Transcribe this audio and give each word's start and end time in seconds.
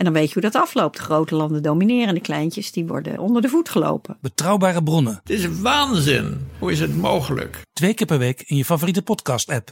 En 0.00 0.06
dan 0.06 0.14
weet 0.14 0.26
je 0.28 0.32
hoe 0.40 0.50
dat 0.50 0.62
afloopt. 0.62 0.98
Grote 0.98 1.34
landen 1.34 1.62
domineren, 1.62 2.14
de 2.14 2.20
kleintjes 2.20 2.72
die 2.72 2.86
worden 2.86 3.18
onder 3.18 3.42
de 3.42 3.48
voet 3.48 3.68
gelopen. 3.68 4.16
Betrouwbare 4.20 4.82
bronnen, 4.82 5.14
Het 5.22 5.30
is 5.30 5.60
waanzin. 5.60 6.48
Hoe 6.58 6.70
is 6.72 6.80
het 6.80 6.96
mogelijk? 6.96 7.60
twee 7.72 7.94
keer 7.94 8.06
per 8.06 8.18
week 8.18 8.42
in 8.46 8.56
je 8.56 8.64
favoriete 8.64 9.02
podcast-app. 9.02 9.68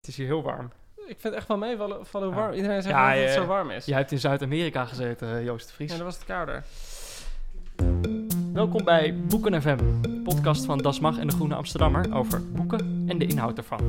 Het 0.00 0.08
is 0.08 0.16
hier 0.16 0.26
heel 0.26 0.42
warm. 0.42 0.70
Ik 0.96 1.04
vind 1.06 1.22
het 1.22 1.34
echt 1.34 1.48
wel 1.48 1.56
meevallen 1.56 2.06
van 2.06 2.22
hoe 2.22 2.30
Ja. 2.30 2.36
warm. 2.36 2.54
Iedereen 2.54 2.82
zegt 2.82 2.94
Ja, 2.94 3.14
dat 3.14 3.22
het 3.24 3.32
zo 3.32 3.46
warm 3.46 3.70
is. 3.70 3.84
Jij 3.84 3.96
hebt 3.98 4.12
in 4.12 4.18
Zuid-Amerika 4.18 4.84
gezeten, 4.84 5.36
eh, 5.38 5.44
Joost 5.44 5.66
de 5.68 5.72
Vries. 5.74 5.90
Ja, 5.90 5.96
dan 5.96 6.06
was 6.06 6.14
het 6.14 6.24
kouder. 6.24 6.64
Welkom 8.52 8.84
bij 8.84 9.14
Boeken 9.28 9.62
FM, 9.62 9.78
de 10.00 10.20
podcast 10.24 10.64
van 10.64 10.78
Das 10.78 11.00
Mag 11.00 11.18
en 11.18 11.26
de 11.26 11.34
Groene 11.34 11.54
Amsterdammer 11.54 12.14
over 12.14 12.50
boeken 12.52 13.04
en 13.08 13.18
de 13.18 13.26
inhoud 13.26 13.58
ervan. 13.58 13.80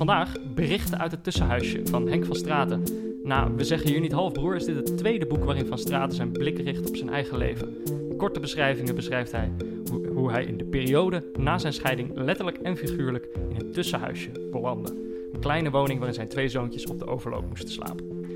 Vandaag 0.00 0.36
berichten 0.54 0.98
uit 0.98 1.10
het 1.10 1.24
tussenhuisje 1.24 1.80
van 1.84 2.08
Henk 2.08 2.24
van 2.24 2.36
Straten. 2.36 2.82
Nou, 3.22 3.56
we 3.56 3.64
zeggen 3.64 3.90
hier 3.90 4.00
niet 4.00 4.12
halfbroer, 4.12 4.56
is 4.56 4.64
dit 4.64 4.76
het 4.76 4.96
tweede 4.96 5.26
boek 5.26 5.44
waarin 5.44 5.66
Van 5.66 5.78
Straten 5.78 6.16
zijn 6.16 6.32
blik 6.32 6.58
richt 6.58 6.88
op 6.88 6.96
zijn 6.96 7.10
eigen 7.10 7.38
leven. 7.38 7.76
In 8.10 8.16
korte 8.16 8.40
beschrijvingen 8.40 8.94
beschrijft 8.94 9.32
hij 9.32 9.52
hoe, 9.90 10.06
hoe 10.06 10.30
hij 10.30 10.44
in 10.44 10.56
de 10.56 10.64
periode 10.64 11.24
na 11.38 11.58
zijn 11.58 11.72
scheiding 11.72 12.10
letterlijk 12.14 12.56
en 12.56 12.76
figuurlijk 12.76 13.28
in 13.48 13.56
een 13.60 13.72
tussenhuisje 13.72 14.30
belandde. 14.50 14.90
Een 15.32 15.40
kleine 15.40 15.70
woning 15.70 15.96
waarin 15.98 16.14
zijn 16.14 16.28
twee 16.28 16.48
zoontjes 16.48 16.86
op 16.86 16.98
de 16.98 17.06
overloop 17.06 17.48
moesten 17.48 17.70
slapen. 17.70 18.26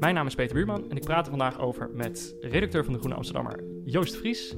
Mijn 0.00 0.14
naam 0.14 0.26
is 0.26 0.34
Peter 0.34 0.54
Buurman 0.54 0.90
en 0.90 0.96
ik 0.96 1.04
praat 1.04 1.24
er 1.24 1.30
vandaag 1.30 1.60
over 1.60 1.90
met 1.94 2.36
redacteur 2.40 2.84
van 2.84 2.92
de 2.92 2.98
Groene 2.98 3.16
Amsterdammer 3.16 3.64
Joost 3.84 4.16
Vries. 4.16 4.54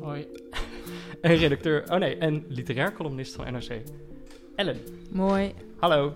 Hoi. 0.00 0.26
En 1.20 1.36
redacteur, 1.36 1.92
oh 1.92 1.98
nee, 1.98 2.16
en 2.16 2.44
literair 2.48 2.92
columnist 2.92 3.34
van 3.34 3.52
NRC, 3.52 3.82
Ellen. 4.54 4.76
Mooi. 5.10 5.52
Hallo. 5.80 6.14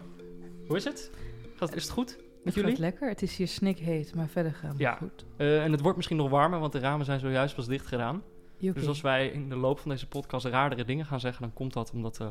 Hoe 0.66 0.76
is 0.76 0.84
het? 0.84 1.10
Gaat, 1.56 1.74
is 1.74 1.82
het 1.82 1.92
goed 1.92 2.16
met 2.16 2.44
Het 2.44 2.54
jullie? 2.54 2.70
gaat 2.70 2.78
lekker. 2.78 3.08
Het 3.08 3.22
is 3.22 3.36
hier 3.36 3.48
snikheet, 3.48 4.14
maar 4.14 4.28
verder 4.28 4.52
gaan 4.54 4.70
we 4.76 4.78
Ja. 4.82 4.94
goed. 4.94 5.24
Eh, 5.36 5.64
en 5.64 5.72
het 5.72 5.80
wordt 5.80 5.96
misschien 5.96 6.16
nog 6.18 6.30
warmer, 6.30 6.58
want 6.60 6.72
de 6.72 6.78
ramen 6.78 7.04
zijn 7.06 7.20
zojuist 7.20 7.54
pas 7.54 7.66
dicht 7.66 7.86
gedaan. 7.86 8.22
Dus 8.58 8.86
als 8.86 9.00
wij 9.00 9.28
in 9.28 9.48
de 9.48 9.56
loop 9.56 9.78
van 9.78 9.90
deze 9.90 10.08
podcast 10.08 10.46
raardere 10.46 10.84
dingen 10.84 11.06
gaan 11.06 11.20
zeggen, 11.20 11.42
dan 11.42 11.52
komt 11.52 11.72
dat 11.72 11.90
omdat 11.92 12.20
eh, 12.20 12.26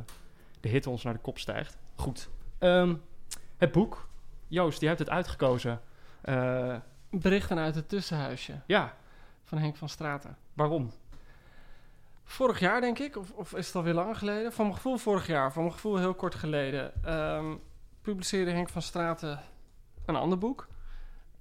de 0.59 0.69
hitte 0.69 0.89
ons 0.89 1.03
naar 1.03 1.13
de 1.13 1.19
kop 1.19 1.37
stijgt. 1.39 1.77
Goed. 1.95 2.29
Ehm, 2.59 2.95
het 3.57 3.71
boek. 3.71 4.07
Joost, 4.47 4.79
jij 4.79 4.87
hebt 4.89 5.01
het 5.01 5.09
uitgekozen. 5.09 5.81
Eh, 6.21 6.75
Berichten 7.09 7.57
uit 7.57 7.75
het 7.75 7.89
tussenhuisje 7.89 8.53
ja, 8.67 8.95
van 9.43 9.57
Henk 9.57 9.75
van 9.75 9.89
Straten. 9.89 10.37
waarom? 10.53 10.91
Vorig 12.25 12.59
jaar, 12.59 12.81
denk 12.81 12.99
ik, 12.99 13.17
of, 13.17 13.31
of 13.31 13.53
is 13.53 13.67
het 13.67 13.75
alweer 13.75 13.93
lang 13.93 14.17
geleden? 14.17 14.53
Van 14.53 14.65
mijn 14.65 14.75
gevoel 14.77 14.97
vorig 14.97 15.27
jaar, 15.27 15.51
van 15.53 15.61
mijn 15.61 15.73
gevoel 15.73 15.97
heel 15.97 16.13
kort 16.13 16.35
geleden, 16.35 17.03
ehm, 17.03 17.55
publiceerde 18.01 18.51
Henk 18.51 18.69
van 18.69 18.81
Straten 18.81 19.39
een 20.05 20.15
ander 20.15 20.37
boek. 20.37 20.67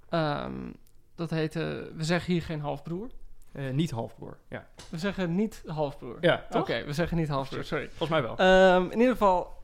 Ehm, 0.08 0.70
dat 1.14 1.30
heette 1.30 1.90
We 1.96 2.04
zeggen 2.04 2.32
hier 2.32 2.42
geen 2.42 2.60
halfbroer. 2.60 3.08
Eh, 3.52 3.70
niet 3.70 3.90
halfbroer. 3.90 4.36
Ja, 4.48 4.66
We 4.88 4.98
zeggen 4.98 5.34
niet 5.34 5.62
halfbroer. 5.66 6.16
ja 6.20 6.46
Oké, 6.50 6.84
we 6.84 6.92
zeggen 6.92 7.16
niet 7.16 7.28
halfbroer, 7.28 7.64
sorry. 7.64 7.88
volgens 7.88 8.08
mij 8.08 8.22
wel. 8.22 8.36
Ehm, 8.36 8.84
in 8.90 8.98
ieder 8.98 9.12
geval, 9.12 9.58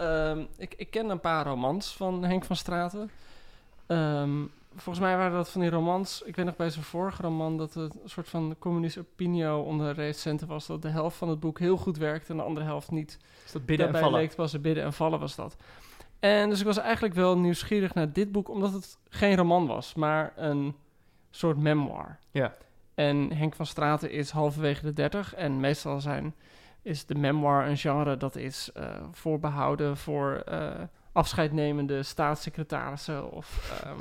ik, 0.57 0.75
ik 0.77 0.91
ken 0.91 1.09
een 1.09 1.21
paar 1.21 1.47
romans 1.47 1.97
van 1.97 2.25
Henk 2.25 2.45
van 2.45 2.57
Straten. 2.57 3.11
Ehm, 3.87 4.45
volgens 4.83 5.05
mij 5.05 5.17
waren 5.17 5.37
dat 5.37 5.51
van 5.51 5.61
die 5.61 5.71
romans. 5.71 6.23
Ik 6.23 6.37
weet 6.37 6.45
nog 6.45 6.57
bij 6.57 6.71
zijn 6.71 6.85
vorige 6.85 7.23
roman 7.23 7.57
dat 7.57 7.75
het 7.75 7.95
een 8.03 8.09
soort 8.09 8.29
van 8.29 8.57
communist 8.59 8.99
opinio 8.99 9.61
onder 9.61 9.95
recensenten 9.95 10.47
was. 10.47 10.67
Dat 10.67 10.83
de 10.83 10.89
helft 10.89 11.17
van 11.17 11.29
het 11.29 11.41
boek 11.41 11.59
heel 11.59 11.77
goed 11.77 11.97
werkte 11.97 12.31
en 12.31 12.37
de 12.37 12.43
andere 12.43 12.67
helft 12.67 12.91
niet. 12.91 13.19
Is 13.45 13.53
dat 13.53 13.67
bidden 13.67 13.87
en 13.87 13.93
Daarbij 13.93 14.01
vallen? 14.01 14.19
leek 14.19 14.29
het 14.29 14.37
pas 14.37 14.53
een 14.53 14.61
bidden 14.61 14.85
en 14.85 14.93
vallen 14.93 15.21
was 15.21 15.35
dat. 15.35 15.57
En 16.21 16.49
dus 16.49 16.61
ik 16.61 16.67
was 16.67 16.79
eigenlijk 16.79 17.15
wel 17.15 17.39
nieuwsgierig 17.39 17.95
naar 17.95 18.13
dit 18.13 18.33
boek, 18.33 18.49
omdat 18.49 18.73
het 18.73 18.99
geen 19.09 19.37
roman 19.37 19.67
was, 19.67 19.95
maar 19.95 20.33
een 20.37 20.75
soort 21.31 21.57
memoir. 21.57 22.19
Ja. 22.31 22.55
En 22.95 23.33
Henk 23.33 23.55
van 23.55 23.67
Straten 23.67 24.11
is 24.11 24.31
halverwege 24.31 24.83
de 24.83 24.93
dertig 24.93 25.35
en 25.35 25.61
meestal 25.61 26.01
zijn, 26.01 26.35
is 26.83 27.07
de 27.07 27.15
memoir 27.15 27.67
een 27.67 27.77
genre 27.77 28.17
dat 28.17 28.37
is 28.37 28.71
eh, 28.75 28.85
voorbehouden 29.13 29.97
voor 29.97 30.43
eh, 30.47 30.71
afscheidnemende 31.13 32.03
staatssecretarissen 32.03 33.33
of 33.33 33.81
ehm, 33.85 34.01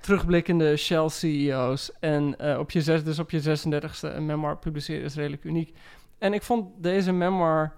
terugblikkende 0.00 0.76
Shell-CEO's. 0.76 1.92
En 2.00 2.38
eh, 2.38 2.58
op 2.58 2.70
je 2.70 2.82
zes, 2.82 3.04
dus 3.04 3.18
op 3.18 3.30
je 3.30 3.42
36e 3.42 4.00
een 4.00 4.26
memoir 4.26 4.58
publiceren 4.58 5.04
is 5.04 5.14
redelijk 5.14 5.44
uniek. 5.44 5.76
En 6.18 6.32
ik 6.32 6.42
vond 6.42 6.82
deze 6.82 7.12
memoir, 7.12 7.72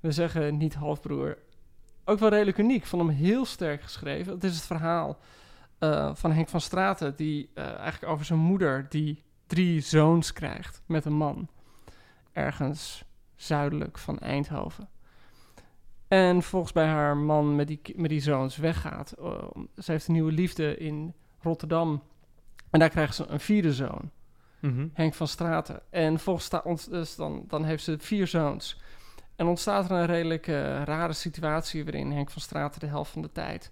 we 0.00 0.12
zeggen 0.12 0.56
niet 0.56 0.74
halfbroer, 0.74 1.38
ook 2.04 2.18
wel 2.18 2.28
redelijk 2.28 2.58
uniek. 2.58 2.76
Ik 2.76 2.86
vond 2.86 3.02
hem 3.02 3.16
heel 3.16 3.44
sterk 3.44 3.82
geschreven. 3.82 4.32
Het 4.32 4.44
is 4.44 4.54
het 4.54 4.66
verhaal 4.66 5.18
eh, 5.78 6.14
van 6.14 6.32
Henk 6.32 6.48
van 6.48 6.60
Straten, 6.60 7.16
die 7.16 7.50
eh, 7.54 7.64
eigenlijk 7.64 8.12
over 8.12 8.24
zijn 8.24 8.38
moeder, 8.38 8.86
die 8.88 9.22
drie 9.46 9.80
zoons 9.80 10.32
krijgt 10.32 10.82
met 10.86 11.04
een 11.04 11.16
man. 11.16 11.48
Ergens 12.32 13.04
zuidelijk 13.36 13.98
van 13.98 14.18
Eindhoven. 14.18 14.88
En 16.08 16.42
volgens 16.42 16.72
bij 16.72 16.86
haar 16.86 17.16
man 17.16 17.56
met 17.56 17.66
die, 17.66 17.80
met 17.96 18.10
die 18.10 18.20
zoons 18.20 18.56
weggaat. 18.56 19.14
Ze 19.76 19.90
heeft 19.92 20.06
een 20.06 20.12
nieuwe 20.12 20.32
liefde 20.32 20.76
in 20.76 21.14
Rotterdam. 21.42 22.02
En 22.70 22.78
daar 22.78 22.88
krijgt 22.88 23.14
ze 23.14 23.26
een 23.26 23.40
vierde 23.40 23.72
zoon. 23.72 24.10
Mhm. 24.60 24.86
Henk 24.92 25.14
van 25.14 25.28
Straten. 25.28 25.80
En 25.90 26.18
volgens 26.18 26.88
dus 26.88 27.16
dan, 27.16 27.44
dan 27.48 27.64
heeft 27.64 27.84
ze 27.84 27.96
vier 27.98 28.26
zoons. 28.26 28.80
En 29.36 29.46
ontstaat 29.46 29.90
er 29.90 29.96
een 29.96 30.06
redelijk 30.06 30.46
eh, 30.46 30.82
rare 30.82 31.12
situatie 31.12 31.84
waarin 31.84 32.12
Henk 32.12 32.30
van 32.30 32.42
Straten 32.42 32.80
de 32.80 32.86
helft 32.86 33.10
van 33.10 33.22
de 33.22 33.32
tijd 33.32 33.70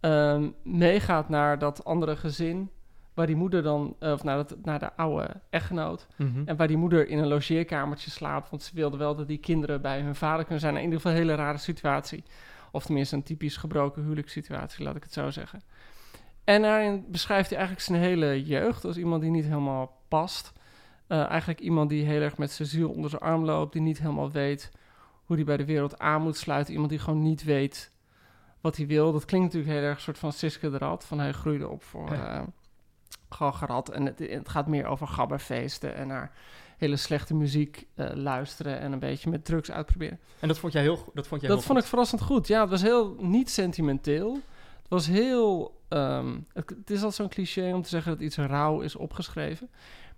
ehm, 0.00 0.48
meegaat 0.62 1.28
naar 1.28 1.58
dat 1.58 1.84
andere 1.84 2.16
gezin. 2.16 2.70
Waar 3.14 3.26
die 3.26 3.36
moeder 3.36 3.62
dan, 3.62 3.96
eh, 3.98 4.12
of 4.12 4.22
naar, 4.22 4.36
dat, 4.36 4.56
naar 4.62 4.78
de 4.78 4.96
oude 4.96 5.40
echtgenoot. 5.50 6.06
Mhm. 6.16 6.42
En 6.44 6.56
waar 6.56 6.66
die 6.66 6.76
moeder 6.76 7.08
in 7.08 7.18
een 7.18 7.26
logeerkamertje 7.26 8.10
slaapt. 8.10 8.50
Want 8.50 8.62
ze 8.62 8.74
wilde 8.74 8.96
wel 8.96 9.14
dat 9.14 9.28
die 9.28 9.38
kinderen 9.38 9.80
bij 9.80 10.00
hun 10.00 10.14
vader 10.14 10.44
kunnen 10.44 10.60
zijn. 10.60 10.76
In 10.76 10.82
ieder 10.82 10.96
geval 10.96 11.12
een 11.12 11.18
hele 11.18 11.34
rare 11.34 11.58
situatie. 11.58 12.24
Of 12.72 12.84
tenminste 12.84 13.16
een 13.16 13.22
typisch 13.22 13.56
gebroken 13.56 14.02
huwelijkssituatie, 14.02 14.84
laat 14.84 14.96
ik 14.96 15.02
het 15.02 15.12
zo 15.12 15.30
zeggen. 15.30 15.62
En 16.50 16.62
daarin 16.62 17.04
beschrijft 17.08 17.48
hij 17.48 17.58
eigenlijk 17.58 17.86
zijn 17.86 18.00
hele 18.00 18.44
jeugd 18.44 18.84
als 18.84 18.96
iemand 18.96 19.22
die 19.22 19.30
niet 19.30 19.44
helemaal 19.44 19.96
past. 20.08 20.52
Eh, 21.06 21.26
eigenlijk 21.26 21.60
iemand 21.60 21.88
die 21.90 22.04
heel 22.04 22.20
erg 22.20 22.38
met 22.38 22.50
zijn 22.50 22.68
ziel 22.68 22.90
onder 22.90 23.10
zijn 23.10 23.22
arm 23.22 23.44
loopt. 23.44 23.72
Die 23.72 23.82
niet 23.82 23.98
helemaal 23.98 24.30
weet 24.30 24.70
hoe 25.24 25.36
hij 25.36 25.44
bij 25.44 25.56
de 25.56 25.64
wereld 25.64 25.98
aan 25.98 26.22
moet 26.22 26.36
sluiten. 26.36 26.72
Iemand 26.72 26.90
die 26.90 26.98
gewoon 26.98 27.22
niet 27.22 27.44
weet 27.44 27.90
wat 28.60 28.76
hij 28.76 28.86
wil. 28.86 29.12
Dat 29.12 29.24
klinkt 29.24 29.46
natuurlijk 29.46 29.72
heel 29.74 29.88
erg 29.88 29.96
een 29.96 30.02
soort 30.02 30.18
van 30.18 30.32
Siske 30.32 30.70
de 30.70 30.78
Rad. 30.78 31.04
Van 31.04 31.18
hij 31.18 31.32
groeide 31.32 31.68
op 31.68 31.82
voor 31.82 32.12
Ja. 32.12 32.46
eh. 33.38 33.88
En 33.92 34.06
het, 34.06 34.18
het 34.18 34.48
gaat 34.48 34.66
meer 34.66 34.86
over 34.86 35.06
gabberfeesten 35.06 35.94
en 35.94 36.06
naar 36.06 36.32
hele 36.78 36.96
slechte 36.96 37.34
muziek 37.34 37.86
eh, 37.94 38.10
luisteren. 38.14 38.80
En 38.80 38.92
een 38.92 38.98
beetje 38.98 39.30
met 39.30 39.44
drugs 39.44 39.70
uitproberen. 39.70 40.18
En 40.40 40.48
dat 40.48 40.58
vond 40.58 40.72
jij 40.72 40.82
heel, 40.82 41.10
dat 41.14 41.26
vond 41.26 41.40
jij 41.40 41.50
Dat 41.50 41.58
heel 41.58 41.66
vond 41.66 41.78
ik 41.78 41.84
verrassend 41.84 42.20
goed. 42.20 42.46
Ja, 42.46 42.60
het 42.60 42.70
was 42.70 42.82
heel 42.82 43.16
niet 43.18 43.50
sentimenteel. 43.50 44.40
Het 44.90 44.98
was 44.98 45.06
heel. 45.06 45.80
ehm, 45.88 46.38
het, 46.52 46.70
het 46.70 46.90
is 46.90 46.96
altijd 46.96 47.14
zo'n 47.14 47.28
cliché 47.28 47.72
om 47.72 47.82
te 47.82 47.88
zeggen 47.88 48.12
dat 48.12 48.20
iets 48.20 48.36
rauw 48.36 48.80
is 48.80 48.96
opgeschreven. 48.96 49.70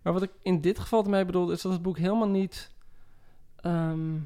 Maar 0.02 0.12
wat 0.12 0.22
ik 0.22 0.30
in 0.42 0.60
dit 0.60 0.78
geval 0.78 1.04
ermee 1.04 1.24
bedoelde, 1.24 1.52
is 1.52 1.62
dat 1.62 1.72
het 1.72 1.82
boek 1.82 1.98
helemaal 1.98 2.28
niet. 2.28 2.70
ehm, 3.56 4.18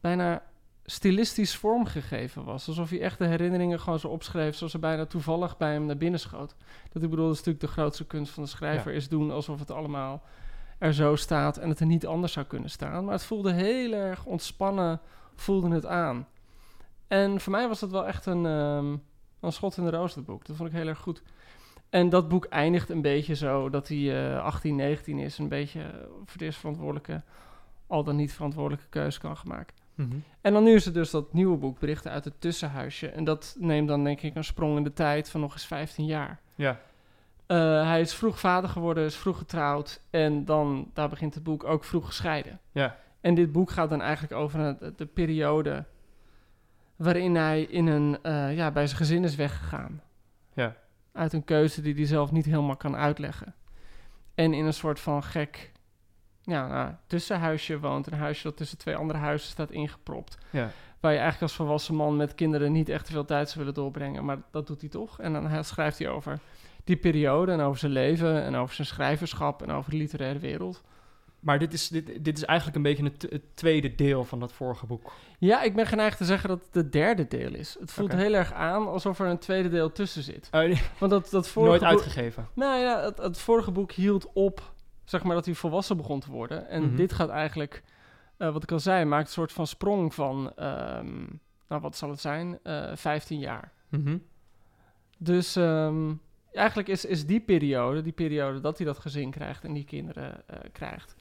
bijna 0.00 0.42
stilistisch 0.84 1.56
vormgegeven 1.56 2.44
was. 2.44 2.68
Alsof 2.68 2.90
hij 2.90 3.00
echt 3.00 3.18
de 3.18 3.26
herinneringen 3.26 3.80
gewoon 3.80 3.98
zo 3.98 4.08
opschreef, 4.08 4.56
zoals 4.56 4.72
ze 4.72 4.78
bijna 4.78 5.06
toevallig 5.06 5.56
bij 5.56 5.72
hem 5.72 5.86
naar 5.86 5.96
binnen 5.96 6.20
schoot. 6.20 6.54
Dat 6.92 7.02
ik 7.02 7.10
bedoel, 7.10 7.24
dat 7.26 7.34
is 7.34 7.38
natuurlijk 7.44 7.66
de 7.66 7.72
grootste 7.80 8.06
kunst 8.06 8.32
van 8.32 8.42
de 8.42 8.48
schrijver, 8.48 8.92
is 8.92 9.08
doen 9.08 9.30
alsof 9.30 9.58
het 9.58 9.70
allemaal 9.70 10.22
er 10.78 10.94
zo 10.94 11.16
staat 11.16 11.56
en 11.56 11.68
het 11.68 11.80
er 11.80 11.86
niet 11.86 12.06
anders 12.06 12.32
zou 12.32 12.46
kunnen 12.46 12.70
staan. 12.70 13.04
Maar 13.04 13.14
het 13.14 13.24
voelde 13.24 13.52
heel 13.52 13.92
erg 13.92 14.24
ontspannen, 14.24 15.00
voelde 15.34 15.74
het 15.74 15.86
aan. 15.86 16.26
En 17.08 17.40
voor 17.40 17.52
mij 17.52 17.68
was 17.68 17.80
dat 17.80 17.90
wel 17.90 18.06
echt 18.06 18.26
een, 18.26 18.46
ehm, 18.46 18.96
een 19.46 19.52
schot 19.52 19.76
in 19.76 19.84
de 19.84 19.90
roos, 19.90 20.14
dat 20.14 20.24
boek. 20.24 20.46
Dat 20.46 20.56
vond 20.56 20.68
ik 20.68 20.74
heel 20.74 20.86
erg 20.86 20.98
goed. 20.98 21.22
En 21.90 22.08
dat 22.08 22.28
boek 22.28 22.44
eindigt 22.44 22.88
een 22.88 23.02
beetje 23.02 23.34
zo 23.34 23.70
dat 23.70 23.88
hij 23.88 24.32
eh 24.34 24.42
18, 24.42 24.76
19 24.76 25.18
is. 25.18 25.38
Een 25.38 25.48
beetje 25.48 25.80
eh, 25.80 25.88
voor 26.24 26.38
de 26.38 26.52
verantwoordelijke, 26.52 27.22
al 27.86 28.04
dan 28.04 28.16
niet 28.16 28.32
verantwoordelijke 28.32 28.88
keuze 28.88 29.20
kan 29.20 29.36
gaan 29.36 29.48
maken. 29.48 29.74
Mhm. 29.94 30.16
En 30.40 30.52
dan 30.52 30.64
nu 30.64 30.74
is 30.74 30.84
het 30.84 30.94
dus 30.94 31.10
dat 31.10 31.32
nieuwe 31.32 31.56
boek, 31.56 31.78
Berichten 31.78 32.10
uit 32.10 32.24
het 32.24 32.40
Tussenhuisje. 32.40 33.08
En 33.08 33.24
dat 33.24 33.56
neemt 33.58 33.88
dan 33.88 34.04
denk 34.04 34.20
ik 34.20 34.34
een 34.34 34.44
sprong 34.44 34.76
in 34.76 34.84
de 34.84 34.92
tijd 34.92 35.30
van 35.30 35.40
nog 35.40 35.52
eens 35.52 35.66
15 35.66 36.06
jaar. 36.06 36.40
Ja. 36.54 36.80
Eh, 37.46 37.56
hij 37.86 38.00
is 38.00 38.14
vroeg 38.14 38.40
vader 38.40 38.70
geworden, 38.70 39.04
is 39.04 39.16
vroeg 39.16 39.38
getrouwd. 39.38 40.00
En 40.10 40.44
dan, 40.44 40.90
daar 40.92 41.08
begint 41.08 41.34
het 41.34 41.42
boek, 41.42 41.64
ook 41.64 41.84
vroeg 41.84 42.06
gescheiden. 42.06 42.60
Ja. 42.72 42.98
En 43.20 43.34
dit 43.34 43.52
boek 43.52 43.70
gaat 43.70 43.90
dan 43.90 44.02
eigenlijk 44.02 44.32
over 44.32 44.76
de 44.96 45.06
periode 45.06 45.84
waarin 46.96 47.34
hij 47.34 47.62
in 47.62 47.86
een, 47.86 48.18
eh, 48.22 48.56
ja, 48.56 48.70
bij 48.70 48.86
zijn 48.86 48.98
gezin 48.98 49.24
is 49.24 49.34
weggegaan. 49.34 50.02
Ja. 50.52 50.76
Uit 51.12 51.32
een 51.32 51.44
keuze 51.44 51.80
die 51.80 51.94
hij 51.94 52.06
zelf 52.06 52.32
niet 52.32 52.44
helemaal 52.44 52.76
kan 52.76 52.96
uitleggen. 52.96 53.54
En 54.34 54.54
in 54.54 54.64
een 54.64 54.74
soort 54.74 55.00
van 55.00 55.22
gek 55.22 55.72
ja, 56.44 56.66
nou, 56.66 56.92
tussenhuisje 57.06 57.80
woont. 57.80 58.06
Een 58.06 58.18
huisje 58.18 58.42
dat 58.42 58.56
tussen 58.56 58.78
twee 58.78 58.96
andere 58.96 59.18
huizen 59.18 59.48
staat 59.48 59.70
ingepropt. 59.70 60.38
Ja. 60.50 60.70
Waar 61.00 61.12
je 61.12 61.18
eigenlijk 61.18 61.42
als 61.42 61.54
volwassen 61.54 61.94
man 61.94 62.16
met 62.16 62.34
kinderen 62.34 62.72
niet 62.72 62.88
echt 62.88 63.10
veel 63.10 63.24
tijd 63.24 63.48
zou 63.48 63.58
willen 63.58 63.74
doorbrengen. 63.74 64.24
Maar 64.24 64.38
dat 64.50 64.66
doet 64.66 64.80
hij 64.80 64.90
toch. 64.90 65.20
En 65.20 65.32
dan 65.32 65.64
schrijft 65.64 65.98
hij 65.98 66.08
over 66.08 66.38
die 66.84 66.96
periode 66.96 67.52
en 67.52 67.60
over 67.60 67.78
zijn 67.78 67.92
leven 67.92 68.42
en 68.42 68.54
over 68.54 68.74
zijn 68.74 68.86
schrijverschap 68.86 69.62
en 69.62 69.70
over 69.70 69.90
de 69.90 69.96
literaire 69.96 70.38
wereld. 70.38 70.82
Maar 71.44 71.58
dit 71.58 71.72
is, 71.72 71.88
dit, 71.88 72.24
dit 72.24 72.36
is 72.36 72.44
eigenlijk 72.44 72.76
een 72.76 72.82
beetje 72.82 73.04
het, 73.04 73.26
het 73.30 73.56
tweede 73.56 73.94
deel 73.94 74.24
van 74.24 74.40
dat 74.40 74.52
vorige 74.52 74.86
boek. 74.86 75.12
Ja, 75.38 75.62
ik 75.62 75.74
ben 75.74 75.86
geneigd 75.86 76.16
te 76.18 76.24
zeggen 76.24 76.48
dat 76.48 76.60
het 76.66 76.74
het 76.74 76.92
derde 76.92 77.26
deel 77.28 77.54
is. 77.54 77.76
Het 77.80 77.92
voelt 77.92 78.12
heel 78.12 78.34
erg 78.34 78.52
aan 78.52 78.86
alsof 78.88 79.18
er 79.20 79.26
een 79.26 79.38
tweede 79.38 79.68
deel 79.68 79.92
tussen 79.92 80.22
zit. 80.22 80.48
Oh, 80.52 80.60
nee, 80.60 80.80
Want 80.98 81.12
dat, 81.12 81.28
dat 81.30 81.48
vorige 81.48 81.70
nooit 81.70 81.82
uitgegeven. 81.82 82.48
Nou 82.54 82.78
ja, 82.80 83.02
het, 83.04 83.18
het 83.18 83.38
vorige 83.38 83.70
boek 83.70 83.92
hield 83.92 84.30
op, 84.32 84.72
zeg 85.04 85.22
maar, 85.22 85.34
dat 85.34 85.44
hij 85.44 85.54
volwassen 85.54 85.96
begon 85.96 86.20
te 86.20 86.30
worden. 86.30 86.68
En 86.68 86.82
Mhm. 86.82 86.96
dit 86.96 87.12
gaat 87.12 87.28
eigenlijk, 87.28 87.82
eh, 88.36 88.52
wat 88.52 88.62
ik 88.62 88.72
al 88.72 88.80
zei, 88.80 89.04
maakt 89.04 89.26
een 89.26 89.32
soort 89.32 89.52
van 89.52 89.66
sprong 89.66 90.14
van, 90.14 90.52
ehm, 90.56 91.22
nou 91.68 91.80
wat 91.82 91.96
zal 91.96 92.10
het 92.10 92.20
zijn, 92.20 92.58
Eh 92.62 92.90
15 92.94 93.38
jaar. 93.38 93.72
Mhm. 93.88 94.18
Dus 95.18 95.56
ehm, 95.56 96.12
eigenlijk 96.52 96.88
is, 96.88 97.04
is 97.04 97.26
die 97.26 97.40
periode, 97.40 98.02
die 98.02 98.12
periode 98.12 98.60
dat 98.60 98.76
hij 98.78 98.86
dat 98.86 98.98
gezin 98.98 99.30
krijgt 99.30 99.64
en 99.64 99.72
die 99.72 99.84
kinderen 99.84 100.48
eh, 100.48 100.58
krijgt, 100.72 101.14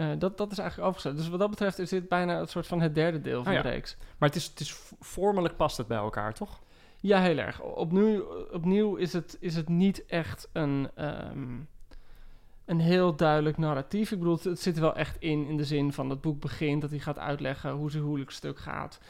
eh, 0.00 0.08
dat, 0.18 0.38
dat 0.38 0.52
is 0.52 0.58
eigenlijk 0.58 0.88
overgezet. 0.88 1.16
Dus 1.16 1.28
wat 1.28 1.38
dat 1.38 1.50
betreft 1.50 1.78
is 1.78 1.88
dit 1.88 2.08
bijna 2.08 2.38
het 2.38 2.50
soort 2.50 2.66
van 2.66 2.80
het 2.80 2.94
derde 2.94 3.20
deel 3.20 3.44
van 3.44 3.52
ja. 3.52 3.62
de 3.62 3.68
reeks. 3.68 3.96
Maar 4.18 4.28
het 4.28 4.38
is, 4.38 4.46
het 4.46 4.60
is 4.60 4.82
vormelijk 5.00 5.56
past 5.56 5.76
het 5.76 5.86
bij 5.86 5.98
elkaar, 5.98 6.34
toch? 6.34 6.60
Ja, 7.00 7.20
heel 7.20 7.38
erg. 7.38 7.60
Opnieuw, 7.60 8.22
opnieuw 8.52 8.96
is, 8.96 9.12
het, 9.12 9.36
is 9.40 9.56
het 9.56 9.68
niet 9.68 10.06
echt 10.06 10.48
een, 10.52 10.90
ehm, 10.94 11.58
een 12.64 12.80
heel 12.80 13.16
duidelijk 13.16 13.58
narratief. 13.58 14.10
Ik 14.10 14.18
bedoel, 14.18 14.34
het, 14.34 14.44
het 14.44 14.60
zit 14.60 14.76
er 14.76 14.82
wel 14.82 14.96
echt 14.96 15.16
in, 15.18 15.46
in 15.46 15.56
de 15.56 15.64
zin 15.64 15.92
van 15.92 16.10
het 16.10 16.20
boek 16.20 16.40
begint, 16.40 16.80
dat 16.80 16.90
hij 16.90 16.98
gaat 16.98 17.18
uitleggen 17.18 17.70
hoe 17.70 17.90
zijn 17.90 18.02
huwelijksstuk 18.02 18.58
gaat. 18.58 19.00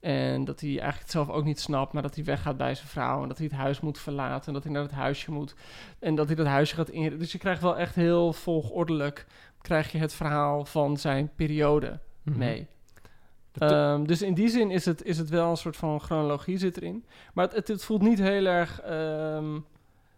En 0.00 0.44
dat 0.44 0.60
hij 0.60 0.68
eigenlijk 0.68 1.00
het 1.00 1.10
zelf 1.10 1.28
ook 1.28 1.44
niet 1.44 1.60
snapt, 1.60 1.92
maar 1.92 2.02
dat 2.02 2.14
hij 2.14 2.24
weggaat 2.24 2.56
bij 2.56 2.74
zijn 2.74 2.88
vrouw. 2.88 3.22
En 3.22 3.28
dat 3.28 3.38
hij 3.38 3.46
het 3.46 3.56
huis 3.56 3.80
moet 3.80 3.98
verlaten. 3.98 4.46
En 4.46 4.52
dat 4.52 4.62
hij 4.62 4.72
naar 4.72 4.82
het 4.82 4.90
huisje 4.90 5.30
moet. 5.30 5.54
En 5.98 6.14
dat 6.14 6.26
hij 6.26 6.36
dat 6.36 6.46
huisje 6.46 6.74
gaat 6.74 6.88
inrichten. 6.90 7.18
Dus 7.18 7.32
je 7.32 7.38
krijgt 7.38 7.62
wel 7.62 7.76
echt 7.76 7.94
heel 7.94 8.32
volgordelijk... 8.32 9.26
krijg 9.62 9.92
je 9.92 9.98
het 9.98 10.12
verhaal 10.12 10.64
van 10.64 10.96
zijn 10.96 11.30
periode 11.36 11.98
Mhm. 12.22 12.38
mee. 12.38 12.66
Ehm, 13.52 14.04
dus 14.04 14.22
in 14.22 14.34
die 14.34 14.48
zin 14.48 14.70
is 14.70 14.84
het, 14.84 15.02
is 15.04 15.18
het 15.18 15.28
wel 15.28 15.50
een 15.50 15.56
soort 15.56 15.76
van 15.76 16.00
chronologie 16.00 16.58
zit 16.58 16.76
erin. 16.76 17.04
Maar 17.34 17.44
het, 17.44 17.54
het, 17.54 17.68
het 17.68 17.84
voelt 17.84 18.02
niet 18.02 18.18
heel 18.18 18.46
erg, 18.46 18.80
ehm, 18.80 19.58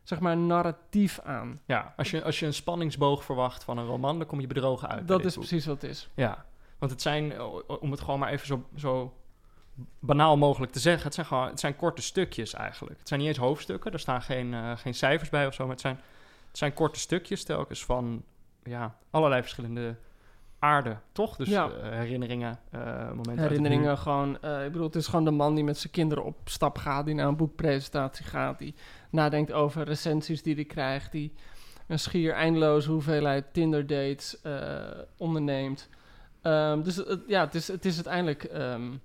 zeg 0.02 0.20
maar, 0.20 0.36
narratief 0.36 1.20
aan. 1.20 1.60
Ja, 1.66 1.94
als 1.96 2.10
je, 2.10 2.22
als 2.24 2.38
je 2.40 2.46
een 2.46 2.54
spanningsboog 2.54 3.24
verwacht 3.24 3.64
van 3.64 3.78
een 3.78 3.86
roman, 3.86 4.18
dan 4.18 4.26
kom 4.26 4.40
je 4.40 4.46
bedrogen 4.46 4.88
uit. 4.88 5.08
dat 5.08 5.24
is 5.24 5.34
boek. 5.34 5.44
precies 5.46 5.66
wat 5.66 5.82
het 5.82 5.90
is. 5.90 6.08
Ja, 6.14 6.44
want 6.78 6.92
het 6.92 7.02
zijn, 7.02 7.32
eh, 7.32 7.46
om 7.80 7.90
het 7.90 8.00
gewoon 8.00 8.18
maar 8.18 8.30
even 8.30 8.46
zo, 8.46 8.64
zo 8.76 9.14
banaal 9.98 10.36
mogelijk 10.36 10.72
te 10.72 10.80
zeggen, 10.80 11.04
het 11.04 11.14
zijn, 11.14 11.26
gewoon, 11.26 11.46
het 11.46 11.60
zijn 11.60 11.76
korte 11.76 12.02
stukjes 12.02 12.54
eigenlijk. 12.54 12.98
Het 12.98 13.08
zijn 13.08 13.20
niet 13.20 13.28
eens 13.28 13.38
hoofdstukken, 13.38 13.92
er 13.92 13.98
staan 14.00 14.22
geen, 14.22 14.54
eh, 14.54 14.76
geen 14.76 14.94
cijfers 14.94 15.30
bij 15.30 15.46
of 15.46 15.54
zo, 15.54 15.62
maar 15.62 15.72
het 15.72 15.80
zijn, 15.80 16.00
het 16.48 16.58
zijn 16.58 16.72
korte 16.74 16.98
stukjes 16.98 17.44
telkens 17.44 17.84
van 17.84 18.22
ja, 18.62 18.96
allerlei 19.10 19.40
verschillende 19.42 19.96
aarden, 20.58 21.00
toch? 21.12 21.36
Dus 21.36 21.48
Ja. 21.48 21.70
eh, 21.70 21.90
herinneringen, 21.90 22.58
eh, 22.70 22.80
momenten 23.12 23.38
Herinneringen 23.38 23.98
gewoon, 23.98 24.42
eh, 24.42 24.64
ik 24.64 24.72
bedoel, 24.72 24.86
het 24.86 24.96
is 24.96 25.06
gewoon 25.06 25.24
de 25.24 25.30
man 25.30 25.54
die 25.54 25.64
met 25.64 25.78
zijn 25.78 25.92
kinderen 25.92 26.24
op 26.24 26.36
stap 26.44 26.78
gaat, 26.78 27.06
die 27.06 27.14
naar 27.14 27.26
een 27.26 27.36
boekpresentatie 27.36 28.24
gaat, 28.24 28.58
die 28.58 28.74
nadenkt 29.10 29.52
over 29.52 29.82
recensies 29.84 30.42
die 30.42 30.54
hij 30.54 30.64
krijgt, 30.64 31.12
die 31.12 31.32
een 31.86 31.98
schier 31.98 32.32
eindeloze 32.32 32.90
hoeveelheid 32.90 33.44
Tinder 33.52 33.86
dates 33.86 34.40
eh, 34.40 34.88
onderneemt. 35.16 35.88
Ehm, 36.42 36.82
dus 36.82 37.02
ja, 37.26 37.44
het 37.44 37.54
is, 37.54 37.68
het 37.68 37.84
is 37.84 37.94
uiteindelijk 37.94 38.44
ehm, 38.44 38.82
een 38.82 39.00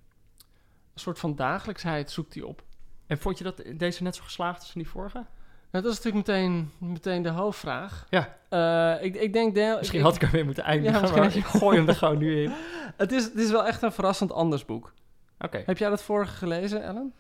soort 0.96 1.20
van 1.20 1.36
dagelijksheid 1.36 2.12
zoekt 2.12 2.34
hij 2.34 2.44
op. 2.44 2.64
En 3.08 3.18
vond 3.18 3.38
je 3.38 3.44
dat 3.44 3.64
deze 3.76 4.04
net 4.04 4.16
zo 4.16 4.24
geslaagd 4.24 4.60
als 4.60 4.76
in 4.76 4.82
die 4.82 4.90
vorige? 4.90 5.26
Nou, 5.72 5.84
dat 5.84 5.94
is 5.94 6.04
natuurlijk 6.04 6.28
meteen, 6.28 6.72
meteen 6.78 7.22
de 7.22 7.30
hoofdvraag. 7.30 8.06
Ja. 8.10 8.36
Eh, 8.50 9.04
ik, 9.06 9.16
ik 9.16 9.34
denk... 9.34 9.56
Deel, 9.56 9.78
Misschien 9.78 10.00
ik- 10.00 10.06
had 10.06 10.16
ik 10.16 10.22
ermee 10.22 10.44
moeten 10.44 10.64
eindigen, 10.64 10.94
Ja, 10.96 11.02
misschien 11.02 11.22
maar 11.22 11.36
ik 11.36 11.46
gooi 11.46 11.78
hem 11.78 11.88
er 11.88 11.96
gewoon 11.96 12.18
nu 12.18 12.44
in. 12.44 12.52
Het 12.98 13.12
is, 13.12 13.24
het 13.24 13.36
is 13.36 13.52
wel 13.52 13.66
echt 13.66 13.82
een 13.82 13.92
verrassend 13.92 14.32
anders 14.32 14.66
boek. 14.66 14.94
Oké. 15.40 15.64
Heb 15.66 15.78
jij 15.78 15.90
dat 15.90 16.02
vorige 16.04 16.36
gelezen, 16.36 16.84
Ellen? 16.84 17.14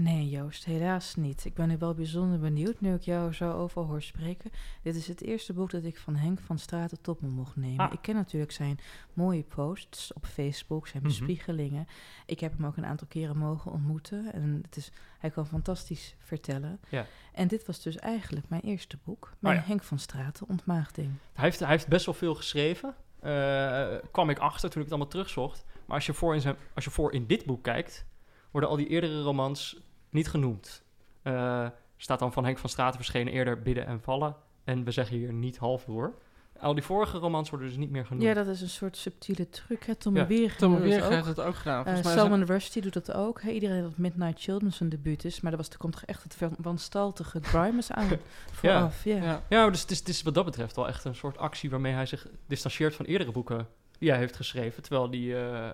Nee, 0.00 0.28
Joost, 0.28 0.64
helaas 0.64 1.14
niet. 1.14 1.44
Ik 1.44 1.54
ben 1.54 1.68
nu 1.68 1.78
wel 1.78 1.94
bijzonder 1.94 2.38
benieuwd 2.38 2.80
nu 2.80 2.94
ik 2.94 3.02
jou 3.02 3.32
zo 3.32 3.52
over 3.52 3.82
hoor 3.82 4.02
spreken. 4.02 4.50
Dit 4.82 4.94
is 4.96 5.08
het 5.08 5.22
eerste 5.22 5.52
boek 5.52 5.70
dat 5.70 5.84
ik 5.84 5.98
van 5.98 6.16
Henk 6.16 6.40
van 6.40 6.58
Straten 6.58 7.00
tot 7.00 7.20
me 7.20 7.28
mocht 7.28 7.56
nemen. 7.56 7.86
Ah. 7.86 7.92
Ik 7.92 8.02
ken 8.02 8.14
natuurlijk 8.14 8.52
zijn 8.52 8.78
mooie 9.12 9.42
posts 9.42 10.12
op 10.12 10.26
Facebook, 10.26 10.86
zijn 10.88 11.02
Mhm. 11.02 11.12
bespiegelingen. 11.12 11.86
Ik 12.26 12.40
heb 12.40 12.56
hem 12.56 12.66
ook 12.66 12.76
een 12.76 12.86
aantal 12.86 13.06
keren 13.06 13.36
mogen 13.38 13.72
ontmoeten. 13.72 14.32
En 14.32 14.58
het 14.62 14.76
is, 14.76 14.90
hij 15.18 15.30
kan 15.30 15.46
fantastisch 15.46 16.14
vertellen. 16.18 16.80
Ja. 16.88 17.06
En 17.32 17.48
dit 17.48 17.66
was 17.66 17.82
dus 17.82 17.96
eigenlijk 17.96 18.48
mijn 18.48 18.62
eerste 18.62 18.98
boek. 19.04 19.32
Mijn 19.38 19.56
Oh 19.56 19.60
ja. 19.62 19.68
Henk 19.68 19.82
van 19.82 19.98
Straten 19.98 20.48
ontmaagding. 20.48 21.10
Hij 21.32 21.44
heeft, 21.44 21.58
hij 21.58 21.68
heeft 21.68 21.88
best 21.88 22.06
wel 22.06 22.14
veel 22.14 22.34
geschreven. 22.34 22.94
Eh, 23.20 23.94
kwam 24.10 24.30
ik 24.30 24.38
achter 24.38 24.68
toen 24.70 24.78
ik 24.82 24.88
het 24.88 24.90
allemaal 24.90 25.08
terugzocht. 25.12 25.64
Maar 25.86 25.96
als 25.96 26.06
je, 26.06 26.14
voor 26.14 26.34
in 26.34 26.40
zijn, 26.40 26.56
als 26.74 26.84
je 26.84 26.90
voor 26.90 27.12
in 27.12 27.26
dit 27.26 27.44
boek 27.44 27.62
kijkt, 27.62 28.06
worden 28.50 28.70
al 28.70 28.76
die 28.76 28.86
eerdere 28.88 29.22
romans 29.22 29.80
niet 30.10 30.28
genoemd. 30.28 30.82
Eh, 31.22 31.32
er 31.62 31.72
staat 31.96 32.18
dan 32.18 32.32
van 32.32 32.44
Henk 32.44 32.58
van 32.58 32.70
Straten 32.70 32.96
verschenen 32.96 33.32
eerder 33.32 33.62
Bidden 33.62 33.86
en 33.86 34.00
Vallen. 34.00 34.36
En 34.64 34.84
we 34.84 34.90
zeggen 34.90 35.16
hier 35.16 35.32
niet 35.32 35.56
halfbroer. 35.56 36.14
Al 36.60 36.74
die 36.74 36.82
vorige 36.82 37.18
romans 37.18 37.50
worden 37.50 37.68
dus 37.68 37.76
niet 37.76 37.90
meer 37.90 38.06
genoemd. 38.06 38.24
Ja, 38.24 38.34
dat 38.34 38.46
is 38.46 38.60
een 38.60 38.68
soort 38.68 38.96
subtiele 38.96 39.48
truc. 39.48 39.84
Hè? 39.84 39.94
Tom 39.94 40.16
Ja. 40.16 40.26
Tom 40.56 40.72
dat 40.72 40.82
Weer 40.82 41.04
ook. 41.04 41.10
heeft 41.10 41.26
het 41.26 41.40
ook 41.40 41.54
gedaan. 41.54 41.82
Volgens 41.84 42.04
mij 42.04 42.14
is 42.14 42.20
Salman 42.20 42.42
Rushdie 42.44 42.82
doet 42.82 42.92
dat 42.92 43.12
ook. 43.12 43.40
Iedereen 43.42 43.82
dat 43.82 43.96
Midnight 43.98 44.40
Children 44.42 44.72
zijn 44.72 44.88
debuut 44.88 45.24
is. 45.24 45.40
Maar 45.40 45.52
er, 45.52 45.58
was, 45.58 45.68
er 45.68 45.76
komt 45.78 45.92
toch 45.92 46.04
echt 46.04 46.22
het 46.22 46.34
van- 46.34 46.56
wanstaltige 46.58 47.40
Grimes 47.42 47.90
aan 47.90 48.08
vooraf. 48.52 49.04
Ja. 49.04 49.14
het- 49.14 49.24
ja. 49.24 49.42
Ja, 49.48 49.70
dus 49.70 49.80
het 49.80 49.90
is, 49.90 49.98
het 49.98 50.08
is 50.08 50.22
wat 50.22 50.34
dat 50.34 50.44
betreft 50.44 50.76
wel 50.76 50.88
echt 50.88 51.04
een 51.04 51.14
soort 51.14 51.38
actie 51.38 51.70
waarmee 51.70 51.92
hij 51.92 52.06
zich 52.06 52.26
distancieert 52.46 52.94
van 52.94 53.04
eerdere 53.04 53.30
boeken 53.32 53.68
die 53.98 54.10
hij 54.10 54.18
heeft 54.18 54.36
geschreven. 54.36 54.82
Terwijl 54.82 55.10
die, 55.10 55.36
eh, 55.36 55.68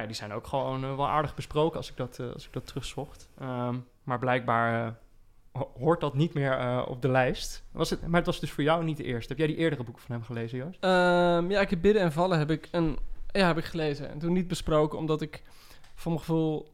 ja, 0.00 0.06
die 0.06 0.16
zijn 0.16 0.32
ook 0.32 0.46
gewoon 0.46 0.84
eh, 0.84 0.96
wel 0.96 1.08
aardig 1.08 1.34
besproken 1.34 1.76
als 1.76 1.90
ik 1.90 1.96
dat, 1.96 2.18
eh, 2.18 2.32
als 2.32 2.46
ik 2.46 2.52
dat 2.52 2.66
terugzocht. 2.66 3.28
Ehm, 3.38 3.76
maar 4.02 4.18
blijkbaar 4.18 4.86
eh, 4.86 4.92
ho- 5.52 5.70
hoort 5.78 6.00
dat 6.00 6.14
niet 6.14 6.34
meer 6.34 6.52
eh, 6.58 6.84
op 6.88 7.02
de 7.02 7.08
lijst. 7.08 7.64
Was 7.72 7.90
het, 7.90 8.06
maar 8.06 8.16
het 8.16 8.26
was 8.26 8.40
dus 8.40 8.50
voor 8.50 8.64
jou 8.64 8.84
niet 8.84 8.96
de 8.96 9.04
eerste. 9.04 9.28
Heb 9.28 9.38
jij 9.38 9.46
die 9.46 9.56
eerdere 9.56 9.82
boeken 9.84 10.02
van 10.02 10.14
hem 10.14 10.24
gelezen, 10.24 10.58
Joost? 10.58 10.78
Ehm, 10.84 11.50
ja, 11.50 11.60
ik 11.60 11.70
heb 11.70 11.80
Bidden 11.80 12.02
en 12.02 12.12
Vallen 12.12 12.38
heb 12.38 12.50
ik, 12.50 12.68
een, 12.70 12.98
ja, 13.32 13.46
heb 13.46 13.58
ik 13.58 13.64
gelezen. 13.64 14.10
En 14.10 14.18
toen 14.18 14.32
niet 14.32 14.48
besproken, 14.48 14.98
omdat 14.98 15.20
ik 15.20 15.42
voor 15.94 16.12
mijn 16.12 16.24
gevoel 16.24 16.72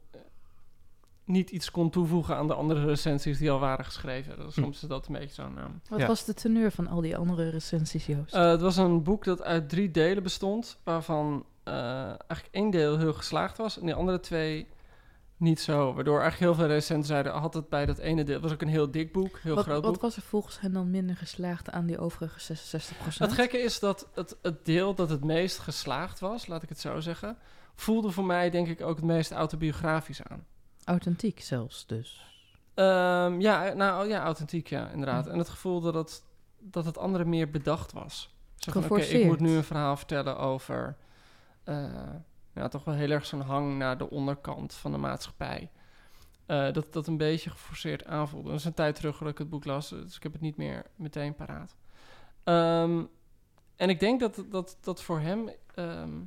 niet 1.25 1.51
iets 1.51 1.71
kon 1.71 1.91
toevoegen 1.91 2.37
aan 2.37 2.47
de 2.47 2.55
andere 2.55 2.85
recensies 2.85 3.39
die 3.39 3.51
al 3.51 3.59
waren 3.59 3.85
geschreven. 3.85 4.37
Dus 4.37 4.55
Hm. 4.55 4.61
soms 4.63 4.83
is 4.83 4.89
dat 4.89 5.07
een 5.07 5.13
beetje 5.13 5.35
zo'n... 5.35 5.59
ehm, 5.59 5.71
Wat 5.89 5.99
Ja. 6.01 6.07
was 6.07 6.25
de 6.25 6.35
teneur 6.35 6.71
van 6.71 6.87
al 6.89 7.01
die 7.01 7.17
andere 7.17 7.49
recensies, 7.51 8.07
Joost? 8.07 8.35
Eh, 8.35 8.51
het 8.51 8.61
was 8.61 8.77
een 8.77 9.03
boek 9.03 9.25
dat 9.25 9.43
uit 9.43 9.69
drie 9.69 9.91
delen 9.91 10.23
bestond, 10.23 10.79
waarvan 10.85 11.45
eigenlijk 11.73 12.49
één 12.51 12.71
deel 12.71 12.99
heel 12.99 13.13
geslaagd 13.13 13.57
was 13.57 13.79
en 13.79 13.87
de 13.87 13.95
andere 13.95 14.21
twee 14.21 14.67
niet 15.37 15.61
zo. 15.61 15.95
Waardoor 15.95 16.21
eigenlijk 16.21 16.53
heel 16.53 16.55
veel 16.65 16.75
recensenten 16.75 17.07
zeiden, 17.07 17.33
had 17.33 17.55
het 17.55 17.69
bij 17.69 17.87
dat 17.87 17.99
ene 17.99 18.25
deel... 18.25 18.35
Het 18.35 18.43
was 18.43 18.53
ook 18.53 18.63
een 18.63 18.69
heel 18.69 18.91
dik 18.91 19.13
boek, 19.13 19.39
heel 19.39 19.55
wat, 19.55 19.65
groot 19.65 19.83
wat 19.83 19.93
boek. 19.93 20.03
was 20.03 20.17
er 20.17 20.23
volgens 20.23 20.61
hen 20.61 20.73
dan 20.73 20.91
minder 20.91 21.17
geslaagd 21.17 21.71
aan 21.71 21.87
die 21.87 21.99
overige 21.99 22.55
66% 22.55 22.59
Het 23.19 23.33
gekke 23.33 23.59
is 23.59 23.79
dat 23.79 24.09
het, 24.15 24.37
het 24.43 24.65
deel 24.65 24.95
dat 24.95 25.11
het 25.11 25.25
meest 25.25 25.59
geslaagd 25.59 26.21
was, 26.21 26.47
laat 26.47 26.63
ik 26.63 26.69
het 26.69 26.81
zo 26.81 27.01
zeggen... 27.01 27.37
voelde 27.75 28.11
voor 28.11 28.25
mij 28.25 28.51
denk 28.51 28.69
ik 28.69 28.81
ook 28.81 28.97
het 28.97 29.05
meest 29.05 29.33
autobiografisch 29.33 30.23
aan. 30.23 30.47
Authentiek 30.85 31.41
zelfs 31.41 31.87
dus. 31.87 32.25
Ehm, 32.75 33.41
ja, 33.41 33.73
nou 33.73 34.09
ja, 34.09 34.23
authentiek, 34.23 34.69
ja, 34.69 34.89
inderdaad. 34.91 35.27
En 35.27 35.39
het 35.39 35.49
gevoel 35.49 35.81
dat 35.81 35.95
het, 35.95 36.23
dat 36.59 36.85
het 36.85 36.99
andere 36.99 37.25
meer 37.25 37.51
bedacht 37.51 37.93
was. 37.93 38.35
Zo 38.57 38.73
van, 38.73 38.85
oké, 38.85 39.01
ik 39.01 39.27
moet 39.27 39.41
nu 39.41 39.57
een 39.57 39.65
verhaal 39.65 39.97
vertellen 39.97 40.39
over... 40.39 40.97
eh, 41.67 42.15
ja, 42.55 42.69
toch 42.69 42.85
wel 42.85 42.95
heel 42.95 43.11
erg 43.11 43.27
zo'n 43.27 43.41
hang 43.41 43.79
naar 43.79 43.99
de 43.99 44.11
onderkant 44.11 44.75
van 44.75 44.93
de 44.93 44.99
maatschappij. 44.99 45.71
Eh, 46.47 46.73
dat 46.73 46.93
dat 46.93 47.07
een 47.07 47.17
beetje 47.17 47.51
geforceerd 47.51 48.05
aanvoelde. 48.05 48.49
Dat 48.49 48.59
is 48.59 48.65
een 48.65 48.75
tijd 48.75 48.95
terug 48.95 49.19
dat 49.19 49.29
ik 49.29 49.39
het 49.39 49.49
boek 49.49 49.65
las, 49.65 49.89
dus 49.89 50.17
ik 50.17 50.23
heb 50.23 50.33
het 50.33 50.41
niet 50.41 50.57
meer 50.57 50.87
meteen 50.97 51.35
paraat. 51.35 51.77
Ehm, 52.45 53.05
en 53.77 53.89
ik 53.89 54.01
denk 54.01 54.21
dat 54.21 54.45
dat, 54.51 54.79
dat 54.81 55.03
voor 55.03 55.21
hem... 55.21 55.51
ehm, 55.75 56.19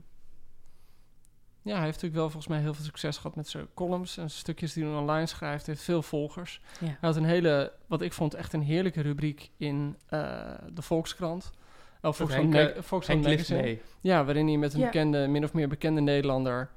ja, 1.61 1.75
hij 1.75 1.83
heeft 1.83 2.01
natuurlijk 2.01 2.21
wel 2.21 2.29
volgens 2.29 2.47
mij 2.47 2.59
heel 2.59 2.73
veel 2.73 2.85
succes 2.85 3.17
gehad 3.17 3.35
met 3.35 3.47
zijn 3.47 3.67
columns 3.73 4.17
en 4.17 4.29
stukjes 4.29 4.73
die 4.73 4.85
hij 4.85 4.95
online 4.95 5.25
schrijft. 5.25 5.65
Hij 5.65 5.73
heeft 5.73 5.85
veel 5.85 6.01
volgers. 6.01 6.61
Ja. 6.79 6.85
Hij 6.85 6.97
had 6.99 7.15
een 7.15 7.23
hele, 7.23 7.73
wat 7.87 8.01
ik 8.01 8.13
vond, 8.13 8.33
echt 8.33 8.53
een 8.53 8.61
heerlijke 8.61 9.01
rubriek 9.01 9.51
in 9.57 9.97
eh, 10.05 10.53
de 10.73 10.81
Volkskrant. 10.81 11.51
Of 12.01 12.17
Volkskrant, 12.17 12.53
Henk, 12.53 13.23
Ma- 13.23 13.29
Magazine. 13.29 13.61
mee. 13.61 13.81
Ja, 14.01 14.25
waarin 14.25 14.47
hij 14.47 14.57
met 14.57 14.73
een 14.73 14.79
Ja. 14.79 14.85
bekende, 14.85 15.27
min 15.27 15.43
of 15.43 15.53
meer 15.53 15.67
bekende 15.67 16.01
Nederlander 16.01 16.69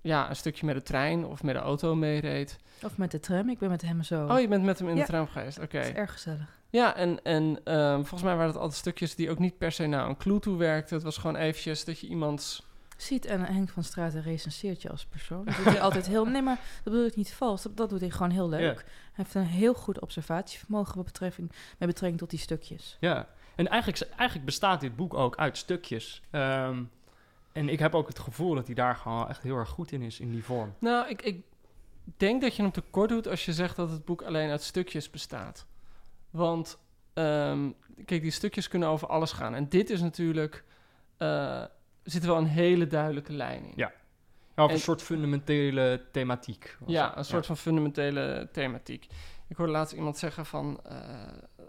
ja, 0.00 0.28
een 0.28 0.36
stukje 0.36 0.66
met 0.66 0.74
de 0.74 0.82
trein 0.82 1.24
of 1.24 1.42
met 1.42 1.54
de 1.54 1.60
auto 1.60 1.94
meereed. 1.94 2.58
Of 2.82 2.96
met 2.98 3.10
de 3.10 3.20
tram. 3.20 3.48
Ik 3.50 3.58
ben 3.58 3.70
met 3.70 3.82
hem 3.82 4.02
zo. 4.02 4.26
Oh, 4.26 4.40
je 4.40 4.48
bent 4.48 4.64
met 4.64 4.78
hem 4.78 4.88
in 4.88 4.96
de 4.96 5.04
tram 5.04 5.26
geweest. 5.26 5.58
Oké. 5.58 5.76
Dat 5.78 5.86
is 5.86 5.92
erg 5.92 6.12
gezellig. 6.12 6.58
Ja, 6.70 6.96
en, 6.96 7.22
en 7.22 7.60
ehm, 7.64 7.94
volgens 7.96 8.22
mij 8.22 8.34
waren 8.34 8.46
het 8.50 8.56
altijd 8.56 8.78
stukjes 8.78 9.14
die 9.14 9.30
ook 9.30 9.38
niet 9.38 9.58
per 9.58 9.72
se 9.72 9.86
naar 9.86 10.08
een 10.08 10.16
clue 10.16 10.38
toe 10.40 10.56
werkten. 10.56 10.94
Het 10.94 11.04
was 11.04 11.16
gewoon 11.16 11.36
eventjes 11.36 11.84
dat 11.84 11.98
je 11.98 12.06
iemands... 12.06 12.64
Ziet 12.96 13.24
en 13.24 13.40
Henk 13.44 13.68
van 13.68 13.84
Straten 13.84 14.22
recenseert 14.22 14.82
je 14.82 14.90
als 14.90 15.06
persoon. 15.06 15.44
Dat 15.44 15.56
doet 15.56 15.64
hij 15.64 15.80
altijd 15.80 16.06
heel... 16.06 16.24
Nee, 16.36 16.42
maar 16.42 16.56
dat 16.84 16.92
bedoel 16.92 17.06
ik 17.06 17.16
niet 17.16 17.32
vals. 17.32 17.62
Dat, 17.62 17.76
dat 17.76 17.90
doet 17.90 18.00
hij 18.00 18.10
gewoon 18.10 18.30
heel 18.30 18.48
leuk. 18.48 18.60
Ja. 18.60 18.72
Hij 18.74 18.84
heeft 19.24 19.34
een 19.34 19.42
heel 19.42 19.74
goed 19.74 20.00
observatievermogen 20.00 20.96
wat 20.96 21.04
betrekking, 21.04 21.52
met 21.78 21.88
betrekking 21.88 22.18
tot 22.20 22.30
die 22.30 22.38
stukjes. 22.38 22.96
Ja, 23.00 23.28
en 23.56 23.68
eigenlijk, 23.68 24.10
eigenlijk 24.16 24.44
bestaat 24.44 24.80
dit 24.80 24.96
boek 24.96 25.14
ook 25.14 25.36
uit 25.36 25.56
stukjes. 25.56 26.22
Ehm, 26.30 26.82
en 27.52 27.68
ik 27.68 27.78
heb 27.78 27.94
ook 27.94 28.08
het 28.08 28.18
gevoel 28.18 28.54
dat 28.54 28.66
hij 28.66 28.74
daar 28.74 28.96
gewoon 28.96 29.28
echt 29.28 29.42
heel 29.42 29.56
erg 29.56 29.68
goed 29.68 29.92
in 29.92 30.02
is, 30.02 30.20
in 30.20 30.30
die 30.30 30.44
vorm. 30.44 30.74
Nou, 30.78 31.08
ik, 31.08 31.22
ik 31.22 31.42
denk 32.16 32.40
dat 32.40 32.56
je 32.56 32.62
hem 32.62 32.70
tekort 32.70 33.08
doet 33.08 33.28
als 33.28 33.44
je 33.44 33.52
zegt 33.52 33.76
dat 33.76 33.90
het 33.90 34.04
boek 34.04 34.22
alleen 34.22 34.50
uit 34.50 34.62
stukjes 34.62 35.10
bestaat. 35.10 35.66
Want, 36.30 36.78
ehm, 37.14 37.70
kijk, 38.04 38.22
die 38.22 38.30
stukjes 38.30 38.68
kunnen 38.68 38.88
over 38.88 39.08
alles 39.08 39.32
gaan. 39.32 39.54
En 39.54 39.68
dit 39.68 39.90
is 39.90 40.00
natuurlijk... 40.00 40.64
er 41.16 41.70
zit 42.02 42.24
wel 42.24 42.36
een 42.36 42.46
hele 42.46 42.86
duidelijke 42.86 43.32
lijn 43.32 43.64
in. 43.64 43.72
Ja. 43.76 43.92
En- 44.54 44.70
een 44.70 44.78
soort 44.78 45.02
fundamentele 45.02 46.04
thematiek. 46.12 46.76
Ja, 46.86 47.16
een 47.18 47.24
soort 47.24 47.46
van 47.46 47.56
fundamentele 47.56 48.48
thematiek. 48.52 49.06
Ik 49.48 49.56
hoorde 49.56 49.72
laatst 49.72 49.94
iemand 49.94 50.18
zeggen 50.18 50.46
van... 50.46 50.80
eh, 50.84 50.96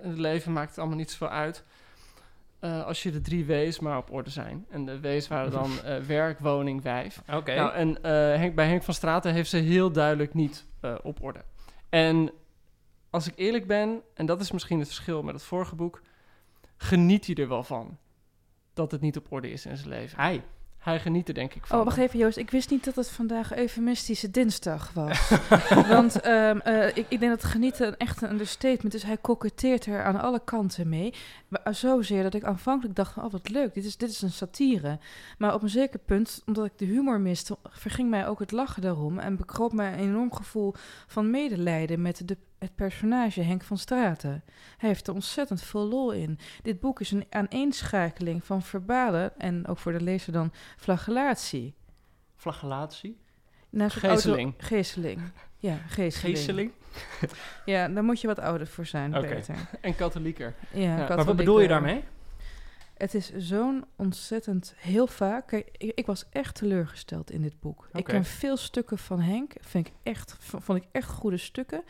in 0.02 0.10
het 0.10 0.18
leven 0.18 0.54
maakt 0.54 0.70
het 0.70 0.80
allemaal 0.80 0.98
niet 0.98 1.12
zoveel 1.12 1.30
uit... 1.30 1.64
eh, 2.60 2.86
als 2.86 3.04
je 3.04 3.12
de 3.12 3.22
drie 3.22 3.46
W's 3.46 3.80
maar 3.80 3.98
op 3.98 4.12
orde 4.12 4.30
zijn. 4.30 4.66
En 4.70 4.86
de 4.86 5.00
W's 5.00 5.28
waren 5.28 5.52
dan 5.52 5.72
eh, 5.84 5.98
werk, 5.98 6.40
woning, 6.40 6.82
wijf. 6.82 7.22
Oké. 7.34 7.56
Nou, 7.56 7.74
en 7.74 8.04
eh, 8.04 8.12
Henk, 8.12 8.56
bij 8.56 8.68
Henk 8.68 8.84
van 8.84 8.94
Straten 8.94 9.34
heeft 9.34 9.50
ze 9.50 9.58
heel 9.58 9.92
duidelijk 9.92 10.34
niet 10.34 10.66
op 11.04 11.24
orde. 11.24 11.44
En 11.90 12.32
als 13.10 13.28
ik 13.28 13.34
eerlijk 13.36 13.68
ben, 13.68 14.02
en 14.14 14.26
dat 14.26 14.42
is 14.42 14.52
misschien 14.52 14.80
het 14.80 14.88
verschil 14.88 15.24
met 15.24 15.34
het 15.34 15.44
vorige 15.44 15.76
boek... 15.76 16.02
geniet 16.78 17.26
hij 17.26 17.36
er 17.36 17.48
wel 17.48 17.64
van 17.64 17.98
dat 18.74 18.92
het 18.92 19.02
niet 19.02 19.18
op 19.18 19.32
orde 19.32 19.52
is 19.52 19.66
in 19.66 19.78
zijn 19.78 19.90
leven. 19.90 20.20
Hij. 20.20 20.44
Hij 20.88 21.00
geniet 21.00 21.28
er 21.28 21.34
denk 21.34 21.54
ik 21.54 21.66
van. 21.66 21.80
Oh, 21.80 21.86
wacht 21.86 21.98
even 21.98 22.20
Joost. 22.20 22.38
Ik 22.38 22.52
wist 22.52 22.70
niet 22.70 22.84
dat 22.84 22.96
het 22.96 23.10
vandaag 23.10 23.56
eufemistische 23.56 24.32
dinsdag 24.32 24.92
was. 24.94 25.30
Want 25.96 26.20
ehm, 26.22 26.58
eh, 26.60 26.88
ik, 26.88 27.06
ik 27.10 27.20
denk 27.20 27.32
dat 27.32 27.44
genieten 27.44 27.98
echt 27.98 28.22
een 28.22 28.30
understatement 28.32 28.94
is. 28.94 29.04
Hij 29.04 29.18
koketteert 29.18 29.86
er 29.86 30.04
aan 30.04 30.20
alle 30.20 30.42
kanten 30.44 30.90
mee. 30.90 31.14
Maar 31.48 31.76
zozeer 31.76 32.24
dat 32.24 32.34
ik 32.34 32.44
aanvankelijk 32.44 32.96
dacht 32.96 33.14
van, 33.14 33.24
oh 33.24 33.32
wat 33.32 33.50
leuk, 33.50 33.74
dit 33.74 33.86
is, 33.86 33.98
dit 33.98 34.10
is 34.10 34.22
een 34.22 34.32
satire. 34.32 35.00
Maar 35.38 35.54
op 35.54 35.62
een 35.62 35.70
zeker 35.70 36.00
punt, 36.00 36.42
omdat 36.46 36.66
ik 36.66 36.78
de 36.78 36.86
humor 36.86 37.20
miste, 37.20 37.58
verging 37.70 38.10
mij 38.10 38.28
ook 38.28 38.40
het 38.40 38.52
lachen 38.52 38.82
daarom. 38.82 39.20
En 39.20 39.36
bekroop 39.36 39.74
mij 39.74 39.94
een 39.94 40.00
enorm 40.00 40.34
gevoel 40.34 40.74
van 41.08 41.30
medelijden 41.30 42.02
met 42.02 42.22
de, 42.26 42.38
het 42.60 42.76
personage 42.76 43.42
Henk 43.42 43.64
van 43.64 43.78
Straten. 43.78 44.44
Hij 44.78 44.90
heeft 44.90 45.08
er 45.08 45.14
ontzettend 45.14 45.62
veel 45.62 45.88
lol 45.88 46.12
in. 46.12 46.40
Dit 46.62 46.80
boek 46.80 47.00
is 47.00 47.12
een 47.12 47.26
aaneenschakeling 47.30 48.46
van 48.46 48.62
verbale, 48.62 49.34
en 49.38 49.68
ook 49.68 49.78
voor 49.78 49.92
de 49.92 50.02
lezer 50.02 50.34
dan, 50.34 50.52
flagellatie. 50.78 51.76
Flagellatie. 52.36 53.18
Oude- 54.38 54.54
geeseling. 54.58 55.22
Ja, 55.58 55.76
geeseling. 55.88 56.38
Geesteling. 56.38 56.72
Ja, 57.66 57.88
daar 57.88 58.04
moet 58.04 58.22
je 58.22 58.28
wat 58.28 58.40
ouder 58.40 58.68
voor 58.68 58.86
zijn, 58.86 59.18
Oké. 59.18 59.28
beter. 59.28 59.56
En 59.82 59.96
katholieker. 59.96 60.54
Ja, 60.74 60.96
Maar 60.96 61.08
wat 61.08 61.18
Maar 61.18 61.26
wat 61.26 61.36
bedoel 61.36 61.60
je 61.60 61.68
daarmee? 61.68 62.04
Het 62.98 63.14
is 63.14 63.36
zo'n 63.36 63.86
ontzettend 63.96 64.74
heel 64.78 65.08
vaak. 65.08 65.48
Kijk, 65.48 65.70
ik, 65.78 65.92
ik 65.96 66.06
was 66.06 66.26
echt 66.30 66.56
teleurgesteld 66.56 67.32
in 67.32 67.42
dit 67.42 67.60
boek. 67.60 67.90
Ik 67.94 68.04
ken 68.04 68.26
veel 68.26 68.58
stukken 68.58 68.98
van 68.98 69.20
Henk. 69.20 69.54
Vind 69.60 69.88
ik 69.88 69.94
echt, 70.04 70.36
vond 70.40 70.84
ik 70.84 70.88
echt 70.92 71.10
goede 71.10 71.38
stukken. 71.38 71.84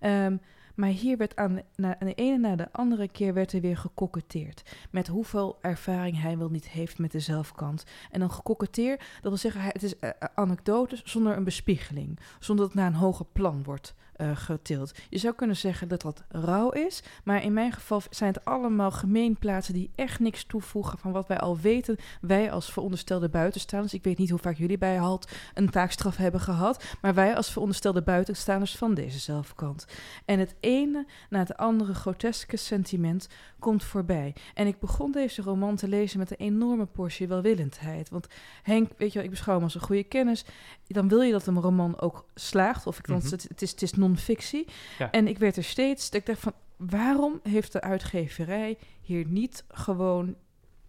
Ehm, 0.00 0.36
maar 0.74 0.88
hier 0.88 1.16
werd 1.16 1.36
aan 1.36 1.54
de, 1.54 1.64
na, 1.76 2.00
aan 2.00 2.06
de 2.06 2.14
ene 2.14 2.38
na 2.38 2.56
de 2.56 2.72
andere 2.72 3.08
keer 3.08 3.34
werd 3.34 3.52
er 3.52 3.60
weer 3.60 3.76
gekoketteerd. 3.76 4.62
Met 4.90 5.06
hoeveel 5.06 5.58
ervaring 5.60 6.20
hij 6.20 6.38
wel 6.38 6.48
niet 6.48 6.68
heeft 6.68 6.98
met 6.98 7.12
de 7.12 7.20
zelfkant. 7.20 7.84
En 8.10 8.20
dan 8.20 8.30
gekoketteer, 8.30 8.96
dat 8.96 9.22
wil 9.22 9.36
zeggen, 9.36 9.62
het 9.62 9.82
is 9.82 9.98
eh, 9.98 10.08
eh, 10.08 10.28
anekdotes 10.34 11.02
zonder 11.02 11.36
een 11.36 11.44
bespiegeling. 11.44 12.18
Zonder 12.38 12.64
dat 12.64 12.74
het 12.74 12.82
naar 12.82 12.92
een 12.92 13.06
hoger 13.06 13.26
plan 13.32 13.62
wordt 13.62 13.94
eh, 14.22 14.36
getild. 14.36 14.92
Je 15.08 15.18
zou 15.18 15.34
kunnen 15.34 15.56
zeggen 15.56 15.88
dat 15.88 16.02
dat 16.02 16.22
rauw 16.28 16.70
is. 16.70 17.02
Maar 17.24 17.42
in 17.42 17.52
mijn 17.52 17.72
geval 17.72 18.02
zijn 18.10 18.32
het 18.32 18.44
allemaal 18.44 18.90
gemeenplaatsen 18.90 19.74
die 19.74 19.90
echt 19.94 20.20
niks 20.20 20.44
toevoegen 20.44 20.98
van 20.98 21.12
wat 21.12 21.26
wij 21.28 21.38
al 21.38 21.58
weten. 21.58 21.96
Wij 22.20 22.52
als 22.52 22.72
veronderstelde 22.72 23.28
buitenstaanders. 23.28 23.94
Ik 23.94 24.04
weet 24.04 24.18
niet 24.18 24.30
hoe 24.30 24.38
vaak 24.38 24.56
jullie 24.56 24.78
bij 24.78 24.96
HALT 24.96 25.30
een 25.54 25.70
taakstraf 25.70 26.16
hebben 26.16 26.40
gehad. 26.40 26.84
Maar 27.00 27.14
wij 27.14 27.36
als 27.36 27.50
veronderstelde 27.52 28.02
buitenstaanders 28.02 28.76
van 28.76 28.94
deze 28.94 29.18
zelfkant. 29.18 29.86
En 30.24 30.38
het 30.38 30.54
ene 30.60 31.06
na 31.30 31.38
het 31.38 31.56
andere 31.56 31.94
groteske 31.94 32.56
sentiment 32.56 33.28
komt 33.58 33.84
voorbij. 33.84 34.34
En 34.54 34.66
ik 34.66 34.78
begon 34.78 35.12
deze 35.12 35.42
roman 35.42 35.76
te 35.76 35.88
lezen 35.88 36.18
met 36.18 36.30
een 36.30 36.36
enorme 36.36 36.86
portie 36.86 37.28
welwillendheid. 37.28 38.10
Want 38.10 38.26
Henk, 38.62 38.90
weet 38.96 39.08
je 39.08 39.14
wel, 39.14 39.24
ik 39.24 39.30
beschouw 39.30 39.54
hem 39.54 39.62
als 39.62 39.74
een 39.74 39.80
goede 39.80 40.04
kennis. 40.04 40.44
Dan 40.86 41.08
wil 41.08 41.20
je 41.20 41.32
dat 41.32 41.46
een 41.46 41.60
roman 41.60 42.00
ook 42.00 42.24
slaagt. 42.34 42.86
Of 42.86 42.98
ik, 42.98 43.06
Mhm. 43.06 43.20
het, 43.22 43.42
het 43.48 43.62
is, 43.62 43.70
het 43.70 43.82
is 43.82 43.92
non-fictie. 44.12 44.66
Ja. 44.98 45.10
En 45.10 45.28
ik 45.28 45.38
werd 45.38 45.56
er 45.56 45.64
steeds, 45.64 46.10
dat 46.10 46.20
ik 46.20 46.26
dacht 46.26 46.40
van, 46.40 46.52
waarom 46.76 47.40
heeft 47.42 47.72
de 47.72 47.80
uitgeverij 47.80 48.78
hier 49.00 49.26
niet 49.26 49.64
gewoon 49.70 50.34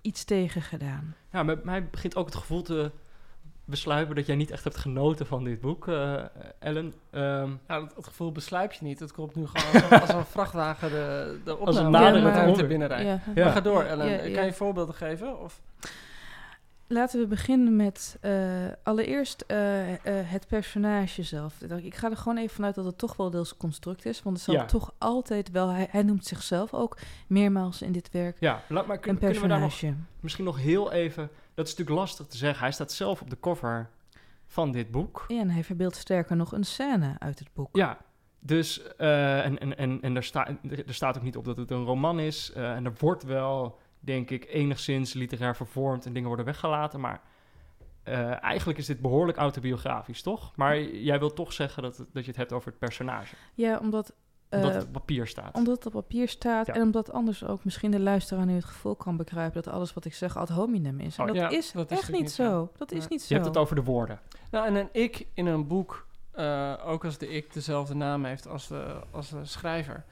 iets 0.01 0.23
tegen 0.23 0.61
gedaan? 0.61 1.15
Ja, 1.31 1.45
bij 1.45 1.59
mij 1.63 1.85
begint 1.89 2.15
ook 2.15 2.25
het 2.25 2.35
gevoel 2.35 2.61
te 2.61 2.91
besluipen 3.65 4.15
dat 4.15 4.25
jij 4.25 4.35
niet 4.35 4.51
echt 4.51 4.63
hebt 4.63 4.77
genoten 4.77 5.25
van 5.27 5.43
dit 5.43 5.61
boek, 5.61 5.87
eh, 5.87 6.23
Ellen. 6.59 6.93
Ehm, 7.09 7.49
Nou, 7.67 7.85
dat, 7.85 7.95
dat 7.95 8.05
gevoel 8.07 8.31
besluip 8.31 8.71
je 8.71 8.85
niet. 8.85 8.99
Het 8.99 9.11
komt 9.11 9.35
nu 9.35 9.47
gewoon 9.47 9.73
als 9.81 9.91
een, 9.91 9.99
als 10.01 10.09
een 10.09 10.25
vrachtwagen 10.25 10.89
de, 10.89 11.39
de 11.45 11.51
Als 11.55 11.75
een 11.75 11.85
opname 11.85 12.47
onder. 12.47 12.67
binnenrijdt. 12.67 13.03
Ja. 13.25 13.33
Ja. 13.35 13.43
Maar 13.43 13.53
ga 13.53 13.61
door, 13.61 13.83
Ellen. 13.83 14.05
Ja, 14.05 14.23
ja. 14.23 14.35
Kan 14.35 14.45
je 14.45 14.53
voorbeelden 14.53 14.95
geven? 14.95 15.39
Of? 15.39 15.61
Laten 16.93 17.19
we 17.19 17.27
beginnen 17.27 17.75
met 17.75 18.17
eh, 18.21 18.33
allereerst 18.83 19.41
eh, 19.47 19.91
eh, 19.93 19.97
het 20.05 20.47
personage 20.47 21.23
zelf. 21.23 21.61
Ik 21.61 21.95
ga 21.95 22.09
er 22.09 22.17
gewoon 22.17 22.37
even 22.37 22.55
vanuit 22.55 22.75
dat 22.75 22.85
het 22.85 22.97
toch 22.97 23.15
wel 23.15 23.29
deels 23.29 23.57
construct 23.57 24.05
is. 24.05 24.23
Want 24.23 24.35
het 24.35 24.45
zal 24.45 24.53
Ja. 24.55 24.65
toch 24.65 24.93
altijd 24.97 25.51
wel... 25.51 25.69
Hij, 25.69 25.87
hij 25.89 26.03
noemt 26.03 26.25
zichzelf 26.25 26.73
ook 26.73 26.97
meermaals 27.27 27.81
in 27.81 27.91
dit 27.91 28.11
werk 28.11 28.37
ja, 28.39 28.61
laat 28.69 28.85
maar, 28.87 28.97
kun- 28.99 29.11
een 29.11 29.17
kunnen 29.17 29.41
we 29.41 29.47
daar 29.47 29.59
nog, 29.59 29.69
personage. 29.69 30.01
misschien 30.19 30.45
nog 30.45 30.57
heel 30.59 30.91
even... 30.91 31.29
Dat 31.53 31.65
is 31.67 31.71
natuurlijk 31.71 31.99
lastig 31.99 32.25
te 32.27 32.37
zeggen. 32.37 32.59
Hij 32.63 32.71
staat 32.71 32.91
zelf 32.91 33.21
op 33.21 33.29
de 33.29 33.39
cover 33.39 33.89
van 34.47 34.71
dit 34.71 34.91
boek. 34.91 35.25
Ja, 35.27 35.39
en 35.39 35.49
hij 35.49 35.63
verbeeldt 35.63 35.95
sterker 35.95 36.35
nog 36.35 36.51
een 36.51 36.63
scène 36.63 37.15
uit 37.19 37.39
het 37.39 37.49
boek. 37.53 37.75
Ja, 37.75 37.97
dus... 38.39 38.95
en 38.97 39.59
en, 39.59 39.77
en, 39.77 40.01
en 40.01 40.15
er, 40.15 40.23
sta, 40.23 40.47
er 40.85 40.93
staat 40.93 41.17
ook 41.17 41.23
niet 41.23 41.37
op 41.37 41.45
dat 41.45 41.57
het 41.57 41.71
een 41.71 41.83
roman 41.85 42.19
is. 42.19 42.51
en 42.51 42.85
er 42.85 42.93
wordt 42.99 43.23
wel, 43.23 43.79
denk 44.05 44.29
ik, 44.29 44.45
enigszins 44.49 45.13
literair 45.13 45.55
vervormd... 45.55 46.05
en 46.05 46.13
dingen 46.13 46.27
worden 46.27 46.45
weggelaten, 46.45 46.99
maar... 46.99 47.21
eh, 48.03 48.43
eigenlijk 48.43 48.79
is 48.79 48.85
dit 48.85 48.99
behoorlijk 49.01 49.37
autobiografisch, 49.37 50.21
toch? 50.21 50.51
Maar 50.55 50.79
jij 50.81 51.19
wilt 51.19 51.35
toch 51.35 51.53
zeggen 51.53 51.83
dat, 51.83 51.97
dat 51.97 52.23
je 52.23 52.29
het 52.29 52.37
hebt 52.39 52.51
over 52.53 52.69
het 52.69 52.79
personage. 52.79 53.35
Ja, 53.53 53.77
omdat... 53.79 54.13
eh, 54.49 54.59
Omdat 54.59 54.73
het 54.73 54.83
op 54.85 54.91
papier 54.91 55.27
staat. 55.27 55.55
Omdat 55.55 55.75
het 55.75 55.85
op 55.85 55.91
papier 55.91 56.27
staat 56.27 56.67
Ja. 56.67 56.73
en 56.73 56.81
omdat 56.81 57.11
anders 57.11 57.45
ook 57.45 57.63
misschien 57.63 57.91
de 57.91 57.99
luisteraar 57.99 58.45
nu 58.45 58.53
het 58.55 58.65
gevoel 58.65 58.95
kan 58.95 59.17
begrijpen 59.17 59.61
dat 59.63 59.73
alles 59.73 59.93
wat 59.93 60.05
ik 60.05 60.13
zeg 60.13 60.37
ad 60.37 60.49
hominem 60.49 60.99
is. 60.99 61.17
En 61.17 61.21
Oh, 61.21 61.27
dat 61.27 61.35
ja, 61.37 61.49
is 61.49 61.71
dat 61.71 61.91
is 61.91 61.97
echt 61.99 62.11
niet 62.11 62.21
niet 62.21 62.31
zo. 62.31 62.71
Dat 62.77 62.91
is 62.91 63.03
Ja. 63.03 63.07
niet 63.09 63.21
zo. 63.21 63.27
Je 63.27 63.33
hebt 63.33 63.45
het 63.45 63.57
over 63.57 63.75
de 63.75 63.83
woorden. 63.83 64.19
Nou, 64.51 64.65
en 64.67 64.75
een 64.75 64.89
ik 64.91 65.27
in 65.33 65.45
een 65.45 65.67
boek, 65.67 66.07
eh, 66.31 66.73
ook 66.85 67.05
als 67.05 67.17
de 67.17 67.27
ik 67.27 67.53
dezelfde 67.53 67.95
naam 67.95 68.25
heeft 68.25 68.47
als 68.47 68.67
de, 68.67 68.95
als 69.11 69.29
de 69.29 69.45
schrijver. 69.45 70.03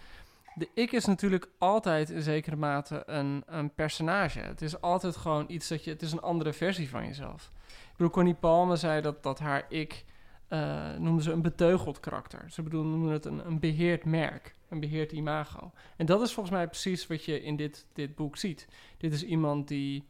De 0.61 0.69
ik 0.73 0.91
is 0.91 1.05
natuurlijk 1.05 1.49
altijd 1.57 2.09
in 2.09 2.21
zekere 2.21 2.55
mate 2.55 3.03
een, 3.05 3.43
een 3.45 3.73
personage. 3.73 4.39
Het 4.39 4.61
is 4.61 4.81
altijd 4.81 5.15
gewoon 5.15 5.45
iets 5.47 5.67
dat 5.67 5.83
je... 5.83 5.89
Het 5.91 6.01
is 6.01 6.11
een 6.11 6.21
andere 6.21 6.53
versie 6.53 6.89
van 6.89 7.05
jezelf. 7.05 7.51
Ik 7.67 7.91
bedoel, 7.97 8.11
Connie 8.11 8.33
Palme 8.33 8.75
zei 8.75 9.01
dat, 9.01 9.23
dat 9.23 9.39
haar 9.39 9.65
ik... 9.69 10.05
eh 10.47 10.95
noemde 10.97 11.21
ze 11.21 11.31
een 11.31 11.41
beteugeld 11.41 11.99
karakter. 11.99 12.51
Ze 12.51 12.61
bedoelde 12.61 12.89
noemde 12.89 13.13
het 13.13 13.25
een, 13.25 13.45
een 13.45 13.59
beheerd 13.59 14.05
merk. 14.05 14.55
Een 14.69 14.79
beheerd 14.79 15.11
imago. 15.11 15.71
En 15.97 16.05
dat 16.05 16.21
is 16.21 16.33
volgens 16.33 16.55
mij 16.55 16.67
precies 16.67 17.07
wat 17.07 17.25
je 17.25 17.41
in 17.41 17.55
dit, 17.55 17.85
dit 17.93 18.15
boek 18.15 18.37
ziet. 18.37 18.67
Dit 18.97 19.13
is 19.13 19.23
iemand 19.23 19.67
die 19.67 20.07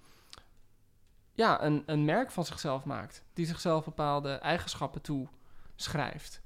ja, 1.34 1.63
een, 1.63 1.84
een 1.86 2.05
merk 2.05 2.31
van 2.31 2.46
zichzelf 2.46 2.86
maakt. 2.86 3.24
Die 3.34 3.46
zichzelf 3.46 3.86
bepaalde 3.86 4.34
eigenschappen 4.34 5.01
toeschrijft. 5.01 6.41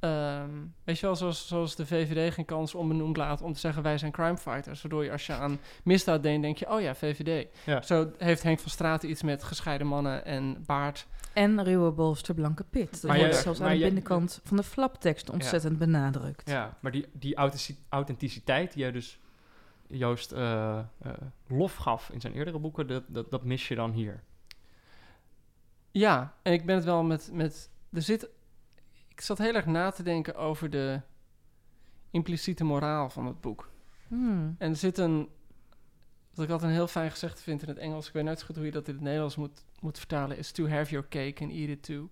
Ehm 0.00 0.50
weet 0.84 0.98
je 0.98 1.06
wel, 1.06 1.16
zoals, 1.16 1.48
zoals 1.48 1.76
de 1.76 1.86
VVD 1.86 2.34
geen 2.34 2.44
kans 2.44 2.74
onbenoemd 2.74 3.16
laat 3.16 3.42
om 3.42 3.52
te 3.52 3.58
zeggen 3.58 3.82
wij 3.82 3.98
zijn 3.98 4.12
crimefighters. 4.12 4.82
Waardoor 4.82 5.04
je 5.04 5.12
als 5.12 5.26
je 5.26 5.32
aan 5.32 5.58
misdaad 5.84 6.22
denkt, 6.22 6.42
denk 6.42 6.56
je, 6.56 6.70
oh 6.70 6.80
ja, 6.80 6.94
VVD. 6.94 7.48
Ja. 7.66 7.82
Zo 7.82 8.12
heeft 8.18 8.42
Henk 8.42 8.58
van 8.58 8.70
Straten 8.70 9.10
iets 9.10 9.22
met 9.22 9.42
gescheiden 9.42 9.86
mannen 9.86 10.24
en 10.24 10.64
baard. 10.66 11.06
En 11.32 11.64
ruwe 11.64 11.90
bolster 11.90 12.34
blanke 12.34 12.64
pit. 12.64 12.90
Dat 12.90 13.10
Maar 13.10 13.18
wordt 13.18 13.36
zelfs 13.36 13.60
aan 13.60 13.72
de 13.72 13.78
binnenkant 13.78 14.40
van 14.44 14.56
de 14.56 14.62
flaptekst 14.62 15.30
ontzettend 15.30 15.78
benadrukt. 15.78 16.50
Ja, 16.50 16.76
maar 16.80 16.92
die, 16.92 17.06
die 17.12 17.34
authentic- 17.34 17.78
authenticiteit 17.88 18.72
die 18.72 18.82
jij 18.82 18.92
dus 18.92 19.18
Joost 19.86 20.32
eh, 20.32 20.78
eh, 20.78 21.12
lof 21.46 21.76
gaf 21.76 22.10
in 22.10 22.20
zijn 22.20 22.32
eerdere 22.32 22.58
boeken, 22.58 22.86
dat, 22.86 23.02
dat, 23.06 23.30
dat 23.30 23.44
mis 23.44 23.68
je 23.68 23.74
dan 23.74 23.90
hier. 23.90 24.22
Ja, 25.90 26.34
en 26.42 26.52
ik 26.52 26.66
ben 26.66 26.74
het 26.74 26.84
wel 26.84 27.02
met, 27.02 27.30
met... 27.32 27.70
Er 27.92 28.02
zit... 28.02 28.28
Ik 29.20 29.26
zat 29.26 29.38
heel 29.38 29.54
erg 29.54 29.66
na 29.66 29.90
te 29.90 30.02
denken 30.02 30.34
over 30.34 30.70
de 30.70 31.00
impliciete 32.10 32.64
moraal 32.64 33.10
van 33.10 33.26
het 33.26 33.40
boek. 33.40 33.70
Hmm. 34.08 34.54
En 34.58 34.70
er 34.70 34.76
zit 34.76 34.98
een... 34.98 35.28
Wat 36.34 36.44
ik 36.44 36.50
altijd 36.50 36.70
een 36.70 36.76
heel 36.76 36.86
fijn 36.86 37.10
gezegd 37.10 37.40
vind 37.40 37.62
in 37.62 37.68
het 37.68 37.78
Engels... 37.78 38.06
Ik 38.06 38.12
weet 38.12 38.24
nooit 38.24 38.38
zo 38.38 38.46
goed 38.46 38.56
hoe 38.56 38.64
je 38.64 38.70
dat 38.70 38.88
in 38.88 38.94
het 38.94 39.02
Nederlands 39.02 39.36
moet, 39.36 39.64
moet 39.80 39.98
vertalen... 39.98 40.36
is 40.38 40.52
to 40.52 40.68
have 40.68 40.90
your 40.90 41.08
cake 41.08 41.42
and 41.42 41.52
eat 41.52 41.68
it 41.68 41.82
too. 41.82 42.10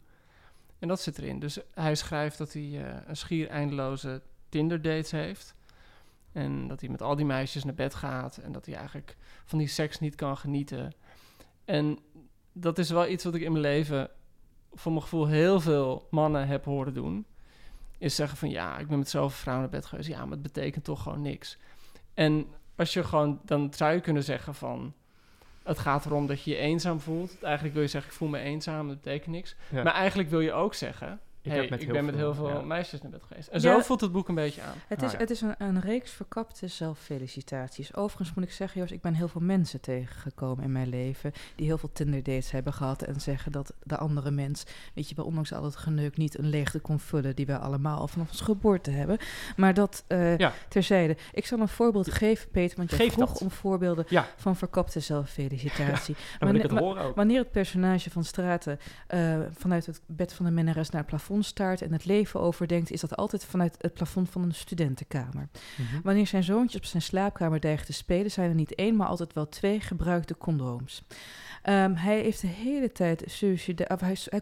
En 0.78 0.88
dat 0.88 1.00
zit 1.00 1.18
erin. 1.18 1.38
Dus 1.38 1.58
hij 1.74 1.94
schrijft 1.94 2.38
dat 2.38 2.52
hij 2.52 2.62
eh, 2.62 2.96
een 3.06 3.16
schier 3.16 3.48
eindeloze 3.48 4.22
Tinder-dates 4.48 5.10
heeft... 5.10 5.54
En 6.32 6.68
dat 6.68 6.80
hij 6.80 6.90
met 6.90 7.02
al 7.02 7.16
die 7.16 7.26
meisjes 7.26 7.64
naar 7.64 7.74
bed 7.74 7.94
gaat. 7.94 8.36
En 8.36 8.52
dat 8.52 8.66
hij 8.66 8.74
eigenlijk 8.74 9.16
van 9.44 9.58
die 9.58 9.68
seks 9.68 10.00
niet 10.00 10.14
kan 10.14 10.36
genieten. 10.36 10.92
En 11.64 11.98
dat 12.52 12.78
is 12.78 12.90
wel 12.90 13.08
iets 13.08 13.24
wat 13.24 13.34
ik 13.34 13.42
in 13.42 13.52
mijn 13.52 13.64
leven, 13.64 14.10
voor 14.72 14.92
mijn 14.92 15.04
gevoel, 15.04 15.26
heel 15.26 15.60
veel 15.60 16.06
mannen 16.10 16.46
heb 16.46 16.64
horen 16.64 16.94
doen. 16.94 17.26
Is 17.98 18.14
zeggen 18.14 18.38
van 18.38 18.50
ja, 18.50 18.78
ik 18.78 18.88
ben 18.88 18.98
met 18.98 19.08
zoveel 19.08 19.30
vrouwen 19.30 19.70
naar 19.70 19.80
bed 19.80 19.88
geweest. 19.88 20.08
Ja, 20.08 20.22
maar 20.22 20.30
het 20.30 20.42
betekent 20.42 20.84
toch 20.84 21.02
gewoon 21.02 21.22
niks. 21.22 21.58
En 22.14 22.46
als 22.76 22.92
je 22.92 23.04
gewoon, 23.04 23.40
dan 23.44 23.72
zou 23.74 23.92
je 23.92 24.00
kunnen 24.00 24.24
zeggen 24.24 24.54
van. 24.54 24.92
Het 25.62 25.78
gaat 25.78 26.06
erom 26.06 26.26
dat 26.26 26.42
je 26.42 26.50
je 26.50 26.56
eenzaam 26.56 27.00
voelt. 27.00 27.42
Eigenlijk 27.42 27.74
wil 27.74 27.82
je 27.82 27.88
zeggen, 27.88 28.10
ik 28.10 28.16
voel 28.16 28.28
me 28.28 28.38
eenzaam, 28.38 28.88
dat 28.88 29.00
betekent 29.00 29.34
niks. 29.34 29.56
Ja. 29.70 29.82
Maar 29.82 29.92
eigenlijk 29.92 30.30
wil 30.30 30.40
je 30.40 30.52
ook 30.52 30.74
zeggen, 30.74 31.20
Ik, 31.42 31.50
hey, 31.50 31.60
heb 31.60 31.70
met 31.70 31.82
ik 31.82 31.92
ben 31.92 32.04
met 32.04 32.14
heel 32.14 32.34
veel 32.34 32.48
ja. 32.48 32.60
meisjes 32.60 33.02
naar 33.02 33.10
bed 33.10 33.22
geweest. 33.22 33.48
En 33.48 33.60
Ja. 33.60 33.72
zo 33.74 33.80
voelt 33.80 34.00
het 34.00 34.12
boek 34.12 34.28
een 34.28 34.34
beetje 34.34 34.62
aan. 34.62 34.74
Het 34.88 34.98
Ah, 34.98 35.06
is, 35.06 35.12
ja. 35.12 35.18
het 35.18 35.30
is 35.30 35.40
een, 35.40 35.54
een 35.58 35.80
reeks 35.80 36.10
verkapte 36.10 36.66
zelffelicitaties. 37.18 37.94
Overigens 37.94 38.34
moet 38.34 38.44
ik 38.44 38.52
zeggen, 38.52 38.80
Joost, 38.80 38.92
ik 38.92 39.00
ben 39.00 39.14
heel 39.14 39.28
veel 39.28 39.40
mensen 39.40 39.80
tegengekomen 39.80 40.64
in 40.64 40.72
mijn 40.72 40.88
leven... 40.88 41.32
die 41.56 41.66
heel 41.66 41.78
veel 41.78 41.92
Tinder-dates 41.92 42.50
hebben 42.50 42.72
gehad 42.72 43.02
en 43.02 43.20
zeggen 43.20 43.52
dat 43.52 43.74
de 43.82 43.96
andere 43.96 44.30
mens... 44.30 44.64
weet 44.94 45.08
je 45.08 45.14
wel, 45.14 45.24
ondanks 45.24 45.52
al 45.52 45.64
het 45.64 45.76
geneuk 45.76 46.16
niet 46.16 46.38
een 46.38 46.48
leegte 46.48 46.78
kon 46.78 47.00
vullen... 47.00 47.36
die 47.36 47.46
wij 47.46 47.56
allemaal 47.56 47.98
al 47.98 48.08
vanaf 48.08 48.28
ons 48.30 48.40
geboorte 48.40 48.90
hebben. 48.90 49.18
Maar 49.56 49.74
dat 49.74 50.04
eh, 50.06 50.36
Ja. 50.38 50.52
terzijde. 50.68 51.16
Ik 51.32 51.46
zal 51.46 51.58
een 51.60 51.68
voorbeeld 51.68 52.12
geven, 52.12 52.50
Peter, 52.50 52.76
want 52.76 52.90
jij 52.90 52.98
Geef 52.98 53.12
vroeg 53.12 53.28
dat. 53.32 53.40
om 53.42 53.50
voorbeelden 53.50 54.04
Ja, 54.08 54.26
van 54.36 54.56
verkapte 54.56 55.00
zelffelicitatie. 55.00 56.16
Wanneer- 56.38 56.72
het. 56.74 57.14
Wanneer 57.14 57.38
het 57.38 57.50
personage 57.50 58.10
van 58.10 58.24
Straten 58.24 58.78
eh, 59.06 59.38
vanuit 59.52 59.86
het 59.86 60.00
bed 60.06 60.32
van 60.32 60.44
de 60.44 60.50
minnares 60.52 60.90
naar 60.90 61.00
het 61.00 61.10
plafond 61.10 61.26
staart 61.42 61.82
en 61.82 61.92
het 61.92 62.04
leven 62.04 62.40
overdenkt, 62.40 62.90
is 62.90 63.00
dat 63.00 63.16
altijd 63.16 63.44
vanuit 63.44 63.76
het 63.78 63.94
plafond 63.94 64.30
van 64.30 64.42
een 64.42 64.54
studentenkamer. 64.54 65.48
Mhm. 65.76 66.00
Wanneer 66.02 66.26
zijn 66.26 66.42
zoontjes 66.42 66.80
op 66.80 66.86
zijn 66.86 67.02
slaapkamer 67.02 67.60
dreigen 67.60 67.86
te 67.86 67.92
spelen, 67.92 68.30
zijn 68.30 68.48
er 68.48 68.54
niet 68.54 68.74
één, 68.74 68.96
maar 68.96 69.06
altijd 69.06 69.32
wel 69.32 69.48
twee 69.48 69.80
gebruikte 69.80 70.36
condooms. 70.36 71.02
Ehm, 71.68 71.94
hij 71.94 72.20
heeft 72.20 72.40
de 72.40 72.46
hele 72.46 72.92
tijd 72.92 73.22
of 73.88 74.00
hij, 74.00 74.16
hij 74.30 74.40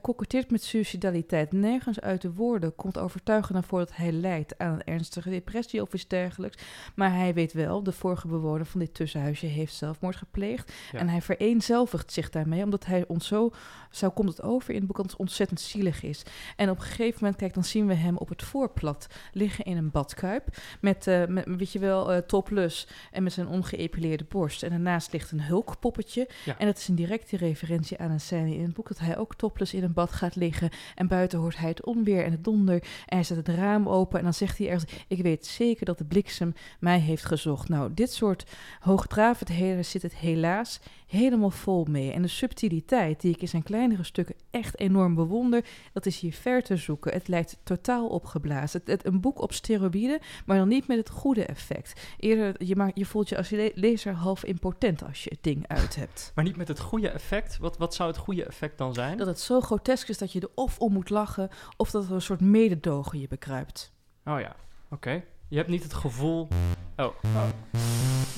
met 0.51 0.63
suicidaliteit. 0.63 1.53
Nergens 1.53 2.01
uit 2.01 2.23
de 2.23 2.33
woorden 2.33 2.75
komt 2.75 2.99
overtuigend 2.99 3.53
naar 3.53 3.63
voren 3.63 3.87
dat 3.87 3.97
hij 3.97 4.13
lijdt 4.13 4.59
aan 4.59 4.73
een 4.73 4.85
ernstige 4.85 5.31
depressie 5.31 5.83
of 5.83 5.93
iets 5.93 6.07
dergelijks. 6.07 6.63
Maar 6.95 7.15
hij 7.15 7.35
weet 7.35 7.53
wel, 7.53 7.83
de 7.83 7.93
vorige 7.93 8.29
bewoner 8.29 8.67
van 8.67 8.81
dit 8.81 8.95
tussenhuisje 8.95 9.47
heeft 9.47 9.75
zelfmoord 9.75 10.17
gepleegd. 10.17 10.73
Ja. 10.93 10.99
En 10.99 11.09
hij 11.09 11.23
vereenzelvigt 11.23 12.13
zich 12.13 12.31
daarmee, 12.31 12.63
omdat 12.63 12.87
hij 12.87 13.05
ons 13.07 13.27
zo, 13.27 13.51
zo 13.91 14.11
komt 14.11 14.29
het 14.29 14.43
over 14.43 14.71
in 14.71 14.77
het 14.77 14.87
boek, 14.87 14.97
dat 14.97 15.11
het 15.11 15.17
ontzettend 15.17 15.61
zielig 15.61 16.03
is. 16.03 16.23
En 16.57 16.71
op 16.71 16.77
een 16.77 16.83
gegeven 16.83 17.19
moment, 17.21 17.37
kijk, 17.37 17.55
dan 17.55 17.65
zien 17.65 17.87
we 17.87 17.95
hem 17.95 18.17
op 18.17 18.29
het 18.29 18.43
voorplat 18.43 19.07
liggen 19.33 19.65
in 19.65 19.77
een 19.77 19.91
badkuip. 19.91 20.57
Met, 20.81 21.07
met 21.29 21.45
weet 21.47 21.73
je 21.73 21.79
wel, 21.79 22.13
eh 22.13 22.19
topless 22.19 22.89
en 23.11 23.23
met 23.23 23.33
zijn 23.33 23.49
ongeëpileerde 23.49 24.25
borst. 24.29 24.63
En 24.63 24.71
daarnaast 24.71 25.13
ligt 25.13 25.31
een 25.31 25.43
hulkpoppetje. 25.43 26.29
Ja. 26.45 26.59
En 26.59 26.67
dat 26.67 26.77
is 26.79 26.89
een 26.89 26.95
directe 27.17 27.37
referentie 27.47 27.99
aan 27.99 28.11
een 28.11 28.21
scène 28.21 28.55
in 28.55 28.63
het 28.63 28.75
boek, 28.75 28.89
dat 28.89 28.99
hij 28.99 29.19
ook 29.19 29.35
topless 29.35 29.75
in 29.75 29.83
een 29.83 29.93
bad 29.93 30.13
gaat 30.13 30.37
liggen. 30.37 30.71
En 30.95 31.09
buiten 31.09 31.39
hoort 31.39 31.57
hij 31.57 31.69
het 31.69 31.85
onweer 31.85 32.25
en 32.25 32.31
het 32.31 32.45
donder. 32.45 32.83
En 32.83 33.17
hij 33.17 33.23
zet 33.23 33.37
het 33.37 33.49
raam 33.49 33.89
open 33.89 34.19
en 34.19 34.25
dan 34.25 34.35
zegt 34.35 34.59
hij 34.59 34.69
ergens, 34.69 34.93
ik 35.09 35.23
weet 35.23 35.47
zeker 35.47 35.87
dat 35.87 35.99
de 35.99 36.05
bliksem 36.05 36.55
mij 36.81 36.99
heeft 36.99 37.25
gezocht. 37.25 37.69
Nou, 37.69 37.95
dit 37.95 38.13
soort 38.13 38.45
hoogdravendheden 38.81 39.85
zit 39.85 40.03
het 40.03 40.17
helaas 40.17 40.81
helemaal 41.07 41.51
vol 41.51 41.85
mee. 41.85 42.13
En 42.13 42.23
de 42.23 42.29
subtiliteit 42.29 43.21
die 43.21 43.35
ik 43.35 43.41
in 43.41 43.49
zijn 43.49 43.63
kleinere 43.63 44.05
stukken 44.05 44.35
echt 44.51 44.79
enorm 44.79 45.15
bewonder, 45.15 45.65
dat 45.93 46.07
is 46.07 46.21
hier 46.21 46.33
ver 46.33 46.63
te 46.63 46.77
zoeken. 46.77 47.13
Het 47.13 47.29
lijkt 47.29 47.59
totaal 47.63 48.07
opgeblazen. 48.07 48.81
Het, 48.85 49.07
een 49.07 49.21
boek 49.21 49.41
op 49.41 49.53
steroïden, 49.53 50.19
maar 50.47 50.57
dan 50.57 50.69
niet 50.69 50.87
met 50.87 50.97
het 50.97 51.11
goede 51.11 51.45
effect. 51.45 52.01
Eerder, 52.19 52.65
je, 52.65 52.77
maakt, 52.77 52.99
je 52.99 53.05
voelt 53.05 53.29
je 53.29 53.37
als 53.37 53.51
le- 53.51 53.71
lezer 53.75 54.13
half 54.13 54.45
impotent 54.45 55.05
als 55.05 55.25
je 55.25 55.31
het 55.31 55.43
ding 55.43 55.69
uit 55.69 55.97
hebt. 55.97 56.33
Maar 56.35 56.45
niet 56.45 56.57
met 56.57 56.69
het 56.69 56.81
goede 56.81 57.06
effect. 57.11 57.59
Wat, 57.59 57.77
wat 57.79 57.95
zou 57.95 58.09
het 58.09 58.19
goede 58.19 58.45
effect 58.45 58.79
dan 58.79 58.95
zijn? 58.95 59.17
Dat 59.19 59.27
het 59.27 59.41
zo 59.41 59.61
grotesk 59.61 60.09
is 60.09 60.19
dat 60.19 60.33
je 60.33 60.41
er 60.41 60.49
of 60.55 60.79
om 60.79 60.93
moet 60.93 61.11
lachen, 61.11 61.49
of 61.77 61.91
dat 61.91 62.05
er 62.05 62.13
een 62.13 62.23
soort 62.23 62.41
mededogen 62.41 63.21
je 63.21 63.29
bekruipt. 63.29 63.93
Oh 64.25 64.41
ja, 64.41 64.57
oké. 64.91 65.23
Je 65.49 65.57
hebt 65.57 65.69
niet 65.69 65.83
het 65.83 65.95
gevoel... 65.95 66.49
Oh, 66.97 67.15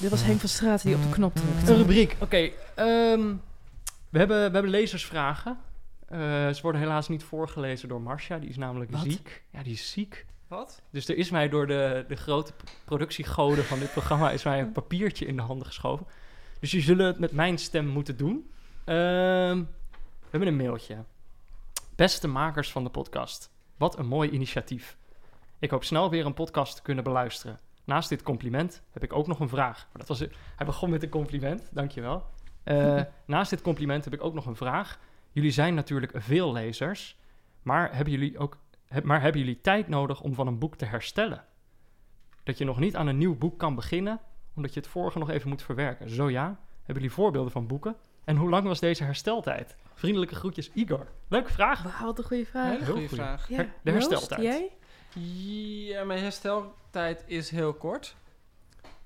Dit 0.00 0.10
was 0.10 0.22
Henk 0.22 0.40
van 0.40 0.48
Straten 0.48 0.86
die 0.86 0.96
op 0.96 1.02
de 1.02 1.08
knop 1.08 1.36
Een 1.36 1.42
drukte. 1.42 1.76
rubriek. 1.76 2.16
Oké, 2.20 2.36
ehm, 2.74 3.34
we, 4.10 4.18
hebben, 4.18 4.36
we 4.36 4.52
hebben 4.52 4.68
lezersvragen. 4.70 5.58
Eh, 6.08 6.18
ze 6.48 6.58
worden 6.62 6.80
helaas 6.80 7.08
niet 7.08 7.22
voorgelezen 7.24 7.88
door 7.88 8.00
Marcia. 8.00 8.38
Die 8.38 8.48
is 8.48 8.56
namelijk 8.56 8.90
Wat? 8.90 9.00
ziek. 9.00 9.42
Ja, 9.52 9.62
die 9.62 9.72
is 9.72 9.90
ziek. 9.90 10.26
Wat? 10.48 10.82
Dus 10.90 11.08
er 11.08 11.16
is 11.16 11.30
mij 11.30 11.48
door 11.48 11.66
de, 11.66 12.04
de 12.08 12.16
grote 12.16 12.52
productiegoden 12.84 13.64
van 13.64 13.78
dit 13.78 13.92
programma... 13.92 14.30
is 14.30 14.42
mij 14.44 14.60
een 14.60 14.72
papiertje 14.72 15.26
in 15.26 15.36
de 15.36 15.42
handen 15.42 15.66
geschoven. 15.66 16.06
Dus 16.60 16.70
jullie 16.70 16.86
zullen 16.86 17.06
het 17.06 17.18
met 17.18 17.32
mijn 17.32 17.58
stem 17.58 17.86
moeten 17.86 18.16
doen. 18.16 18.50
Ehm, 18.88 19.58
we 20.20 20.30
hebben 20.30 20.48
een 20.48 20.56
mailtje. 20.56 21.04
Beste 21.96 22.28
makers 22.28 22.70
van 22.72 22.84
de 22.84 22.90
podcast. 22.90 23.50
Wat 23.76 23.98
een 23.98 24.06
mooi 24.06 24.30
initiatief. 24.30 24.96
Ik 25.58 25.70
hoop 25.70 25.84
snel 25.84 26.10
weer 26.10 26.26
een 26.26 26.34
podcast 26.34 26.76
te 26.76 26.82
kunnen 26.82 27.04
beluisteren. 27.04 27.58
Naast 27.84 28.08
dit 28.08 28.22
compliment 28.22 28.82
heb 28.90 29.02
ik 29.02 29.12
ook 29.12 29.26
nog 29.26 29.40
een 29.40 29.48
vraag. 29.48 29.76
Maar 29.92 30.06
dat 30.06 30.08
was, 30.08 30.18
hij 30.56 30.66
begon 30.66 30.90
met 30.90 31.02
een 31.02 31.08
compliment, 31.08 31.68
dankjewel. 31.72 32.26
Eh 32.62 33.02
naast 33.26 33.50
dit 33.50 33.62
compliment 33.62 34.04
heb 34.04 34.14
ik 34.14 34.22
ook 34.24 34.34
nog 34.34 34.46
een 34.46 34.56
vraag. 34.56 34.98
Jullie 35.32 35.50
zijn 35.50 35.74
natuurlijk 35.74 36.12
veel 36.14 36.52
lezers, 36.52 37.16
maar 37.62 37.94
hebben 37.94 38.12
jullie 38.12 38.38
ook 38.38 38.56
heb- 38.86 39.04
maar 39.04 39.20
hebben 39.20 39.40
jullie 39.40 39.60
tijd 39.60 39.88
nodig 39.88 40.20
om 40.20 40.34
van 40.34 40.46
een 40.46 40.58
boek 40.58 40.76
te 40.76 40.84
herstellen? 40.84 41.44
Dat 42.42 42.58
je 42.58 42.64
nog 42.64 42.78
niet 42.78 42.96
aan 42.96 43.06
een 43.06 43.18
nieuw 43.18 43.36
boek 43.38 43.58
kan 43.58 43.74
beginnen, 43.74 44.20
omdat 44.54 44.74
je 44.74 44.80
het 44.80 44.88
vorige 44.88 45.18
nog 45.18 45.30
even 45.30 45.48
moet 45.48 45.62
verwerken. 45.62 46.10
Zo 46.10 46.30
ja, 46.30 46.44
hebben 46.76 46.94
jullie 46.94 47.12
voorbeelden 47.12 47.52
van 47.52 47.66
boeken? 47.66 47.96
En 48.28 48.36
hoe 48.36 48.50
lang 48.50 48.66
was 48.66 48.80
deze 48.80 49.04
hersteltijd? 49.04 49.76
Vriendelijke 49.94 50.34
groetjes, 50.34 50.70
Igor. 50.74 51.06
Leuke 51.28 51.52
vraag. 51.52 51.82
Wauw, 51.82 52.04
wat 52.06 52.18
een 52.18 52.24
goede 52.24 52.46
vraag. 52.46 52.70
Hele 52.70 52.84
heel 52.84 52.92
goede 52.92 53.08
goeie. 53.08 53.22
vraag. 53.22 53.48
Ja, 53.48 53.56
de 53.82 53.90
Joost, 53.92 54.10
hersteltijd. 54.10 54.42
jij? 54.42 54.70
Ja, 55.94 56.04
mijn 56.04 56.20
hersteltijd 56.20 57.24
is 57.26 57.50
heel 57.50 57.74
kort. 57.74 58.16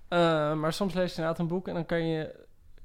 Eh, 0.09 0.19
maar 0.55 0.73
soms 0.73 0.95
lees 0.95 1.11
je 1.11 1.17
inderdaad 1.17 1.39
een 1.41 1.47
boek 1.49 1.69
en 1.69 1.75
dan 1.75 1.87
kan 1.87 2.07
je, 2.07 2.35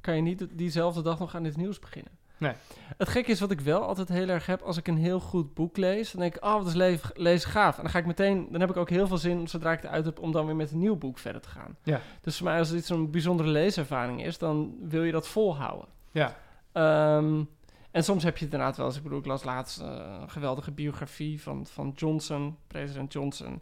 kan 0.01 0.15
je 0.15 0.21
niet 0.21 0.47
diezelfde 0.51 1.01
dag 1.01 1.19
nog 1.19 1.35
aan 1.35 1.45
iets 1.45 1.55
nieuws 1.55 1.79
beginnen. 1.79 2.11
Nee. 2.37 2.53
Het 2.97 3.09
gekke 3.09 3.31
is 3.31 3.39
wat 3.39 3.51
ik 3.51 3.59
wel 3.61 3.81
altijd 3.81 4.09
heel 4.09 4.27
erg 4.27 4.45
heb 4.45 4.61
als 4.61 4.77
ik 4.77 4.87
een 4.87 4.97
heel 4.97 5.19
goed 5.19 5.53
boek 5.53 5.77
lees. 5.77 6.11
Dan 6.11 6.21
denk 6.21 6.35
ik, 6.35 6.43
oh, 6.43 6.53
wat 6.53 6.67
is 6.67 6.73
le- 6.73 6.99
lezen 7.13 7.49
gaaf. 7.49 7.75
En 7.77 7.81
dan 7.81 7.91
ga 7.91 7.99
ik 7.99 8.05
meteen, 8.05 8.47
dan 8.51 8.59
heb 8.61 8.69
ik 8.69 8.77
ook 8.77 8.89
heel 8.89 9.07
veel 9.07 9.17
zin 9.17 9.47
zodra 9.47 9.71
ik 9.71 9.81
het 9.81 9.91
uit 9.91 10.05
heb 10.05 10.19
om 10.19 10.31
dan 10.31 10.45
weer 10.45 10.55
met 10.55 10.71
een 10.71 10.79
nieuw 10.79 10.95
boek 10.95 11.17
verder 11.17 11.41
te 11.41 11.49
gaan. 11.49 11.77
Ja. 11.83 12.01
Dus 12.21 12.37
voor 12.37 12.45
mij 12.47 12.59
als 12.59 12.69
dit 12.71 12.85
zo'n 12.85 13.11
bijzondere 13.11 13.49
leeservaring 13.49 14.25
is, 14.25 14.37
dan 14.37 14.75
wil 14.81 15.03
je 15.03 15.11
dat 15.11 15.27
volhouden. 15.27 15.87
Ja. 16.17 16.37
Ehm, 16.71 17.43
en 17.91 18.03
soms 18.03 18.23
heb 18.23 18.37
je 18.37 18.43
het 18.43 18.53
inderdaad 18.53 18.77
wel 18.77 18.85
eens. 18.85 18.97
Ik 18.97 19.03
bedoel, 19.03 19.19
ik 19.19 19.25
las 19.25 19.43
laatst 19.43 19.79
eh, 19.79 20.17
een 20.21 20.29
geweldige 20.29 20.71
biografie 20.71 21.41
van, 21.41 21.65
van 21.65 21.93
Johnson, 21.95 22.57
president 22.67 23.13
Johnson. 23.13 23.61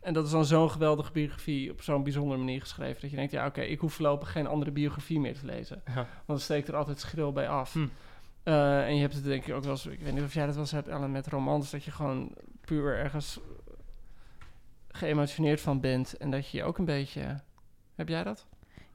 En 0.00 0.12
dat 0.12 0.24
is 0.24 0.30
dan 0.30 0.44
zo'n 0.44 0.70
geweldige 0.70 1.12
biografie 1.12 1.70
op 1.70 1.82
zo'n 1.82 2.02
bijzondere 2.02 2.38
manier 2.38 2.60
geschreven. 2.60 3.00
Dat 3.00 3.10
je 3.10 3.16
denkt, 3.16 3.32
ja 3.32 3.46
oké, 3.46 3.60
ik 3.60 3.80
hoef 3.80 3.92
voorlopig 3.92 4.32
geen 4.32 4.46
andere 4.46 4.70
biografie 4.70 5.20
meer 5.20 5.38
te 5.38 5.46
lezen. 5.46 5.82
Ja. 5.86 5.94
Want 5.94 6.08
dan 6.26 6.40
steekt 6.40 6.68
er 6.68 6.76
altijd 6.76 7.00
schril 7.00 7.32
bij 7.32 7.48
af. 7.48 7.72
Hm. 7.72 7.86
Eh, 8.42 8.86
en 8.86 8.94
je 8.94 9.00
hebt 9.00 9.14
het 9.14 9.24
denk 9.24 9.46
ik 9.46 9.54
ook 9.54 9.62
wel 9.62 9.72
eens, 9.72 9.86
ik 9.86 10.00
weet 10.00 10.12
niet 10.12 10.22
of 10.22 10.34
jij 10.34 10.44
dat 10.44 10.54
wel 10.54 10.62
eens 10.62 10.72
hebt, 10.72 10.88
Ellen, 10.88 11.12
met 11.12 11.26
romans. 11.26 11.70
Dat 11.70 11.84
je 11.84 11.90
gewoon 11.90 12.34
puur 12.60 12.98
ergens 12.98 13.40
geëmotioneerd 14.88 15.60
van 15.60 15.80
bent. 15.80 16.16
En 16.16 16.30
dat 16.30 16.48
je 16.48 16.58
je 16.58 16.64
ook 16.64 16.78
een 16.78 16.84
beetje... 16.84 17.40
Heb 17.94 18.08
jij 18.08 18.22
dat? 18.22 18.46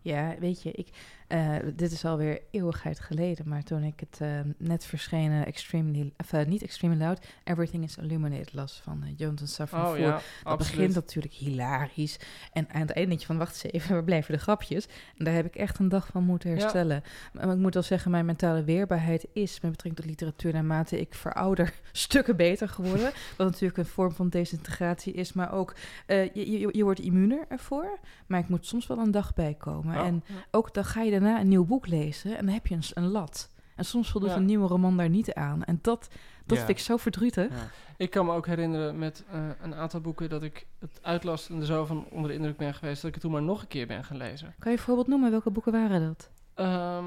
Ja, 0.02 0.36
weet 0.40 0.62
je, 0.62 0.72
ik, 0.72 0.90
eh, 1.28 1.56
dit 1.76 1.92
is 1.92 2.06
alweer 2.06 2.42
eeuwigheid 2.52 3.00
geleden, 3.00 3.48
maar 3.50 3.64
toen 3.64 3.84
ik 3.84 4.00
het 4.00 4.18
eh, 4.22 4.40
net 4.58 4.86
verschenen 4.86 5.46
Extremely, 5.46 6.14
of, 6.18 6.34
eh, 6.34 6.46
niet 6.46 6.62
Extremely 6.64 7.00
Loud, 7.00 7.26
Everything 7.44 7.84
is 7.84 7.98
Illuminated 7.98 8.54
las 8.54 8.80
van 8.84 9.04
Jonathan 9.16 9.48
Safran 9.48 9.86
Oh 9.92 9.98
ja, 9.98 10.12
Dat 10.12 10.22
absoluut. 10.44 10.76
begint 10.76 10.94
natuurlijk 10.96 11.34
hilarisch. 11.34 12.20
En 12.54 12.68
aan 12.72 12.82
het 12.82 12.92
einde 12.92 13.10
denk 13.10 13.20
je 13.20 13.26
van, 13.26 13.38
wacht 13.38 13.64
eens 13.64 13.74
even, 13.74 13.94
waar 13.96 14.04
blijven 14.04 14.34
de 14.34 14.40
grapjes? 14.40 14.88
En 15.18 15.26
daar 15.26 15.34
heb 15.34 15.46
ik 15.46 15.56
echt 15.56 15.80
een 15.80 15.90
dag 15.90 16.08
van 16.08 16.24
moeten 16.24 16.50
Ja. 16.50 16.56
herstellen. 16.56 17.04
Maar 17.34 17.50
ik 17.50 17.58
moet 17.58 17.74
wel 17.74 17.84
zeggen, 17.84 18.12
mijn 18.12 18.26
mentale 18.26 18.64
weerbaarheid 18.64 19.28
is 19.34 19.60
met 19.62 19.72
betrekking 19.72 19.96
tot 19.96 20.06
literatuur 20.06 20.54
naarmate 20.54 21.00
ik 21.00 21.14
verouder 21.16 21.74
stukken 21.92 22.36
beter 22.36 22.70
geworden. 22.70 23.12
Wat 23.38 23.48
natuurlijk 23.48 23.78
een 23.78 23.86
vorm 23.86 24.12
van 24.12 24.30
desintegratie 24.30 25.14
is, 25.14 25.34
maar 25.34 25.52
ook 25.52 25.76
je, 26.08 26.32
je, 26.60 26.70
je 26.72 26.84
wordt 26.84 27.00
immuner 27.00 27.46
ervoor. 27.50 28.00
Maar 28.28 28.40
ik 28.40 28.48
moet 28.50 28.66
soms 28.66 28.88
wel 28.88 28.98
een 28.98 29.12
dag 29.12 29.34
bijkomen. 29.34 29.96
Oh. 29.98 30.06
En 30.06 30.24
ook 30.52 30.74
dan 30.74 30.86
ga 30.86 31.02
je 31.02 31.16
daarna 31.20 31.40
een 31.40 31.48
nieuw 31.48 31.66
boek 31.66 31.88
lezen 31.88 32.38
en 32.38 32.46
dan 32.46 32.54
heb 32.54 32.68
je 32.68 32.76
een, 32.76 32.84
een 32.94 33.08
lat. 33.12 33.50
En 33.76 33.86
soms 33.86 34.12
voldoet 34.12 34.30
Ja. 34.30 34.36
een 34.36 34.46
nieuwe 34.46 34.68
roman 34.68 34.98
daar 34.98 35.10
niet 35.10 35.34
aan. 35.34 35.64
En 35.64 35.80
dat, 35.82 36.10
dat 36.46 36.58
Ja. 36.58 36.66
vind 36.66 36.78
ik 36.78 36.84
zo 36.84 36.98
verdrietig. 36.98 37.50
Ja. 37.50 37.68
Ik 37.98 38.10
kan 38.10 38.26
me 38.26 38.34
ook 38.34 38.46
herinneren 38.48 38.98
met 39.00 39.24
eh, 39.32 39.40
een 39.62 39.76
aantal 39.76 40.02
boeken 40.02 40.30
dat 40.30 40.44
ik 40.44 40.66
het 40.80 41.00
uitlas 41.02 41.50
en 41.50 41.60
er 41.60 41.66
zo 41.66 41.86
van 41.86 42.06
onder 42.12 42.30
de 42.30 42.36
indruk 42.38 42.58
ben 42.58 42.74
geweest 42.74 42.96
dat 43.02 43.08
ik 43.08 43.14
het 43.14 43.24
toen 43.24 43.32
maar 43.32 43.42
nog 43.42 43.62
een 43.62 43.68
keer 43.68 43.88
ben 43.88 44.04
gaan 44.04 44.18
lezen. 44.18 44.56
Kan 44.60 44.72
je 44.72 44.78
een 44.78 44.84
voorbeeld 44.84 45.08
noemen? 45.08 45.32
Welke 45.32 45.50
boeken 45.50 45.72
waren 45.72 46.02
dat? 46.08 46.30
Ehm, 46.54 47.06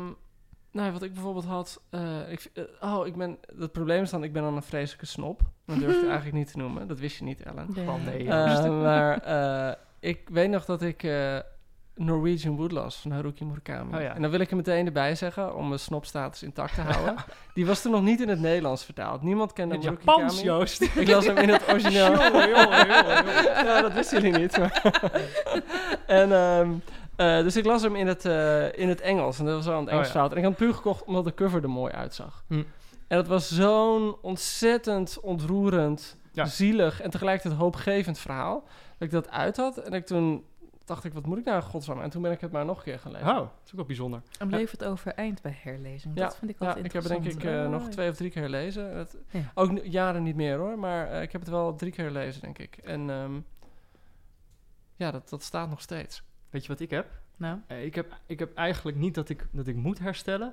nou, 0.73 0.93
wat 0.93 1.03
ik 1.03 1.13
bijvoorbeeld 1.15 1.45
had. 1.45 1.81
eh, 1.91 2.33
ik, 2.33 2.51
eh, 2.55 2.65
oh, 2.81 3.07
ik 3.07 3.17
ben. 3.17 3.39
Het 3.59 3.73
probleem 3.73 4.03
is 4.03 4.11
dan, 4.11 4.25
ik 4.25 4.33
ben 4.33 4.43
dan 4.43 4.57
een 4.57 4.63
vreselijke 4.63 5.07
snop. 5.07 5.41
Dat 5.67 5.79
durf 5.79 5.97
ik 5.97 6.05
eigenlijk 6.15 6.37
niet 6.37 6.51
te 6.53 6.59
noemen. 6.59 6.89
Dat 6.89 6.99
wist 6.99 7.19
je 7.19 7.25
niet, 7.25 7.43
Ellen. 7.43 7.67
Van 7.85 8.05
nee, 8.05 8.29
Eh, 8.29 8.47
Joost. 8.47 8.69
maar 8.69 9.19
eh, 9.21 9.75
ik 10.01 10.29
weet 10.29 10.51
nog 10.51 10.65
dat 10.65 10.83
ik 10.83 11.03
eh, 11.03 11.39
Norwegian 12.05 12.57
Wood 12.57 12.73
las 12.73 12.97
van 12.97 13.11
Haruki 13.11 13.45
Murakami. 13.45 13.95
Oh 13.95 14.01
ja. 14.01 14.15
En 14.15 14.23
dan 14.23 14.31
wil 14.31 14.41
ik 14.41 14.51
er 14.51 14.57
meteen 14.57 14.87
erbij 14.87 15.15
zeggen, 15.15 15.55
om 15.55 15.69
mijn 15.69 15.81
snopstatus 15.81 16.43
intact 16.43 16.75
te 16.75 16.81
houden. 16.91 17.15
Die 17.55 17.67
was 17.67 17.83
toen 17.83 17.93
nog 17.93 18.03
niet 18.03 18.21
in 18.21 18.29
het 18.29 18.41
Nederlands 18.41 18.85
vertaald. 18.85 19.23
Niemand 19.23 19.53
kende 19.53 19.75
het 19.75 19.85
Haruki 19.85 20.05
Japans, 20.05 20.35
Kami. 20.35 20.47
Joost. 20.47 20.83
Ik 20.83 21.09
las 21.09 21.27
hem 21.27 21.37
in 21.37 21.49
het 21.49 21.69
origineel. 21.69 22.13
ja, 23.65 23.81
dat 23.81 23.93
wisten 23.93 24.23
jullie 24.23 24.39
niet. 24.39 24.59
en, 26.07 26.33
ehm, 26.33 26.71
eh, 27.17 27.43
dus 27.43 27.57
ik 27.57 27.65
las 27.65 27.83
hem 27.83 27.97
in 27.97 28.07
het, 28.07 28.25
eh, 28.25 28.79
in 28.79 28.89
het 28.89 29.01
Engels. 29.01 29.39
En 29.39 29.45
dat 29.45 29.55
was 29.55 29.67
al 29.67 29.73
aan 29.73 29.81
het 29.81 29.91
Engels 29.91 30.09
Oh, 30.09 30.15
ja. 30.15 30.21
En 30.21 30.37
ik 30.37 30.43
had 30.43 30.43
hem 30.43 30.55
puur 30.55 30.75
gekocht 30.75 31.05
omdat 31.05 31.25
de 31.25 31.35
cover 31.35 31.63
er 31.63 31.71
mooi 31.71 31.93
uitzag. 31.93 32.45
Hm. 32.49 32.63
En 33.09 33.17
het 33.17 33.27
was 33.27 33.51
zo'n 33.51 34.17
ontzettend 34.23 35.21
ontroerend, 35.21 36.17
zielig 36.33 37.01
en 37.01 37.11
tegelijkertijd 37.11 37.61
hoopgevend 37.61 38.19
verhaal. 38.19 38.63
Dat 38.99 39.09
ik 39.09 39.11
dat 39.11 39.31
uit 39.31 39.57
had. 39.57 39.77
En 39.77 39.93
ik 39.93 40.07
toen 40.07 40.45
dacht 40.91 41.05
ik, 41.05 41.13
wat 41.13 41.27
moet 41.27 41.39
ik 41.39 41.45
nou 41.45 41.63
godsnaam? 41.63 42.01
En 42.01 42.11
toen 42.11 42.23
ben 42.23 42.33
ik 42.33 42.41
het 42.41 42.53
maar 42.53 42.65
nog 42.65 42.77
een 42.79 42.83
keer 42.85 42.99
gaan 42.99 43.13
lezen. 43.13 43.29
Oh, 43.29 43.35
dat 43.35 43.51
is 43.65 43.71
ook 43.71 43.77
wel 43.77 43.85
bijzonder. 43.85 44.23
En 44.39 44.49
bleef 44.49 44.71
het 44.71 44.85
overeind 44.85 45.43
bij 45.43 45.59
herlezing? 45.63 46.17
Ja, 46.17 46.25
dat 46.25 46.37
vind 46.37 46.51
ik 46.51 46.57
Ja, 46.61 46.67
altijd 46.67 46.85
ik 46.85 46.93
heb 46.93 47.03
het 47.03 47.13
denk 47.13 47.25
ik 47.25 47.45
eh, 47.45 47.65
Oh, 47.65 47.71
nog 47.71 47.83
ja. 47.83 47.89
twee 47.89 48.11
of 48.11 48.17
drie 48.17 48.31
keer. 48.31 48.55
Het, 48.55 49.17
Ja. 49.31 49.53
Ook 49.55 49.85
jaren 49.85 50.23
niet 50.23 50.37
meer 50.37 50.57
hoor, 50.59 50.79
maar 50.79 51.11
eh, 51.11 51.23
ik 51.23 51.33
heb 51.33 51.41
het 51.41 51.51
wel 51.51 51.75
drie 51.77 51.93
keer 51.93 52.05
gelezen, 52.07 52.41
denk 52.43 52.59
ik. 52.59 52.77
En 52.77 53.11
ehm, 53.11 53.41
ja, 54.97 55.11
dat, 55.11 55.29
dat 55.29 55.43
staat 55.43 55.69
nog 55.71 55.81
steeds. 55.81 56.23
Weet 56.51 56.63
je 56.63 56.69
wat 56.69 56.81
ik 56.81 56.91
heb? 56.91 57.07
Nou, 57.37 57.59
Eh, 57.67 57.85
ik, 57.85 57.95
heb, 57.95 58.17
ik 58.27 58.39
heb 58.39 58.55
eigenlijk 58.55 58.97
niet 58.97 59.15
dat 59.15 59.29
ik, 59.29 59.47
dat 59.53 59.67
ik 59.67 59.77
moet 59.77 59.99
herstellen. 59.99 60.49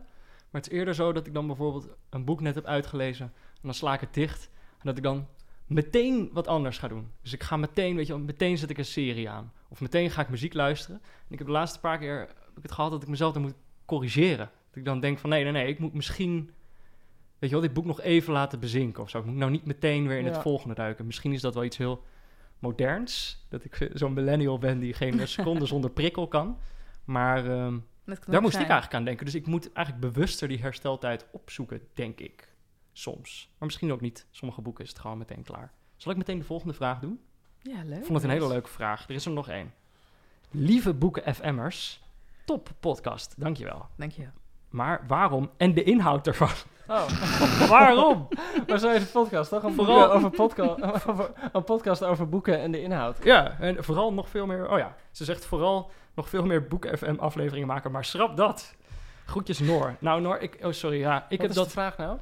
Maar 0.49 0.61
het 0.61 0.71
is 0.71 0.77
eerder 0.77 0.95
zo 0.95 1.11
dat 1.11 1.27
ik 1.27 1.33
dan 1.33 1.47
bijvoorbeeld 1.47 1.89
een 2.09 2.25
boek 2.25 2.41
net 2.41 2.55
heb 2.55 2.65
uitgelezen. 2.65 3.25
En 3.53 3.61
dan 3.61 3.73
sla 3.73 3.93
ik 3.93 3.99
het 3.99 4.13
dicht. 4.13 4.49
En 4.71 4.81
dat 4.83 4.97
ik 4.97 5.03
dan 5.03 5.27
meteen 5.67 6.29
wat 6.33 6.47
anders 6.47 6.77
ga 6.77 6.87
doen. 6.87 7.11
Dus 7.21 7.33
ik 7.33 7.43
ga 7.43 7.57
meteen, 7.57 7.95
weet 7.95 8.07
je 8.07 8.17
meteen 8.17 8.57
zet 8.57 8.69
ik 8.69 8.77
een 8.77 8.85
serie 8.85 9.29
aan. 9.29 9.51
Of 9.69 9.81
meteen 9.81 10.09
ga 10.09 10.21
ik 10.21 10.29
muziek 10.29 10.53
luisteren. 10.53 11.01
En 11.03 11.27
ik 11.29 11.37
heb 11.37 11.47
de 11.47 11.53
laatste 11.53 11.79
paar 11.79 11.97
keer 11.97 12.19
heb 12.19 12.57
ik 12.57 12.63
het 12.63 12.71
gehad 12.71 12.91
dat 12.91 13.01
ik 13.01 13.07
mezelf 13.07 13.33
dan 13.33 13.41
moet 13.41 13.55
corrigeren. 13.85 14.49
Dat 14.67 14.75
ik 14.77 14.85
dan 14.85 14.99
denk 14.99 15.19
van 15.19 15.29
nee, 15.29 15.43
nee, 15.43 15.51
nee, 15.51 15.67
ik 15.67 15.79
moet 15.79 15.93
misschien... 15.93 16.51
Weet 17.39 17.49
je 17.49 17.55
wel, 17.55 17.65
dit 17.65 17.73
boek 17.73 17.85
nog 17.85 18.01
even 18.01 18.33
laten 18.33 18.59
bezinken 18.59 19.03
of 19.03 19.09
zo. 19.09 19.19
Ik 19.19 19.25
moet 19.25 19.35
nou 19.35 19.51
niet 19.51 19.65
meteen 19.65 20.07
weer 20.07 20.17
in 20.17 20.25
het 20.25 20.37
volgende 20.37 20.75
duiken. 20.75 21.05
Misschien 21.05 21.33
is 21.33 21.41
dat 21.41 21.53
wel 21.53 21.63
iets 21.63 21.77
heel 21.77 22.03
moderns. 22.59 23.45
Dat 23.49 23.63
ik 23.63 23.89
zo'n 23.93 24.13
millennial 24.13 24.57
ben 24.57 24.79
die 24.79 24.93
geen 24.93 25.27
seconde 25.27 25.65
zonder 25.75 25.89
prikkel 25.89 26.27
kan. 26.27 26.59
Maar 27.05 27.45
ehm, 27.45 27.77
daar 28.05 28.41
moest 28.41 28.53
zijn. 28.53 28.63
ik 28.63 28.69
eigenlijk 28.69 28.93
aan 28.93 29.03
denken. 29.03 29.25
Dus 29.25 29.35
ik 29.35 29.47
moet 29.47 29.73
eigenlijk 29.73 30.13
bewuster 30.13 30.47
die 30.47 30.59
hersteltijd 30.59 31.25
opzoeken, 31.31 31.81
denk 31.93 32.19
ik. 32.19 32.47
Soms. 32.97 33.49
Maar 33.57 33.67
misschien 33.67 33.91
ook 33.91 34.01
niet. 34.01 34.25
Sommige 34.31 34.61
boeken 34.61 34.83
is 34.83 34.89
het 34.89 34.99
gewoon 34.99 35.17
meteen 35.17 35.43
klaar. 35.43 35.71
Zal 35.97 36.11
ik 36.11 36.17
meteen 36.17 36.37
de 36.39 36.45
volgende 36.45 36.73
vraag 36.73 36.99
doen? 36.99 37.19
Ja, 37.61 37.83
leuk. 37.83 37.97
Ik 37.99 38.05
vond 38.05 38.13
het 38.21 38.23
een 38.23 38.29
hele 38.37 38.47
leuke 38.47 38.69
vraag. 38.69 39.03
Er 39.09 39.15
is 39.15 39.25
er 39.25 39.31
nog 39.31 39.49
één. 39.49 39.73
Lieve 40.51 40.93
boeken 40.93 41.35
FM'ers, 41.35 42.01
top 42.45 42.69
podcast, 42.79 43.33
dankjewel. 43.37 43.85
Dank 43.95 44.11
je. 44.11 44.27
Maar 44.69 45.03
waarom 45.07 45.49
en 45.57 45.73
de 45.73 45.83
inhoud 45.83 46.27
ervan? 46.27 46.49
Oh, 46.87 47.07
waarom? 47.69 48.27
waar 48.67 48.79
zou 48.79 48.93
je 48.93 48.99
de 48.99 49.05
podcast 49.05 49.49
toch? 49.49 49.63
Een, 49.63 49.73
Vooral- 49.73 50.11
over 50.11 50.29
podca 50.29 50.63
over, 51.07 51.31
een 51.51 51.63
podcast 51.63 52.03
over 52.03 52.29
boeken 52.29 52.59
en 52.59 52.71
de 52.71 52.81
inhoud. 52.81 53.23
Ja, 53.23 53.59
en 53.59 53.83
vooral 53.83 54.13
nog 54.13 54.29
veel 54.29 54.45
meer... 54.45 54.69
Oh 54.71 54.77
ja, 54.77 54.95
ze 55.11 55.25
zegt 55.25 55.45
vooral 55.45 55.91
nog 56.13 56.29
veel 56.29 56.45
meer 56.45 56.67
boeken 56.67 56.97
FM 56.97 57.15
afleveringen 57.19 57.67
maken, 57.67 57.91
maar 57.91 58.05
schrap 58.05 58.37
dat. 58.37 58.75
Groetjes 59.25 59.59
Noor. 59.59 59.95
Nou 59.99 60.21
Noor, 60.21 60.37
ik... 60.37 60.57
Oh 60.61 60.71
sorry, 60.71 60.99
ja. 60.99 61.15
Ik 61.17 61.29
Wat 61.29 61.39
heb 61.39 61.49
is 61.49 61.55
dat... 61.55 61.65
de 61.65 61.71
vraag 61.71 61.97
nou? 61.97 62.17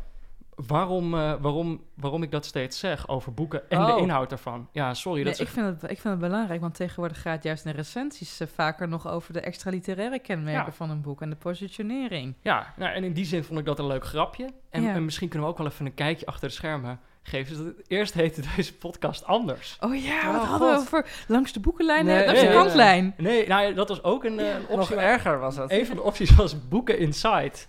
Waarom, 0.56 1.14
eh, 1.14 1.34
waarom, 1.42 1.82
waarom 1.94 2.24
ik 2.24 2.32
dat 2.32 2.46
steeds 2.46 2.80
zeg 2.80 3.08
over 3.08 3.34
boeken 3.34 3.70
en 3.70 3.86
de 3.86 3.92
Oh. 3.94 4.02
inhoud 4.02 4.30
daarvan. 4.30 4.68
Ja, 4.72 4.94
sorry. 4.94 5.22
Nee, 5.22 5.32
dat 5.32 5.40
ik, 5.42 5.48
vind 5.48 5.66
het, 5.66 5.92
ik 5.92 6.00
vind 6.00 6.14
het 6.14 6.20
belangrijk, 6.20 6.62
want 6.62 6.76
tegenwoordig 6.76 7.22
gaat 7.22 7.44
juist 7.44 7.66
in 7.66 7.72
de 7.72 7.78
recensies 7.78 8.40
eh, 8.40 8.48
vaker 8.54 8.88
nog 8.88 9.08
over 9.08 9.34
de 9.34 9.40
extra-literaire 9.40 10.20
kenmerken 10.20 10.66
Ja. 10.66 10.72
van 10.72 10.90
een 10.90 11.02
boek 11.02 11.22
en 11.22 11.30
de 11.30 11.36
positionering. 11.36 12.36
Ja, 12.42 12.74
nou, 12.78 12.94
en 12.94 13.04
in 13.04 13.14
die 13.14 13.26
zin 13.26 13.44
vond 13.44 13.60
ik 13.60 13.66
dat 13.66 13.80
een 13.80 13.88
leuk 13.88 14.06
grapje. 14.06 14.50
En, 14.70 14.82
Ja. 14.82 14.94
en 14.94 15.06
misschien 15.06 15.30
kunnen 15.30 15.48
we 15.48 15.54
ook 15.54 15.60
wel 15.60 15.68
even 15.72 15.86
een 15.86 15.94
kijkje 15.94 16.26
achter 16.26 16.48
de 16.48 16.54
schermen 16.54 17.00
geven. 17.28 17.56
Dus 17.58 17.66
dat, 17.66 17.74
eerst 17.88 18.14
heette 18.14 18.42
deze 18.56 18.74
podcast 18.76 19.26
anders. 19.26 19.78
Oh 19.80 19.96
ja, 20.04 20.20
Oh, 20.30 20.38
wat 20.38 20.46
hadden 20.48 20.70
we 20.72 20.76
over 20.78 21.06
langs 21.28 21.52
de 21.54 21.60
boekenlijn, 21.60 22.06
Nee, 22.06 22.16
nee, 22.16 22.26
langs 22.26 22.40
de 22.42 22.46
nee, 22.48 22.56
kantlijn. 22.56 23.14
Nee, 23.18 23.48
nou, 23.48 23.74
dat 23.74 23.90
was 23.90 24.04
ook 24.04 24.24
een, 24.24 24.40
eh, 24.40 24.48
een 24.54 24.62
Nog 24.70 24.80
optie. 24.80 24.96
erger 24.96 25.40
was 25.40 25.56
dat. 25.56 25.72
Een 25.72 25.86
van 25.86 25.96
de 25.96 26.02
opties 26.02 26.36
was 26.36 26.68
boeken 26.68 26.98
Insight. 27.00 27.68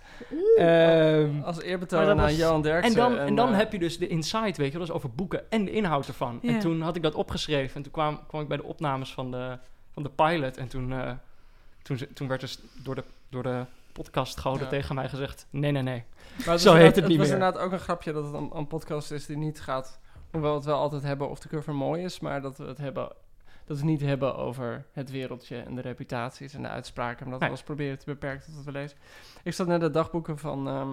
Ehm, 0.57 1.41
Als 1.43 1.61
eerbetoon 1.61 2.15
was- 2.15 2.35
Johan 2.37 2.61
Derksen. 2.61 2.91
en 2.91 2.97
dan, 2.99 3.17
en 3.19 3.35
dan 3.35 3.49
eh, 3.51 3.57
heb 3.57 3.71
je 3.71 3.79
dus 3.79 3.97
de 3.97 4.07
insight, 4.07 4.57
weet 4.57 4.71
je, 4.71 4.77
wel, 4.77 4.79
dat 4.79 4.89
is 4.89 4.93
over 4.95 5.11
boeken 5.11 5.51
en 5.51 5.65
de 5.65 5.71
inhoud 5.71 6.07
ervan. 6.07 6.39
En 6.43 6.59
toen 6.59 6.81
had 6.81 6.95
ik 6.95 7.01
dat 7.03 7.13
opgeschreven 7.15 7.75
en 7.75 7.81
toen 7.81 7.91
kwam, 7.91 8.19
kwam 8.27 8.41
ik 8.41 8.47
bij 8.47 8.57
de 8.57 8.63
opnames 8.63 9.13
van 9.13 9.31
de, 9.31 9.57
van 9.93 10.03
de 10.03 10.09
pilot. 10.09 10.57
En 10.57 10.67
toen, 10.67 10.93
eh, 10.93 11.11
toen, 11.81 11.97
ze- 11.97 12.13
toen 12.13 12.27
werd 12.27 12.41
dus 12.41 12.59
door 12.83 12.95
de, 12.95 13.03
door 13.29 13.43
de 13.43 13.65
podcastgoden 13.97 14.61
Ja. 14.63 14.67
tegen 14.69 14.95
mij 14.95 15.09
gezegd, 15.09 15.47
nee, 15.49 15.71
nee, 15.71 15.81
nee. 15.81 16.03
Maar 16.37 16.47
het 16.53 16.61
Zo 16.61 16.73
heet 16.73 16.95
het 16.95 17.07
niet 17.07 17.17
was 17.17 17.27
meer. 17.27 17.35
inderdaad 17.35 17.61
ook 17.61 17.71
een 17.71 17.79
grapje 17.79 18.11
dat 18.13 18.23
het 18.25 18.33
een, 18.33 18.49
een 18.53 18.67
podcast 18.67 19.11
is 19.11 19.25
die 19.25 19.37
niet 19.37 19.61
gaat... 19.61 19.99
Hoewel 20.31 20.49
we 20.51 20.55
het 20.57 20.65
wel 20.65 20.77
altijd 20.79 21.03
hebben 21.03 21.29
of 21.29 21.39
de 21.39 21.49
cover 21.49 21.75
mooi 21.75 22.03
is... 22.03 22.19
maar 22.19 22.41
dat 22.41 22.57
we 22.57 22.63
het 22.65 22.77
hebben... 22.77 23.03
Dat 23.03 23.77
we 23.79 23.83
het 23.83 23.83
niet 23.83 24.01
hebben 24.01 24.35
over 24.35 24.85
het 24.91 25.11
wereldje 25.11 25.57
en 25.57 25.75
de 25.75 25.81
reputaties 25.81 26.53
en 26.53 26.61
de 26.61 26.67
uitspraken... 26.67 27.23
maar 27.23 27.31
dat 27.31 27.39
Nee. 27.39 27.49
we 27.49 27.55
ons 27.55 27.63
proberen 27.65 27.99
te 27.99 28.05
beperken 28.05 28.45
tot 28.45 28.55
wat 28.55 28.63
we 28.65 28.71
lezen. 28.71 28.97
Ik 29.43 29.53
zat 29.53 29.67
net 29.67 29.79
de 29.81 29.89
dagboeken 29.89 30.37
van 30.37 30.67
ehm 30.67 30.89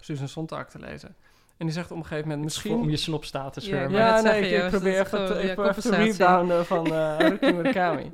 Susan 0.00 0.28
Sontag 0.28 0.68
te 0.70 0.78
lezen. 0.78 1.08
En 1.56 1.66
die 1.66 1.74
zegt 1.74 1.90
op 1.90 1.96
een 1.96 2.02
gegeven 2.02 2.24
moment 2.28 2.44
Misschien 2.44 2.74
om 2.74 2.90
je 2.90 2.96
snopstatus 2.96 3.66
weer. 3.68 3.90
maar- 3.90 4.00
Ja, 4.00 4.20
net 4.20 4.32
nee, 4.40 4.50
ik, 4.50 4.68
probeer 4.70 4.92
is 4.92 4.98
even 4.98 5.26
te, 5.26 5.46
ja, 5.46 5.54
probeer 5.54 5.70
even 5.70 5.82
te 5.82 5.96
rebounden 5.96 6.66
van 6.66 6.86
eh 6.86 6.92
Haruki 7.18 7.52
Murakami. 7.52 8.12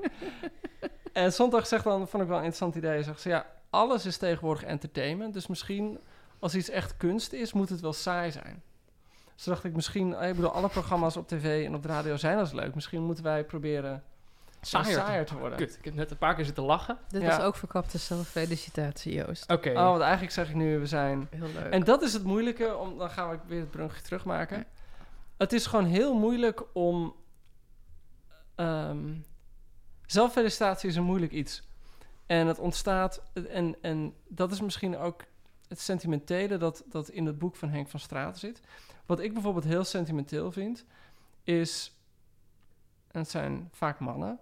en 1.12 1.32
Sontag 1.32 1.66
zegt 1.66 1.84
dan, 1.84 2.08
vond 2.08 2.22
ik 2.22 2.28
wel 2.28 2.38
een 2.38 2.44
interessant 2.44 2.74
idee, 2.74 3.02
zegt 3.02 3.20
ze, 3.20 3.28
ja, 3.28 3.46
alles 3.74 4.06
is 4.06 4.16
tegenwoordig 4.16 4.64
entertainment, 4.64 5.34
dus 5.34 5.46
misschien 5.46 5.98
als 6.38 6.54
iets 6.54 6.68
echt 6.68 6.96
kunst 6.96 7.32
is, 7.32 7.52
moet 7.52 7.68
het 7.68 7.80
wel 7.80 7.92
saai 7.92 8.30
zijn. 8.30 8.62
Dus 9.34 9.44
dacht 9.44 9.64
ik 9.64 9.74
misschien, 9.74 10.14
eh, 10.14 10.28
ik 10.28 10.34
bedoel, 10.34 10.50
alle 10.50 10.68
programma's 10.68 11.16
op 11.16 11.28
tv 11.28 11.66
en 11.66 11.74
op 11.74 11.82
de 11.82 11.88
radio 11.88 12.16
zijn 12.16 12.38
als 12.38 12.52
leuk. 12.52 12.74
Misschien 12.74 13.02
moeten 13.02 13.24
wij 13.24 13.44
proberen 13.44 14.02
Saaier 14.60 14.94
saaier, 14.94 15.24
te- 15.26 15.36
worden. 15.36 15.58
Kut, 15.58 15.76
ik 15.78 15.84
heb 15.84 15.94
net 15.94 16.10
een 16.10 16.16
paar 16.18 16.34
keer 16.34 16.44
zitten 16.44 16.64
lachen. 16.64 16.98
Dit 17.08 17.22
Ja. 17.22 17.28
was 17.36 17.40
ook 17.46 17.56
verkapte 17.56 17.98
zelffelicitatie, 17.98 19.14
Joost. 19.14 19.50
Oké. 19.50 19.68
Oh, 19.70 19.74
want 19.74 20.00
eigenlijk 20.02 20.32
zeg 20.32 20.48
ik 20.48 20.54
nu, 20.54 20.78
we 20.78 20.86
zijn... 20.86 21.28
Heel 21.30 21.46
leuk. 21.54 21.72
En 21.72 21.84
dat 21.84 22.02
is 22.02 22.12
het 22.12 22.24
moeilijke, 22.24 22.76
om, 22.76 22.98
dan 22.98 23.10
gaan 23.10 23.30
we 23.30 23.38
weer 23.46 23.60
het 23.60 23.70
brugje 23.70 24.02
terugmaken. 24.02 24.64
Het 25.36 25.52
is 25.52 25.66
gewoon 25.66 25.84
heel 25.86 26.14
moeilijk 26.14 26.62
om... 26.72 27.14
ehm 28.54 29.12
zelffelicitatie 30.06 30.88
is 30.88 30.96
een 30.96 31.02
moeilijk 31.04 31.32
iets. 31.32 31.62
En 32.26 32.46
het 32.46 32.58
ontstaat... 32.58 33.22
En, 33.48 33.76
en 33.80 34.14
dat 34.28 34.52
is 34.52 34.60
misschien 34.60 34.96
ook 34.96 35.24
het 35.68 35.80
sentimentele 35.80 36.56
dat, 36.56 36.84
dat 36.86 37.08
in 37.08 37.26
het 37.26 37.38
boek 37.38 37.56
van 37.56 37.68
Henk 37.68 37.88
van 37.88 38.00
Straten 38.00 38.40
zit. 38.40 38.60
Wat 39.06 39.20
ik 39.20 39.32
bijvoorbeeld 39.32 39.64
heel 39.64 39.84
sentimenteel 39.84 40.52
vind, 40.52 40.84
is... 41.42 41.98
En 43.10 43.20
het 43.20 43.30
zijn 43.30 43.68
vaak 43.72 43.98
mannen. 43.98 44.38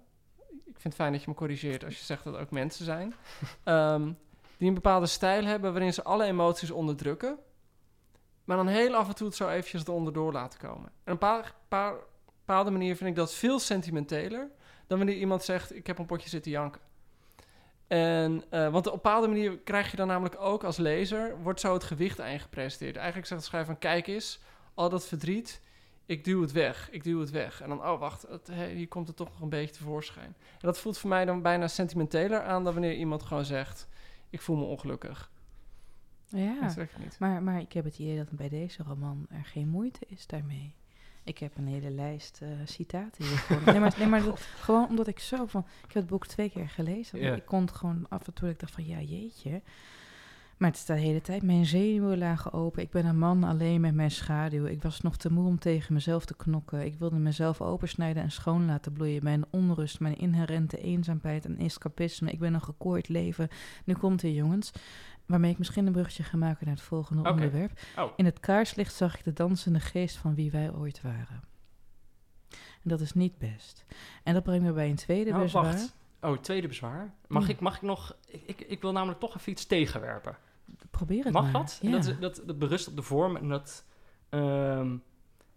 Ik 0.48 0.80
vind 0.80 0.82
het 0.82 0.94
fijn 0.94 1.12
dat 1.12 1.22
je 1.22 1.28
me 1.28 1.34
corrigeert 1.34 1.84
als 1.84 1.98
je 1.98 2.04
zegt 2.04 2.24
dat 2.24 2.32
het 2.32 2.42
ook 2.42 2.50
mensen 2.50 2.84
zijn. 2.84 3.14
Ehm, 3.64 4.12
die 4.56 4.68
een 4.68 4.74
bepaalde 4.74 5.06
stijl 5.06 5.44
hebben 5.44 5.72
waarin 5.72 5.94
ze 5.94 6.02
alle 6.02 6.24
emoties 6.24 6.70
onderdrukken. 6.70 7.38
Maar 8.44 8.56
dan 8.56 8.66
heel 8.66 8.94
af 8.94 9.08
en 9.08 9.14
toe 9.14 9.26
het 9.26 9.36
zo 9.36 9.48
eventjes 9.48 9.86
eronder 9.86 10.12
door 10.12 10.32
laten 10.32 10.58
komen. 10.58 10.84
En 10.86 10.92
op 10.92 11.08
een 11.12 11.18
paar, 11.18 11.54
paar, 11.68 11.94
bepaalde 12.24 12.70
manier 12.70 12.96
vind 12.96 13.10
ik 13.10 13.16
dat 13.16 13.34
veel 13.34 13.58
sentimenteler 13.58 14.50
dan 14.86 14.98
wanneer 14.98 15.16
iemand 15.16 15.42
zegt: 15.42 15.74
Ik 15.74 15.86
heb 15.86 15.98
een 15.98 16.06
potje 16.06 16.28
zitten 16.28 16.50
janken. 16.50 16.80
En, 17.92 18.42
eh, 18.50 18.68
want 18.68 18.86
op 18.86 18.92
een 18.92 19.00
bepaalde 19.02 19.28
manier 19.28 19.58
krijg 19.58 19.90
je 19.90 19.96
dan 19.96 20.06
namelijk 20.06 20.40
ook 20.40 20.64
als 20.64 20.76
lezer, 20.76 21.42
wordt 21.42 21.60
zo 21.60 21.72
het 21.72 21.84
gewicht 21.84 22.20
aan 22.20 22.32
je 22.32 22.38
gepresenteerd. 22.38 22.96
Eigenlijk 22.96 23.26
zegt 23.26 23.40
de 23.40 23.46
schrijver 23.46 23.70
van, 23.72 23.80
kijk 23.80 24.06
eens, 24.06 24.40
al 24.74 24.88
dat 24.88 25.06
verdriet, 25.06 25.60
ik 26.06 26.24
duw 26.24 26.40
het 26.40 26.52
weg, 26.52 26.90
ik 26.90 27.04
duw 27.04 27.20
het 27.20 27.30
weg. 27.30 27.60
En 27.60 27.68
dan, 27.68 27.84
oh 27.84 27.98
wacht, 27.98 28.22
het, 28.28 28.46
hey, 28.46 28.74
hier 28.74 28.88
komt 28.88 29.06
het 29.06 29.16
toch 29.16 29.28
nog 29.28 29.40
een 29.40 29.48
beetje 29.48 29.74
tevoorschijn. 29.74 30.26
En 30.26 30.58
dat 30.60 30.78
voelt 30.78 30.98
voor 30.98 31.08
mij 31.08 31.24
dan 31.24 31.42
bijna 31.42 31.68
sentimenteler 31.68 32.42
aan 32.42 32.64
dan 32.64 32.72
wanneer 32.72 32.94
iemand 32.94 33.22
gewoon 33.22 33.44
zegt, 33.44 33.88
ik 34.30 34.40
voel 34.40 34.56
me 34.56 34.64
ongelukkig. 34.64 35.30
ja, 36.26 36.60
Dat 36.60 36.72
trek 36.72 36.90
ik 36.90 36.98
niet. 36.98 37.18
maar, 37.18 37.42
maar 37.42 37.60
ik 37.60 37.72
heb 37.72 37.84
het 37.84 37.98
idee 37.98 38.16
dat 38.16 38.30
bij 38.30 38.48
deze 38.48 38.82
roman 38.82 39.26
er 39.30 39.44
geen 39.44 39.68
moeite 39.68 40.06
is 40.06 40.26
daarmee. 40.26 40.74
Ik 41.24 41.38
heb 41.38 41.56
een 41.56 41.66
hele 41.66 41.90
lijst 41.90 42.38
eh, 42.42 42.48
citaten 42.64 43.24
hiervoor. 43.24 43.62
nee, 43.66 43.80
maar, 43.80 43.94
nee, 43.98 44.06
maar 44.08 44.22
dat- 44.22 44.40
gewoon 44.66 44.88
omdat 44.88 45.06
ik 45.06 45.18
zo 45.18 45.46
van... 45.46 45.60
Ik 45.60 45.92
heb 45.92 46.02
het 46.02 46.06
boek 46.06 46.26
twee 46.26 46.50
keer 46.50 46.68
gelezen. 46.68 47.20
Ja. 47.20 47.34
Ik 47.34 47.46
kon 47.46 47.60
het 47.60 47.72
gewoon 47.72 48.06
af 48.08 48.26
en 48.26 48.32
toe... 48.32 48.48
Ik 48.48 48.60
dacht 48.60 48.72
van, 48.72 48.86
ja, 48.86 49.00
jeetje. 49.00 49.62
Maar 50.56 50.70
het 50.70 50.80
staat 50.80 50.96
de 50.96 51.02
hele 51.02 51.20
tijd. 51.20 51.42
Mijn 51.42 51.66
zenuwen 51.66 52.18
lagen 52.18 52.52
open. 52.52 52.82
Ik 52.82 52.90
ben 52.90 53.06
een 53.06 53.18
man 53.18 53.44
alleen 53.44 53.80
met 53.80 53.94
mijn 53.94 54.10
schaduw. 54.10 54.64
Ik 54.64 54.82
was 54.82 55.00
nog 55.00 55.16
te 55.16 55.32
moe 55.32 55.46
om 55.46 55.58
tegen 55.58 55.94
mezelf 55.94 56.24
te 56.24 56.36
knokken. 56.36 56.84
Ik 56.84 56.94
wilde 56.98 57.16
mezelf 57.16 57.60
opensnijden 57.60 58.22
en 58.22 58.30
schoon 58.30 58.66
laten 58.66 58.92
bloeien. 58.92 59.24
Mijn 59.24 59.44
onrust, 59.50 60.00
mijn 60.00 60.18
inherente 60.18 60.78
eenzaamheid 60.78 61.44
en 61.44 61.58
escapisme. 61.58 62.30
Ik 62.30 62.38
ben 62.38 62.54
een 62.54 62.62
gekooid 62.62 63.08
leven. 63.08 63.48
Nu 63.84 63.94
komt 63.94 64.22
het, 64.22 64.34
jongens. 64.34 64.72
Waarmee 65.26 65.50
ik 65.50 65.58
misschien 65.58 65.86
een 65.86 65.92
bruggetje 65.92 66.22
ga 66.22 66.36
maken 66.36 66.66
naar 66.66 66.74
het 66.74 66.84
volgende 66.84 67.30
onderwerp. 67.30 67.80
Oh. 67.98 68.12
In 68.16 68.24
het 68.24 68.40
kaarslicht 68.40 68.94
zag 68.94 69.18
ik 69.18 69.24
de 69.24 69.32
dansende 69.32 69.80
geest 69.80 70.16
van 70.16 70.34
wie 70.34 70.50
wij 70.50 70.72
ooit 70.72 71.02
waren. 71.02 71.42
En 72.50 72.88
dat 72.88 73.00
is 73.00 73.12
niet 73.12 73.38
best. 73.38 73.84
En 74.22 74.34
dat 74.34 74.42
brengt 74.42 74.64
me 74.64 74.72
bij 74.72 74.90
een 74.90 74.96
tweede 74.96 75.30
Nou, 75.30 75.42
bezwaar. 75.42 75.64
wacht. 75.64 75.94
Oh, 76.20 76.38
tweede 76.38 76.68
bezwaar. 76.68 77.14
Mag, 77.28 77.48
ik, 77.48 77.60
mag 77.60 77.76
ik 77.76 77.82
nog... 77.82 78.16
Ik, 78.46 78.60
ik, 78.60 78.80
wil 78.80 78.92
namelijk 78.92 79.20
toch 79.20 79.36
even 79.36 79.52
iets 79.52 79.66
tegenwerpen. 79.66 80.36
Probeer 80.90 81.24
het 81.24 81.32
Mag 81.32 81.42
maar. 81.42 81.52
dat? 81.52 81.78
Ja. 81.82 81.90
dat? 81.90 82.20
Dat, 82.20 82.42
dat 82.46 82.58
berust 82.58 82.88
op 82.88 82.96
de 82.96 83.02
vorm 83.02 83.36
en 83.36 83.48
dat... 83.48 83.84
ehm, 84.28 84.96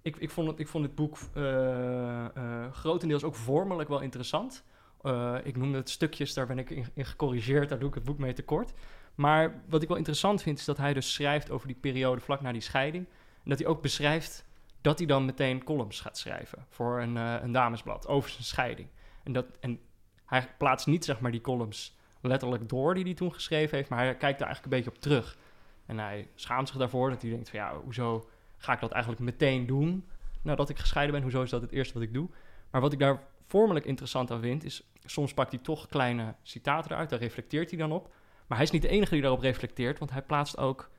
ik, 0.01 0.15
ik, 0.15 0.29
vond 0.29 0.47
het, 0.47 0.59
ik 0.59 0.67
vond 0.67 0.83
dit 0.85 0.95
boek 0.95 1.17
eh, 1.33 2.25
eh, 2.25 2.71
grotendeels 2.71 3.23
ook 3.23 3.35
vormelijk 3.35 3.89
wel 3.89 3.99
interessant. 3.99 4.63
Eh, 5.01 5.35
ik 5.43 5.57
noemde 5.57 5.77
het 5.77 5.89
stukjes, 5.89 6.33
daar 6.33 6.47
ben 6.47 6.59
ik 6.59 6.69
in, 6.69 6.85
in 6.93 7.05
gecorrigeerd, 7.05 7.69
daar 7.69 7.79
doe 7.79 7.89
ik 7.89 7.95
het 7.95 8.03
boek 8.03 8.17
mee 8.17 8.33
tekort. 8.33 8.73
Maar 9.15 9.63
wat 9.69 9.81
ik 9.81 9.87
wel 9.87 9.97
interessant 9.97 10.41
vind, 10.41 10.59
is 10.59 10.65
dat 10.65 10.77
hij 10.77 10.93
dus 10.93 11.13
schrijft 11.13 11.49
over 11.49 11.67
die 11.67 11.75
periode 11.75 12.21
vlak 12.21 12.41
na 12.41 12.51
die 12.51 12.61
scheiding. 12.61 13.05
En 13.43 13.49
dat 13.49 13.59
hij 13.59 13.67
ook 13.67 13.81
beschrijft 13.81 14.45
dat 14.81 14.97
hij 14.97 15.07
dan 15.07 15.25
meteen 15.25 15.63
columns 15.63 16.01
gaat 16.01 16.17
schrijven 16.17 16.65
voor 16.69 17.01
een, 17.01 17.17
eh, 17.17 17.35
een 17.41 17.51
damesblad 17.51 18.07
over 18.07 18.29
zijn 18.29 18.43
scheiding. 18.43 18.87
En, 19.23 19.33
dat, 19.33 19.45
en 19.59 19.79
hij 20.25 20.47
plaatst 20.57 20.87
niet 20.87 21.05
zeg 21.05 21.19
maar 21.19 21.31
die 21.31 21.41
columns 21.41 21.97
letterlijk 22.21 22.69
door 22.69 22.93
die 22.93 23.03
hij 23.03 23.13
toen 23.13 23.33
geschreven 23.33 23.77
heeft, 23.77 23.89
maar 23.89 23.99
hij 23.99 24.15
kijkt 24.15 24.39
daar 24.39 24.47
eigenlijk 24.47 24.63
een 24.63 24.81
beetje 24.81 24.95
op 24.95 25.01
terug. 25.01 25.37
En 25.85 25.99
hij 25.99 26.27
schaamt 26.35 26.67
zich 26.67 26.77
daarvoor, 26.77 27.09
dat 27.09 27.21
hij 27.21 27.31
denkt 27.31 27.49
van 27.49 27.59
ja, 27.59 27.75
hoezo 27.83 28.29
ga 28.57 28.73
ik 28.73 28.79
dat 28.79 28.91
eigenlijk 28.91 29.23
meteen 29.23 29.65
doen 29.65 30.05
nadat 30.41 30.69
ik 30.69 30.79
gescheiden 30.79 31.13
ben? 31.13 31.23
Hoezo 31.23 31.41
is 31.41 31.49
dat 31.49 31.61
het 31.61 31.71
eerste 31.71 31.93
wat 31.93 32.03
ik 32.03 32.13
doe? 32.13 32.29
Maar 32.71 32.81
wat 32.81 32.93
ik 32.93 32.99
daar 32.99 33.23
vormelijk 33.47 33.85
interessant 33.85 34.31
aan 34.31 34.41
vind, 34.41 34.63
is 34.63 34.83
soms 35.05 35.33
pakt 35.33 35.51
hij 35.51 35.59
toch 35.59 35.87
kleine 35.87 36.35
citaten 36.43 36.91
eruit, 36.91 37.09
daar 37.09 37.19
reflecteert 37.19 37.69
hij 37.69 37.79
dan 37.79 37.91
op. 37.91 38.13
Maar 38.47 38.57
hij 38.57 38.65
is 38.65 38.71
niet 38.71 38.81
de 38.81 38.87
enige 38.87 39.13
die 39.13 39.21
daarop 39.21 39.41
reflecteert, 39.41 39.99
want 39.99 40.11
hij 40.11 40.21
plaatst 40.21 40.57
ook 40.57 40.89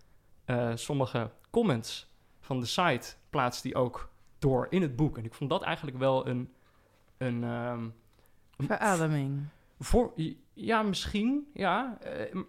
eh, 0.44 0.70
sommige 0.74 1.30
comments 1.50 2.10
van 2.40 2.60
de 2.60 2.66
site, 2.66 3.14
plaatst 3.30 3.62
hij 3.62 3.74
ook 3.74 4.10
door 4.38 4.66
in 4.70 4.82
het 4.82 4.96
boek. 4.96 5.18
En 5.18 5.24
ik 5.24 5.34
vond 5.34 5.50
dat 5.50 5.62
eigenlijk 5.62 5.98
wel 5.98 6.26
een... 6.26 6.52
een 7.18 7.44
ehm, 7.44 7.88
Verademing. 8.58 9.44
voor, 9.78 10.12
ja, 10.52 10.82
misschien, 10.82 11.50
ja. 11.54 11.98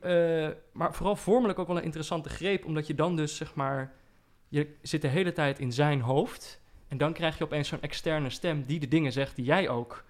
eh, 0.01 0.45
eh, 0.47 0.55
maar 0.71 0.93
vooral 0.93 1.15
vormelijk 1.15 1.59
ook 1.59 1.67
wel 1.67 1.77
een 1.77 1.83
interessante 1.83 2.29
greep, 2.29 2.65
omdat 2.65 2.87
je 2.87 2.95
dan 2.95 3.15
dus, 3.15 3.35
zeg 3.35 3.55
maar, 3.55 3.93
je 4.47 4.75
zit 4.81 5.01
de 5.01 5.07
hele 5.07 5.31
tijd 5.31 5.59
in 5.59 5.73
zijn 5.73 6.01
hoofd. 6.01 6.61
En 6.87 6.97
dan 6.97 7.13
krijg 7.13 7.37
je 7.37 7.43
opeens 7.43 7.67
zo'n 7.67 7.81
externe 7.81 8.29
stem 8.29 8.65
die 8.65 8.79
de 8.79 8.87
dingen 8.87 9.11
zegt 9.11 9.35
die 9.35 9.45
jij 9.45 9.69
ook, 9.69 10.03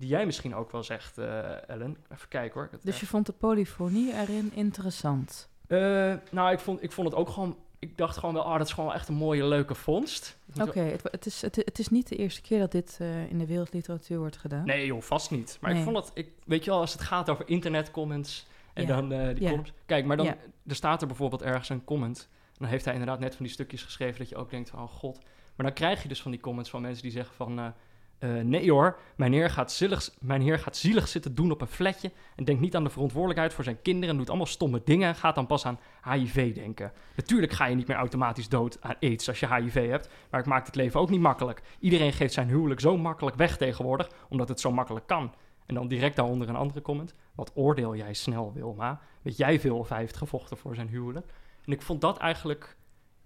die 0.00 0.08
jij 0.08 0.26
misschien 0.26 0.54
ook 0.54 0.70
wel 0.72 0.82
zegt, 0.82 1.18
eh, 1.18 1.68
Ellen. 1.68 1.96
Even 2.12 2.28
kijken 2.28 2.60
hoor. 2.60 2.70
Dus 2.82 3.00
je 3.00 3.06
vond 3.06 3.26
de 3.26 3.32
polyfonie 3.32 4.12
erin 4.14 4.50
interessant. 4.54 5.48
eh, 5.66 6.14
nou, 6.30 6.52
ik 6.52 6.58
vond, 6.58 6.82
ik 6.82 6.92
vond 6.92 7.08
het 7.08 7.16
ook 7.16 7.28
gewoon. 7.28 7.56
Ik 7.78 7.96
dacht 7.96 8.16
gewoon 8.16 8.34
wel, 8.34 8.44
ah, 8.44 8.58
dat 8.58 8.66
is 8.66 8.72
gewoon 8.72 8.92
echt 8.92 9.08
een 9.08 9.14
mooie, 9.14 9.44
leuke 9.44 9.74
vondst. 9.74 10.36
Oké, 10.60 10.80
het, 10.80 11.02
het, 11.02 11.26
is, 11.26 11.42
het, 11.42 11.56
het 11.56 11.78
is 11.78 11.88
niet 11.88 12.08
de 12.08 12.16
eerste 12.16 12.40
keer 12.40 12.58
dat 12.58 12.72
dit 12.72 12.96
eh, 13.00 13.30
in 13.30 13.38
de 13.38 13.46
wereldliteratuur 13.46 14.18
wordt 14.18 14.36
gedaan. 14.36 14.64
Nee, 14.66 14.86
joh, 14.86 15.02
vast 15.02 15.30
niet. 15.30 15.58
Maar 15.60 15.76
ik 15.76 15.82
vond 15.82 15.96
het, 15.96 16.10
ik, 16.14 16.28
weet 16.44 16.64
je 16.64 16.70
wel, 16.70 16.80
als 16.80 16.92
het 16.92 17.00
gaat 17.02 17.28
over 17.30 17.48
internetcomments 17.48 18.46
en 18.72 18.86
Ja. 18.86 18.88
dan 19.00 19.08
die 19.08 19.18
Ja. 19.42 19.48
columns. 19.48 19.72
Kijk, 19.86 20.04
maar 20.04 20.16
dan, 20.16 20.26
Ja. 20.26 20.36
er 20.66 20.74
staat 20.74 21.00
er 21.00 21.06
bijvoorbeeld 21.06 21.42
ergens 21.42 21.68
een 21.68 21.84
comment. 21.84 22.28
En 22.30 22.56
dan 22.58 22.68
heeft 22.68 22.84
hij 22.84 22.94
inderdaad 22.94 23.20
net 23.20 23.34
van 23.36 23.44
die 23.44 23.54
stukjes 23.54 23.82
geschreven 23.82 24.18
dat 24.18 24.28
je 24.28 24.36
ook 24.36 24.50
denkt 24.50 24.70
van, 24.70 24.82
oh 24.82 24.88
god. 24.90 25.18
Maar 25.56 25.66
dan 25.66 25.74
krijg 25.74 26.02
je 26.02 26.08
dus 26.08 26.22
van 26.22 26.30
die 26.30 26.40
comments 26.40 26.70
van 26.70 26.82
mensen 26.82 27.02
die 27.02 27.12
zeggen 27.12 27.34
van, 27.34 27.74
eh, 28.20 28.30
nee 28.30 28.70
hoor, 28.70 28.98
mijn 29.16 29.32
heer, 29.32 29.50
gaat 29.50 29.72
zielig, 29.72 30.10
mijn 30.18 30.40
heer 30.40 30.58
gaat 30.58 30.76
zielig 30.76 31.08
zitten 31.08 31.34
doen 31.34 31.50
op 31.50 31.60
een 31.60 31.66
flatje 31.66 32.10
en 32.36 32.44
denkt 32.44 32.60
niet 32.60 32.76
aan 32.76 32.84
de 32.84 32.90
verantwoordelijkheid 32.90 33.52
voor 33.52 33.64
zijn 33.64 33.82
kinderen, 33.82 34.16
doet 34.16 34.28
allemaal 34.28 34.46
stomme 34.46 34.80
dingen 34.84 35.08
en 35.08 35.14
gaat 35.14 35.34
dan 35.34 35.46
pas 35.46 35.66
aan 35.66 35.80
HIV 36.12 36.54
denken. 36.54 36.92
Natuurlijk 37.16 37.52
ga 37.52 37.66
je 37.66 37.74
niet 37.74 37.86
meer 37.86 37.96
automatisch 37.96 38.48
dood 38.48 38.78
aan 38.80 38.96
aids 39.00 39.28
als 39.28 39.40
je 39.40 39.54
HIV 39.54 39.88
hebt, 39.88 40.08
maar 40.30 40.40
het 40.40 40.48
maakt 40.48 40.66
het 40.66 40.76
leven 40.76 41.00
ook 41.00 41.10
niet 41.10 41.20
makkelijk. 41.20 41.62
Iedereen 41.78 42.12
geeft 42.12 42.32
zijn 42.32 42.48
huwelijk 42.48 42.80
zo 42.80 42.96
makkelijk 42.96 43.36
weg 43.36 43.56
tegenwoordig, 43.56 44.10
omdat 44.28 44.48
het 44.48 44.60
zo 44.60 44.72
makkelijk 44.72 45.06
kan. 45.06 45.34
En 45.66 45.74
dan 45.74 45.88
direct 45.88 46.16
daaronder 46.16 46.48
een 46.48 46.56
andere 46.56 46.82
comment. 46.82 47.14
Wat 47.34 47.50
oordeel 47.54 47.96
jij 47.96 48.14
snel, 48.14 48.52
Wilma? 48.52 49.00
Weet 49.22 49.36
jij 49.36 49.60
veel 49.60 49.78
of 49.78 49.88
hij 49.88 49.98
heeft 49.98 50.16
gevochten 50.16 50.56
voor 50.56 50.74
zijn 50.74 50.88
huwelijk? 50.88 51.26
En 51.64 51.72
ik 51.72 51.82
vond 51.82 52.00
dat 52.00 52.18
eigenlijk... 52.18 52.76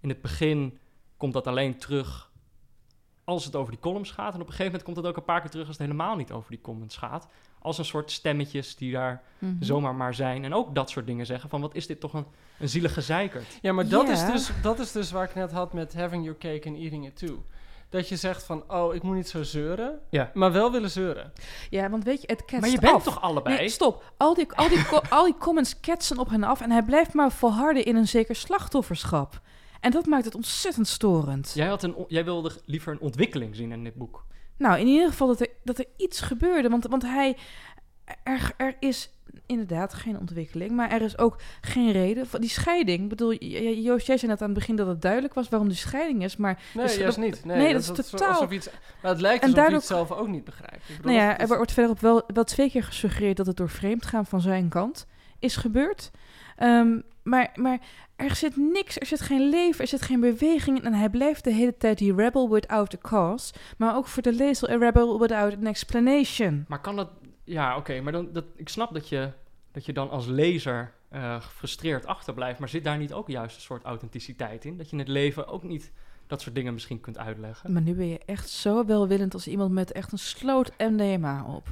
In 0.00 0.08
het 0.08 0.20
begin 0.20 0.78
komt 1.16 1.32
dat 1.32 1.46
alleen 1.46 1.78
terug 1.78 2.30
als 3.24 3.44
het 3.44 3.56
over 3.56 3.70
die 3.72 3.80
columns 3.80 4.10
gaat. 4.10 4.34
En 4.34 4.40
op 4.40 4.46
een 4.46 4.52
gegeven 4.52 4.64
moment 4.64 4.82
komt 4.82 4.96
het 4.96 5.06
ook 5.06 5.16
een 5.16 5.24
paar 5.24 5.40
keer 5.40 5.50
terug 5.50 5.66
als 5.66 5.76
het 5.78 5.86
helemaal 5.86 6.16
niet 6.16 6.32
over 6.32 6.50
die 6.50 6.60
comments 6.60 6.96
gaat. 6.96 7.28
Als 7.58 7.78
een 7.78 7.84
soort 7.84 8.10
stemmetjes 8.10 8.76
die 8.76 8.92
daar 8.92 9.22
Mhm. 9.38 9.52
zomaar 9.62 9.94
maar 9.94 10.14
zijn. 10.14 10.44
En 10.44 10.54
ook 10.54 10.74
dat 10.74 10.90
soort 10.90 11.06
dingen 11.06 11.26
zeggen 11.26 11.50
van 11.50 11.60
wat 11.60 11.74
is 11.74 11.86
dit 11.86 12.00
toch 12.00 12.12
een, 12.14 12.26
een 12.58 12.68
zielige 12.68 13.00
zeikert. 13.00 13.58
Ja, 13.62 13.72
maar 13.72 13.88
dat, 13.88 14.08
is 14.08 14.26
dus, 14.26 14.50
dat 14.62 14.78
is 14.78 14.92
dus 14.92 15.10
waar 15.10 15.24
ik 15.24 15.34
net 15.34 15.52
had 15.52 15.72
met 15.72 15.94
having 15.94 16.24
your 16.24 16.38
cake 16.38 16.68
and 16.68 16.76
eating 16.78 17.06
it 17.06 17.16
too. 17.16 17.44
Dat 17.88 18.08
je 18.08 18.16
zegt 18.16 18.42
van, 18.44 18.64
oh, 18.72 18.94
ik 18.94 19.02
moet 19.02 19.14
niet 19.16 19.28
zo 19.28 19.42
zeuren, 19.42 19.98
Ja. 20.10 20.30
maar 20.34 20.52
wel 20.52 20.72
willen 20.72 20.90
zeuren. 20.90 21.32
Ja, 21.70 21.90
want 21.90 22.04
weet 22.04 22.20
je, 22.20 22.26
het 22.26 22.44
ketst 22.44 22.60
Maar 22.60 22.70
je 22.70 22.78
bent 22.80 22.94
af. 22.94 23.02
toch 23.02 23.20
allebei? 23.20 23.56
Nee, 23.56 23.68
stop. 23.68 24.12
Al 24.16 24.34
die, 24.34 24.52
al, 24.52 24.68
die, 24.68 24.86
co- 24.86 25.02
al 25.16 25.24
die 25.24 25.36
comments 25.38 25.80
ketsen 25.80 26.18
op 26.18 26.28
hen 26.28 26.42
af 26.44 26.60
en 26.60 26.70
hij 26.70 26.82
blijft 26.82 27.14
maar 27.14 27.32
volharden 27.32 27.84
in 27.84 27.96
een 27.96 28.08
zeker 28.08 28.36
slachtofferschap. 28.36 29.40
En 29.84 29.90
dat 29.90 30.06
maakt 30.06 30.24
het 30.24 30.34
ontzettend 30.34 30.88
storend. 30.88 31.52
Jij, 31.54 31.66
had 31.66 31.82
een, 31.82 31.94
jij 32.08 32.24
wilde 32.24 32.50
liever 32.64 32.92
een 32.92 33.00
ontwikkeling 33.00 33.56
zien 33.56 33.72
in 33.72 33.84
dit 33.84 33.94
boek. 33.94 34.24
Nou, 34.56 34.78
in 34.78 34.86
ieder 34.86 35.08
geval 35.08 35.26
dat 35.26 35.40
er, 35.40 35.48
dat 35.64 35.78
er 35.78 35.86
iets 35.96 36.20
gebeurde. 36.20 36.68
Want, 36.68 36.86
want 36.86 37.02
hij. 37.02 37.36
Er, 38.22 38.52
er 38.56 38.76
is 38.80 39.10
inderdaad 39.46 39.94
geen 39.94 40.18
ontwikkeling, 40.18 40.70
maar 40.70 40.90
er 40.90 41.02
is 41.02 41.18
ook 41.18 41.36
geen 41.60 41.92
reden. 41.92 42.26
voor 42.26 42.40
Die 42.40 42.48
scheiding. 42.50 43.02
Ik 43.02 43.08
bedoel, 43.08 43.32
Joost, 43.82 44.06
jij 44.06 44.16
zei 44.16 44.30
net 44.30 44.40
aan 44.42 44.48
het 44.48 44.58
begin 44.58 44.76
dat 44.76 44.86
het 44.86 45.02
duidelijk 45.02 45.34
was 45.34 45.48
waarom 45.48 45.68
die 45.68 45.76
scheiding 45.76 46.22
is. 46.24 46.36
Maar 46.36 46.58
Nee, 46.74 46.84
Dus 46.86 46.96
juist 46.96 47.16
dat- 47.16 47.24
niet. 47.24 47.44
Nee, 47.44 47.56
nee, 47.56 47.72
dat 47.72 47.98
is 47.98 48.08
totaal- 48.10 48.28
Alsof 48.28 48.50
iets, 48.50 48.68
maar 49.02 49.10
het 49.12 49.20
lijkt 49.20 49.42
alsof 49.42 49.56
je 49.56 49.60
daardoor- 49.62 49.78
het 49.78 49.88
zelf 49.88 50.10
ook 50.12 50.28
niet 50.28 50.44
begrijpt. 50.44 50.88
Ik 50.88 50.96
bedoel, 50.96 51.12
nou 51.12 51.24
ja, 51.24 51.38
er 51.38 51.46
wordt 51.46 51.72
verderop 51.72 52.00
wel, 52.00 52.22
wel 52.26 52.44
twee 52.44 52.70
keer 52.70 52.82
gesuggereerd 52.84 53.36
dat 53.36 53.46
het 53.46 53.56
door 53.56 53.68
vreemdgaan 53.70 54.26
van 54.26 54.40
zijn 54.40 54.68
kant 54.68 55.06
is 55.38 55.56
gebeurd. 55.56 56.10
Ehm, 56.56 57.00
maar, 57.22 57.50
maar 57.54 57.78
er 58.16 58.34
zit 58.34 58.56
niks, 58.56 58.98
er 58.98 59.06
zit 59.06 59.20
geen 59.20 59.48
leven, 59.48 59.80
er 59.80 59.88
zit 59.88 60.02
geen 60.02 60.20
beweging 60.20 60.78
in. 60.78 60.84
En 60.84 60.92
hij 60.92 61.10
blijft 61.10 61.44
de 61.44 61.52
hele 61.52 61.76
tijd 61.76 61.98
die 61.98 62.14
rebel 62.14 62.50
without 62.50 62.94
a 62.94 62.98
cause. 62.98 63.54
Maar 63.78 63.96
ook 63.96 64.06
voor 64.06 64.22
de 64.22 64.32
lezer 64.32 64.70
een 64.70 64.78
rebel 64.78 65.20
without 65.20 65.56
an 65.56 65.66
explanation. 65.66 66.64
Maar 66.68 66.80
kan 66.80 66.96
dat... 66.96 67.10
Ja, 67.44 67.76
oké, 67.76 68.00
maar 68.00 68.12
dan, 68.12 68.32
dat, 68.32 68.44
ik 68.56 68.68
snap 68.68 68.94
dat 68.94 69.08
je, 69.08 69.30
dat 69.72 69.84
je 69.86 69.92
dan 69.92 70.10
als 70.10 70.26
lezer 70.26 70.92
eh, 71.08 71.40
gefrustreerd 71.40 72.06
achterblijft. 72.06 72.58
Maar 72.58 72.68
zit 72.68 72.84
daar 72.84 72.98
niet 72.98 73.12
ook 73.12 73.28
juist 73.28 73.56
een 73.56 73.62
soort 73.62 73.84
authenticiteit 73.84 74.64
in? 74.64 74.76
Dat 74.76 74.86
je 74.86 74.92
in 74.92 74.98
het 74.98 75.08
leven 75.08 75.46
ook 75.46 75.62
niet 75.62 75.92
dat 76.26 76.40
soort 76.40 76.54
dingen 76.54 76.72
misschien 76.72 77.00
kunt 77.00 77.18
uitleggen? 77.18 77.72
Maar 77.72 77.82
nu 77.82 77.94
ben 77.94 78.08
je 78.08 78.20
echt 78.26 78.48
zo 78.48 78.84
welwillend 78.84 79.34
als 79.34 79.48
iemand 79.48 79.72
met 79.72 79.92
echt 79.92 80.12
een 80.12 80.18
sloot 80.18 80.72
MDMA 80.78 81.44
op. 81.44 81.68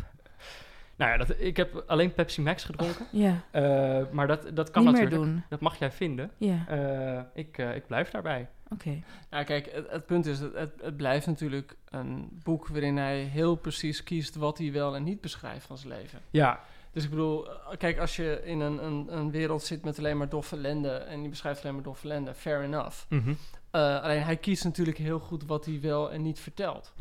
Nou 0.97 1.11
ja, 1.11 1.17
dat, 1.17 1.35
ik 1.41 1.57
heb 1.57 1.85
alleen 1.87 2.13
Pepsi 2.15 2.43
Max 2.43 2.65
gedronken. 2.65 3.07
Ja, 3.13 3.43
eh, 3.51 4.03
maar 4.11 4.27
dat, 4.27 4.51
dat 4.57 4.71
kan 4.71 4.85
niet 4.85 4.93
meer 4.93 5.03
natuurlijk. 5.03 5.31
doen. 5.31 5.45
Dat 5.49 5.61
mag 5.61 5.79
jij 5.79 5.93
vinden. 5.93 6.31
Ja, 6.37 6.65
Eh, 6.69 7.21
ik, 7.35 7.59
eh, 7.59 7.75
ik 7.75 7.87
blijf 7.87 8.11
daarbij. 8.11 8.49
oké. 8.71 9.03
Ja, 9.31 9.43
kijk, 9.43 9.73
het, 9.73 9.91
het 9.91 10.07
punt 10.07 10.27
is, 10.27 10.39
het, 10.41 10.55
het, 10.81 10.97
blijft 10.97 11.27
natuurlijk 11.27 11.77
een 11.91 12.41
boek 12.43 12.69
waarin 12.69 12.97
hij 12.97 13.19
heel 13.19 13.55
precies 13.55 14.03
kiest 14.05 14.35
wat 14.35 14.59
hij 14.59 14.73
wel 14.73 14.95
en 14.97 15.03
niet 15.03 15.21
beschrijft 15.21 15.67
van 15.67 15.79
zijn 15.79 15.93
leven. 15.93 16.21
Ja, 16.31 16.61
Dus 16.93 17.05
ik 17.05 17.11
bedoel, 17.11 17.49
kijk, 17.79 17.99
als 17.99 18.17
je 18.17 18.41
in 18.45 18.61
een, 18.61 18.85
een, 18.85 19.07
een 19.17 19.31
wereld 19.31 19.63
zit 19.63 19.85
met 19.85 19.99
alleen 19.99 20.17
maar 20.17 20.29
doffe 20.29 20.57
ellende 20.57 20.91
en 20.91 21.23
je 21.23 21.29
beschrijft 21.29 21.63
alleen 21.63 21.75
maar 21.75 21.85
doffe 21.85 22.05
ellende, 22.07 22.35
fair 22.35 22.63
enough. 22.63 22.97
mhm. 23.09 23.35
Eh, 23.71 24.03
alleen 24.03 24.23
hij 24.23 24.37
kiest 24.37 24.65
natuurlijk 24.65 24.99
heel 24.99 25.19
goed 25.19 25.45
wat 25.47 25.65
hij 25.65 25.81
wel 25.81 26.13
en 26.13 26.23
niet 26.23 26.41
vertelt. 26.41 26.93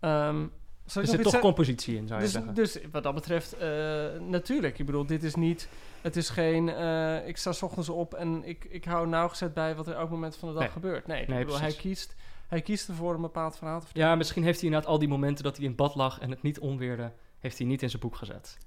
Ehm, 0.00 0.46
er 0.84 1.06
zit 1.06 1.22
toch 1.22 1.38
compositie 1.38 1.96
in, 1.96 2.06
zou 2.06 2.18
je 2.20 2.24
dus, 2.24 2.34
zeggen. 2.34 2.54
dus 2.54 2.78
wat 2.92 3.02
dat 3.02 3.14
betreft, 3.14 3.52
eh, 3.56 3.68
natuurlijk. 4.20 4.78
Ik 4.78 4.86
bedoel, 4.86 5.06
dit 5.06 5.22
is 5.22 5.34
niet... 5.34 5.68
Het 6.00 6.16
is 6.16 6.28
geen... 6.28 6.68
eh, 6.68 7.26
ik 7.28 7.36
sta 7.36 7.52
's 7.52 7.62
ochtends 7.62 7.88
op 7.88 8.14
en 8.14 8.44
ik, 8.44 8.64
ik 8.64 8.84
hou 8.84 9.06
nauwgezet 9.08 9.54
bij 9.54 9.74
wat 9.76 9.86
er 9.86 9.94
elk 9.94 10.10
moment 10.10 10.36
van 10.36 10.48
de 10.48 10.54
dag 10.54 10.62
Nee. 10.62 10.72
gebeurt. 10.72 11.06
Nee, 11.06 11.26
Nee, 11.26 11.40
ik 11.40 11.46
bedoel, 11.46 11.60
hij 11.60 11.72
kiest, 11.72 12.14
hij 12.48 12.60
kiest 12.62 12.88
ervoor 12.88 13.14
een 13.14 13.20
bepaald 13.20 13.56
verhaal 13.56 13.78
te 13.80 13.84
vertellen. 13.86 14.08
Ja, 14.08 14.14
misschien 14.16 14.42
heeft 14.44 14.56
hij 14.60 14.66
inderdaad 14.68 14.90
al 14.90 14.98
die 14.98 15.08
momenten 15.08 15.44
dat 15.44 15.56
hij 15.56 15.66
in 15.66 15.74
bad 15.74 15.94
lag 15.94 16.20
en 16.20 16.30
het 16.30 16.42
niet 16.42 16.58
onweerde, 16.58 17.12
heeft 17.38 17.58
hij 17.58 17.66
niet 17.66 17.82
in 17.82 17.90
zijn 17.90 18.02
boek 18.02 18.16
gezet. 18.16 18.58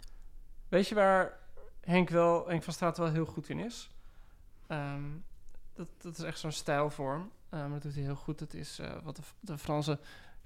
Weet 0.70 0.88
je 0.88 0.96
waar 0.96 1.38
Henk, 1.82 2.10
wel, 2.10 2.48
Henk 2.48 2.64
van 2.64 2.74
Straat 2.74 2.98
wel 2.98 3.12
heel 3.12 3.26
goed 3.26 3.50
in 3.50 3.60
is? 3.60 3.90
Ehm, 4.68 5.02
dat, 5.74 5.88
dat 6.02 6.18
is 6.18 6.24
echt 6.24 6.40
zo'n 6.40 6.52
stijlvorm. 6.52 7.32
Maar 7.50 7.70
dat 7.70 7.82
doet 7.82 7.94
hij 7.94 8.04
heel 8.04 8.16
goed. 8.16 8.40
Dat 8.40 8.54
is 8.54 8.80
eh, 8.80 8.92
wat 9.04 9.16
de, 9.16 9.22
de 9.40 9.58
Franse 9.58 10.00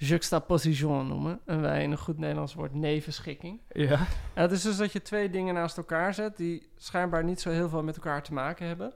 juxtaposition 0.07 1.07
noemen. 1.07 1.39
En 1.45 1.61
wij 1.61 1.83
in 1.83 1.91
een 1.91 1.97
goed 1.97 2.17
Nederlands 2.17 2.53
woord 2.53 2.73
nevenschikking. 2.73 3.61
Ja. 3.69 3.99
En 4.33 4.41
het 4.41 4.51
is 4.51 4.61
dus 4.61 4.77
dat 4.77 4.91
je 4.91 5.01
twee 5.01 5.29
dingen 5.29 5.53
naast 5.53 5.77
elkaar 5.77 6.13
zet... 6.13 6.37
die 6.37 6.69
schijnbaar 6.75 7.23
niet 7.23 7.41
zo 7.41 7.49
heel 7.49 7.69
veel 7.69 7.83
met 7.83 7.95
elkaar 7.95 8.23
te 8.23 8.33
maken 8.33 8.67
hebben. 8.67 8.93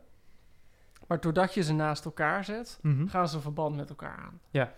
Maar 1.08 1.20
doordat 1.22 1.54
je 1.54 1.64
ze 1.64 1.74
naast 1.74 2.06
elkaar 2.06 2.46
zet... 2.46 2.80
Mhm. 2.82 3.08
gaan 3.08 3.28
ze 3.28 3.36
een 3.36 3.42
verband 3.42 3.76
met 3.76 3.90
elkaar 3.90 4.18
aan. 4.18 4.40
Ja. 4.50 4.74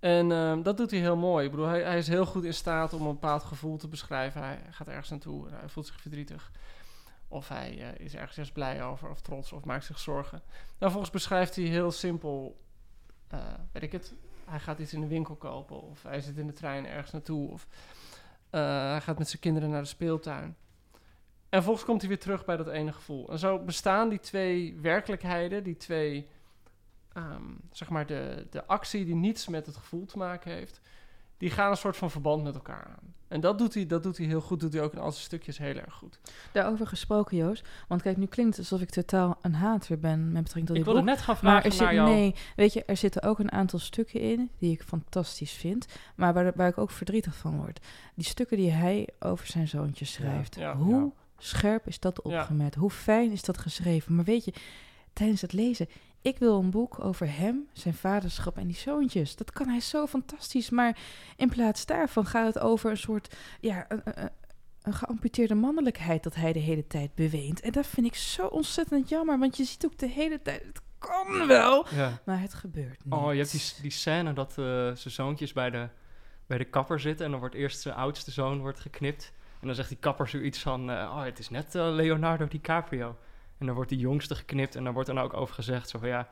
En 0.00 0.32
ehm, 0.32 0.62
dat 0.62 0.76
doet 0.76 0.90
hij 0.90 1.00
heel 1.00 1.16
mooi. 1.16 1.44
Ik 1.44 1.50
bedoel, 1.50 1.66
hij, 1.66 1.82
hij 1.82 1.98
is 1.98 2.08
heel 2.08 2.26
goed 2.26 2.44
in 2.44 2.54
staat 2.54 2.92
om 2.92 3.00
een 3.00 3.12
bepaald 3.12 3.44
gevoel 3.44 3.76
te 3.76 3.88
beschrijven. 3.88 4.42
Hij 4.42 4.60
gaat 4.70 4.88
ergens 4.88 5.10
naartoe 5.10 5.48
en 5.48 5.58
hij 5.58 5.68
voelt 5.68 5.86
zich 5.86 6.00
verdrietig. 6.00 6.50
Of 7.28 7.48
hij 7.48 7.78
eh, 7.78 8.04
is 8.04 8.14
ergens 8.14 8.36
juist 8.36 8.52
blij 8.52 8.84
over, 8.84 9.10
of 9.10 9.20
trots, 9.20 9.52
of 9.52 9.64
maakt 9.64 9.84
zich 9.84 9.98
zorgen. 9.98 10.42
Nou, 10.78 10.90
volgens 10.92 11.12
beschrijft 11.12 11.56
hij 11.56 11.64
heel 11.64 11.90
simpel, 11.90 12.60
eh, 13.28 13.38
weet 13.72 13.82
ik 13.82 13.92
het, 13.92 14.14
hij 14.46 14.60
gaat 14.60 14.78
iets 14.78 14.92
in 14.92 15.00
de 15.00 15.06
winkel 15.06 15.34
kopen. 15.34 15.82
Of 15.82 16.02
hij 16.02 16.20
zit 16.20 16.36
in 16.36 16.46
de 16.46 16.52
trein 16.52 16.86
ergens 16.86 17.12
naartoe. 17.12 17.50
Of 17.50 17.66
eh, 18.50 18.90
hij 18.90 19.00
gaat 19.00 19.18
met 19.18 19.28
zijn 19.28 19.42
kinderen 19.42 19.70
naar 19.70 19.82
de 19.82 19.88
speeltuin. 19.88 20.56
En 21.54 21.60
vervolgens 21.60 21.84
komt 21.84 22.00
hij 22.00 22.08
weer 22.10 22.18
terug 22.18 22.44
bij 22.44 22.56
dat 22.56 22.68
ene 22.68 22.92
gevoel. 22.92 23.30
En 23.30 23.38
zo 23.38 23.58
bestaan 23.58 24.08
die 24.08 24.20
twee 24.20 24.78
werkelijkheden, 24.80 25.62
die 25.62 25.76
twee 25.76 26.28
ehm, 27.12 27.54
zeg 27.70 27.88
maar 27.88 28.06
de, 28.06 28.46
de 28.50 28.66
actie 28.66 29.04
die 29.04 29.14
niets 29.14 29.48
met 29.48 29.66
het 29.66 29.76
gevoel 29.76 30.06
te 30.06 30.18
maken 30.18 30.52
heeft, 30.52 30.80
die 31.44 31.52
gaan 31.52 31.70
een 31.70 31.76
soort 31.76 31.96
van 31.96 32.10
verband 32.10 32.42
met 32.42 32.54
elkaar 32.54 32.84
aan. 32.86 33.12
En 33.28 33.40
dat 33.40 33.58
doet 33.58 33.74
hij, 33.74 33.86
dat 33.86 34.02
doet 34.02 34.16
hij 34.16 34.26
heel 34.26 34.40
goed, 34.40 34.60
doet 34.60 34.72
hij 34.72 34.82
ook 34.82 34.92
in 34.92 34.98
al 34.98 35.10
zijn 35.12 35.24
stukjes 35.24 35.58
heel 35.58 35.74
erg 35.76 35.94
goed. 35.94 36.18
Daarover 36.52 36.86
gesproken, 36.86 37.36
Joost. 37.36 37.64
Want 37.88 38.02
kijk, 38.02 38.16
nu 38.16 38.26
klinkt 38.26 38.56
het 38.56 38.70
alsof 38.70 38.80
ik 38.86 38.90
totaal 38.90 39.38
een 39.42 39.54
hater 39.54 39.98
ben 39.98 40.32
met 40.32 40.42
betrekking 40.42 40.66
tot 40.66 40.76
Ik 40.76 40.84
dit 40.84 40.84
wilde 40.84 41.00
boek. 41.00 41.08
net 41.08 41.20
gaan 41.20 41.36
Maar 41.40 41.62
vragen 41.62 41.70
er 41.70 41.76
zit, 41.86 41.96
jou. 41.96 42.10
nee, 42.10 42.34
weet 42.56 42.72
je, 42.72 42.84
er 42.84 42.96
zitten 42.96 43.22
ook 43.22 43.38
een 43.38 43.52
aantal 43.52 43.78
stukken 43.78 44.20
in 44.20 44.50
die 44.58 44.72
ik 44.72 44.82
fantastisch 44.82 45.52
vind, 45.52 45.86
maar 46.14 46.32
waar, 46.34 46.52
waar 46.54 46.68
ik 46.68 46.78
ook 46.78 46.90
verdrietig 46.90 47.36
van 47.36 47.56
word. 47.56 47.80
Die 48.14 48.24
stukken 48.24 48.56
die 48.56 48.70
hij 48.70 49.08
over 49.18 49.46
zijn 49.46 49.68
zoontje 49.68 50.04
schrijft. 50.04 50.54
ja, 50.54 50.76
Hoe 50.76 50.94
ja. 51.04 51.10
scherp 51.38 51.86
is 51.86 52.00
dat 52.00 52.22
opgemerkt? 52.22 52.74
Hoe 52.74 52.90
fijn 52.90 53.30
is 53.32 53.42
dat 53.42 53.58
geschreven? 53.58 54.14
Maar 54.14 54.24
weet 54.24 54.44
je, 54.44 54.52
tijdens 55.12 55.40
het 55.40 55.52
lezen, 55.52 55.88
ik 56.24 56.38
wil 56.38 56.58
een 56.58 56.70
boek 56.70 57.04
over 57.04 57.36
hem, 57.36 57.68
zijn 57.72 57.94
vaderschap 57.94 58.56
en 58.58 58.66
die 58.66 58.76
zoontjes. 58.76 59.36
Dat 59.36 59.50
kan 59.52 59.68
hij 59.68 59.80
zo 59.80 60.06
fantastisch, 60.06 60.70
maar 60.70 60.98
in 61.36 61.48
plaats 61.48 61.86
daarvan 61.86 62.26
gaat 62.26 62.54
het 62.54 62.62
over 62.62 62.90
een 62.90 62.96
soort, 62.96 63.36
ja, 63.60 63.84
een, 63.88 64.00
een, 64.04 64.30
een 64.82 64.92
geamputeerde 64.94 65.54
mannelijkheid 65.54 66.22
dat 66.22 66.34
hij 66.34 66.52
de 66.52 66.58
hele 66.58 66.86
tijd 66.86 67.14
beweent. 67.14 67.60
En 67.60 67.72
dat 67.72 67.86
vind 67.86 68.06
ik 68.06 68.14
zo 68.14 68.46
ontzettend 68.46 69.08
jammer, 69.08 69.38
want 69.38 69.56
je 69.56 69.64
ziet 69.64 69.84
ook 69.84 69.98
de 69.98 70.08
hele 70.08 70.42
tijd, 70.42 70.62
het 70.62 70.80
kan 70.98 71.46
wel, 71.46 71.86
Ja. 71.94 72.20
maar 72.24 72.40
het 72.40 72.54
gebeurt 72.54 73.04
niet. 73.04 73.14
Oh, 73.14 73.32
je 73.32 73.38
hebt 73.38 73.50
die, 73.50 73.62
die 73.82 73.90
scène 73.90 74.32
dat 74.32 74.50
eh, 74.50 74.64
zijn 74.74 74.96
zoontjes 75.14 75.52
bij 75.52 75.70
de, 75.70 75.88
bij 76.46 76.58
de 76.58 76.64
kapper 76.64 77.00
zitten... 77.00 77.24
en 77.24 77.30
dan 77.30 77.40
wordt 77.40 77.54
eerst 77.54 77.80
zijn 77.80 77.94
oudste 77.94 78.30
zoon 78.30 78.60
wordt 78.60 78.80
geknipt... 78.80 79.32
en 79.60 79.66
dan 79.66 79.76
zegt 79.76 79.88
die 79.88 79.98
kapper 79.98 80.28
zoiets 80.28 80.58
van... 80.58 80.90
eh, 80.90 80.96
oh, 80.96 81.22
het 81.22 81.38
is 81.38 81.50
net 81.50 81.74
eh, 81.74 81.88
Leonardo 81.90 82.48
DiCaprio. 82.48 83.16
En 83.58 83.66
dan 83.66 83.74
wordt 83.74 83.90
die 83.90 83.98
jongste 83.98 84.34
geknipt 84.34 84.76
en 84.76 84.84
daar 84.84 84.92
wordt 84.92 85.08
dan 85.08 85.18
ook 85.18 85.34
over 85.34 85.54
gezegd... 85.54 85.88
zo 85.88 85.98
van 85.98 86.08
ja, 86.08 86.28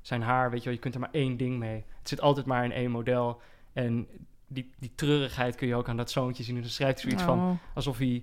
zijn 0.00 0.22
haar, 0.22 0.50
weet 0.50 0.58
je 0.58 0.64
wel, 0.64 0.74
je 0.74 0.80
kunt 0.80 0.94
er 0.94 1.00
maar 1.00 1.12
één 1.12 1.36
ding 1.36 1.58
mee. 1.58 1.84
Het 1.98 2.08
zit 2.08 2.20
altijd 2.20 2.46
maar 2.46 2.64
in 2.64 2.72
één 2.72 2.90
model. 2.90 3.40
En 3.72 4.08
die, 4.46 4.70
die 4.78 4.92
treurigheid 4.94 5.54
kun 5.54 5.68
je 5.68 5.74
ook 5.74 5.88
aan 5.88 5.96
dat 5.96 6.10
zoontje 6.10 6.42
zien. 6.42 6.56
En 6.56 6.62
dan 6.62 6.70
schrijft 6.70 7.02
hij 7.02 7.10
zoiets 7.10 7.26
van... 7.26 7.38
Oh. 7.38 7.74
alsof 7.74 7.98
hij, 7.98 8.22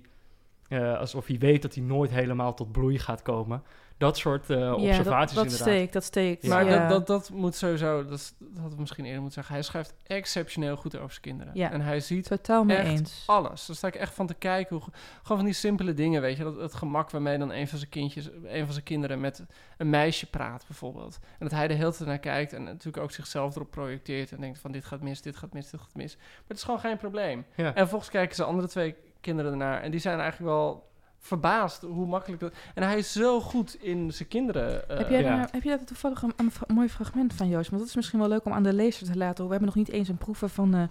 eh, 0.68 0.98
alsof 0.98 1.26
hij 1.26 1.38
weet 1.38 1.62
dat 1.62 1.74
hij 1.74 1.84
nooit 1.84 2.10
helemaal 2.10 2.54
tot 2.54 2.72
bloei 2.72 2.98
gaat 2.98 3.22
komen. 3.22 3.62
Dat 3.98 4.16
soort 4.18 4.50
eh, 4.50 4.58
ja, 4.58 4.66
dat, 4.66 4.78
observaties 4.78 5.34
dat 5.34 5.44
inderdaad. 5.44 5.68
steekt, 5.68 5.92
dat 5.92 6.04
steekt. 6.04 6.46
Maar 6.46 6.64
ja. 6.64 6.88
dat, 6.88 6.88
dat, 6.88 7.06
dat 7.06 7.30
moet 7.36 7.54
sowieso, 7.54 8.04
dat, 8.04 8.34
dat 8.38 8.48
hadden 8.54 8.74
we 8.74 8.80
misschien 8.80 9.04
eerder 9.04 9.20
moeten 9.20 9.38
zeggen. 9.38 9.54
Hij 9.54 9.64
schrijft 9.64 9.94
exceptioneel 10.06 10.76
goed 10.76 10.96
over 10.96 11.10
zijn 11.10 11.22
kinderen. 11.22 11.52
Ja. 11.54 11.70
En 11.70 11.80
hij 11.80 12.00
ziet 12.00 12.28
Totaal 12.28 12.64
mee 12.64 12.76
echt 12.76 12.98
eens. 12.98 13.22
alles. 13.26 13.66
Daar 13.66 13.76
sta 13.76 13.86
ik 13.86 13.94
echt 13.94 14.14
van 14.14 14.26
te 14.26 14.34
kijken. 14.34 14.76
Hoe, 14.76 14.84
gewoon 15.22 15.36
van 15.36 15.46
die 15.46 15.54
simpele 15.54 15.94
dingen, 15.94 16.20
weet 16.20 16.36
je. 16.36 16.42
Dat, 16.42 16.56
het 16.56 16.74
gemak 16.74 17.10
waarmee 17.10 17.38
dan 17.38 17.52
een 17.52 17.68
van 17.68 17.78
zijn 17.78 17.90
kindjes, 17.90 18.28
een 18.44 18.64
van 18.64 18.72
zijn 18.72 18.84
kinderen 18.84 19.20
met 19.20 19.44
een 19.76 19.90
meisje 19.90 20.26
praat, 20.30 20.64
bijvoorbeeld. 20.66 21.18
En 21.22 21.38
dat 21.38 21.50
hij 21.50 21.68
de 21.68 21.74
hele 21.74 21.92
tijd 21.92 22.08
naar 22.08 22.18
kijkt 22.18 22.52
en 22.52 22.64
natuurlijk 22.64 23.04
ook 23.04 23.10
zichzelf 23.10 23.54
erop 23.56 23.70
projecteert. 23.70 24.32
En 24.32 24.40
denkt 24.40 24.58
van 24.58 24.72
dit 24.72 24.84
gaat 24.84 25.00
mis, 25.00 25.22
dit 25.22 25.36
gaat 25.36 25.52
mis, 25.52 25.70
dit 25.70 25.80
gaat 25.80 25.94
mis. 25.94 26.16
Maar 26.16 26.44
het 26.46 26.56
is 26.56 26.62
gewoon 26.62 26.80
geen 26.80 26.96
probleem. 26.96 27.44
Ja. 27.54 27.66
En 27.66 27.74
vervolgens 27.74 28.10
kijken 28.10 28.36
ze 28.36 28.44
andere 28.44 28.68
twee 28.68 28.94
kinderen 29.20 29.50
ernaar. 29.50 29.82
En 29.82 29.90
die 29.90 30.00
zijn 30.00 30.20
eigenlijk 30.20 30.52
wel 30.52 30.85
verbaasd 31.26 31.82
hoe 31.82 32.06
makkelijk 32.06 32.40
dat... 32.40 32.54
En 32.74 32.82
hij 32.82 32.98
is 32.98 33.12
zo 33.12 33.40
goed 33.40 33.74
in 33.82 34.12
zijn 34.12 34.28
kinderen. 34.28 34.88
eh, 34.88 34.96
Heb 34.98 35.10
jij, 35.10 35.22
ja. 35.22 35.36
daar, 35.36 35.48
heb 35.50 35.62
je 35.62 35.68
daar 35.68 35.84
toevallig 35.84 36.22
een, 36.22 36.52
mooi 36.66 36.88
fragment 36.88 37.34
van, 37.34 37.48
Joost? 37.48 37.68
Want 37.68 37.80
dat 37.80 37.90
is 37.90 37.96
misschien 37.96 38.18
wel 38.18 38.28
leuk 38.28 38.44
om 38.44 38.52
aan 38.52 38.62
de 38.62 38.72
lezer 38.72 39.06
te 39.06 39.16
laten 39.16 39.44
horen. 39.44 39.46
We 39.46 39.50
hebben 39.52 39.68
nog 39.68 39.74
niet 39.86 39.88
eens 39.88 40.08
een 40.08 40.16
proeven 40.18 40.50
van, 40.50 40.74
eh, 40.74 40.82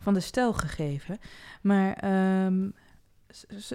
van 0.00 0.14
de 0.14 0.20
stijl 0.20 0.52
gegeven. 0.52 1.18
Maar 1.62 1.92
ehm, 1.92 2.68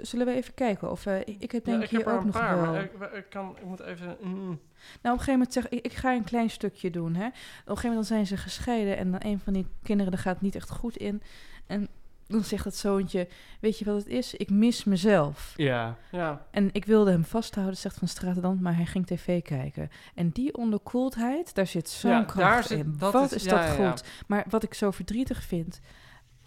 zullen 0.02 0.26
we 0.26 0.32
even 0.34 0.54
kijken? 0.54 0.90
Of, 0.90 1.06
eh, 1.06 1.20
ik, 1.20 1.36
ik 1.38 1.52
heb 1.52 1.66
ja, 1.66 1.70
denk 1.72 1.82
ik 1.82 1.88
hier 1.90 1.98
heb 1.98 2.08
er 2.08 2.14
ook 2.14 2.20
een 2.20 2.26
nog 2.26 2.36
paar, 2.36 2.60
wel... 2.60 2.72
maar 2.72 2.82
ik, 2.82 2.92
ik 3.14 3.26
kan, 3.30 3.56
ik 3.58 3.64
moet 3.64 3.80
even... 3.80 4.16
mm. 4.20 4.30
Nou, 4.42 4.48
op 4.48 4.60
een 5.02 5.10
gegeven 5.10 5.32
moment 5.32 5.52
zeg 5.52 5.68
ik, 5.68 5.84
ik 5.84 5.92
ga 5.92 6.12
een 6.14 6.24
klein 6.24 6.50
stukje 6.50 6.90
doen. 6.90 7.14
Hè. 7.14 7.26
Op 7.26 7.32
een 7.32 7.42
gegeven 7.64 7.88
moment 7.88 7.94
dan 7.94 8.04
zijn 8.04 8.26
ze 8.26 8.36
gescheiden 8.36 8.96
en 8.96 9.10
dan 9.10 9.20
een 9.24 9.38
van 9.40 9.52
die 9.52 9.66
kinderen 9.82 10.12
daar 10.12 10.20
gaat 10.20 10.40
niet 10.40 10.54
echt 10.54 10.70
goed 10.70 10.96
in. 10.96 11.22
En 11.66 11.88
dan 12.32 12.44
zegt 12.44 12.64
dat 12.64 12.76
zoontje, 12.76 13.28
weet 13.60 13.78
je 13.78 13.84
wat 13.84 13.96
het 13.96 14.06
is? 14.06 14.34
Ik 14.34 14.50
mis 14.50 14.84
mezelf. 14.84 15.52
Ja, 15.56 15.96
Ja, 16.10 16.46
En 16.50 16.68
ik 16.72 16.84
wilde 16.84 17.10
hem 17.10 17.24
vasthouden, 17.24 17.76
zegt 17.76 17.96
Van 17.98 18.08
Straten 18.08 18.42
dan, 18.42 18.58
maar 18.62 18.76
hij 18.76 18.86
ging 18.86 19.06
tv 19.06 19.42
kijken. 19.42 19.90
En 20.14 20.28
die 20.30 20.54
onderkoeldheid, 20.56 21.54
daar 21.54 21.66
zit 21.66 21.88
zo'n 21.88 22.10
Ja, 22.10 22.22
kracht 22.24 22.38
daar 22.52 22.64
zit- 22.64 22.78
in. 22.78 22.94
dat 22.98 23.12
wat 23.12 23.32
is- 23.32 23.42
dat 23.42 23.58
ja, 23.58 23.72
ja. 23.74 23.90
goed. 23.90 24.04
Maar 24.26 24.44
wat 24.48 24.62
ik 24.62 24.74
zo 24.74 24.90
verdrietig 24.90 25.42
vind, 25.42 25.80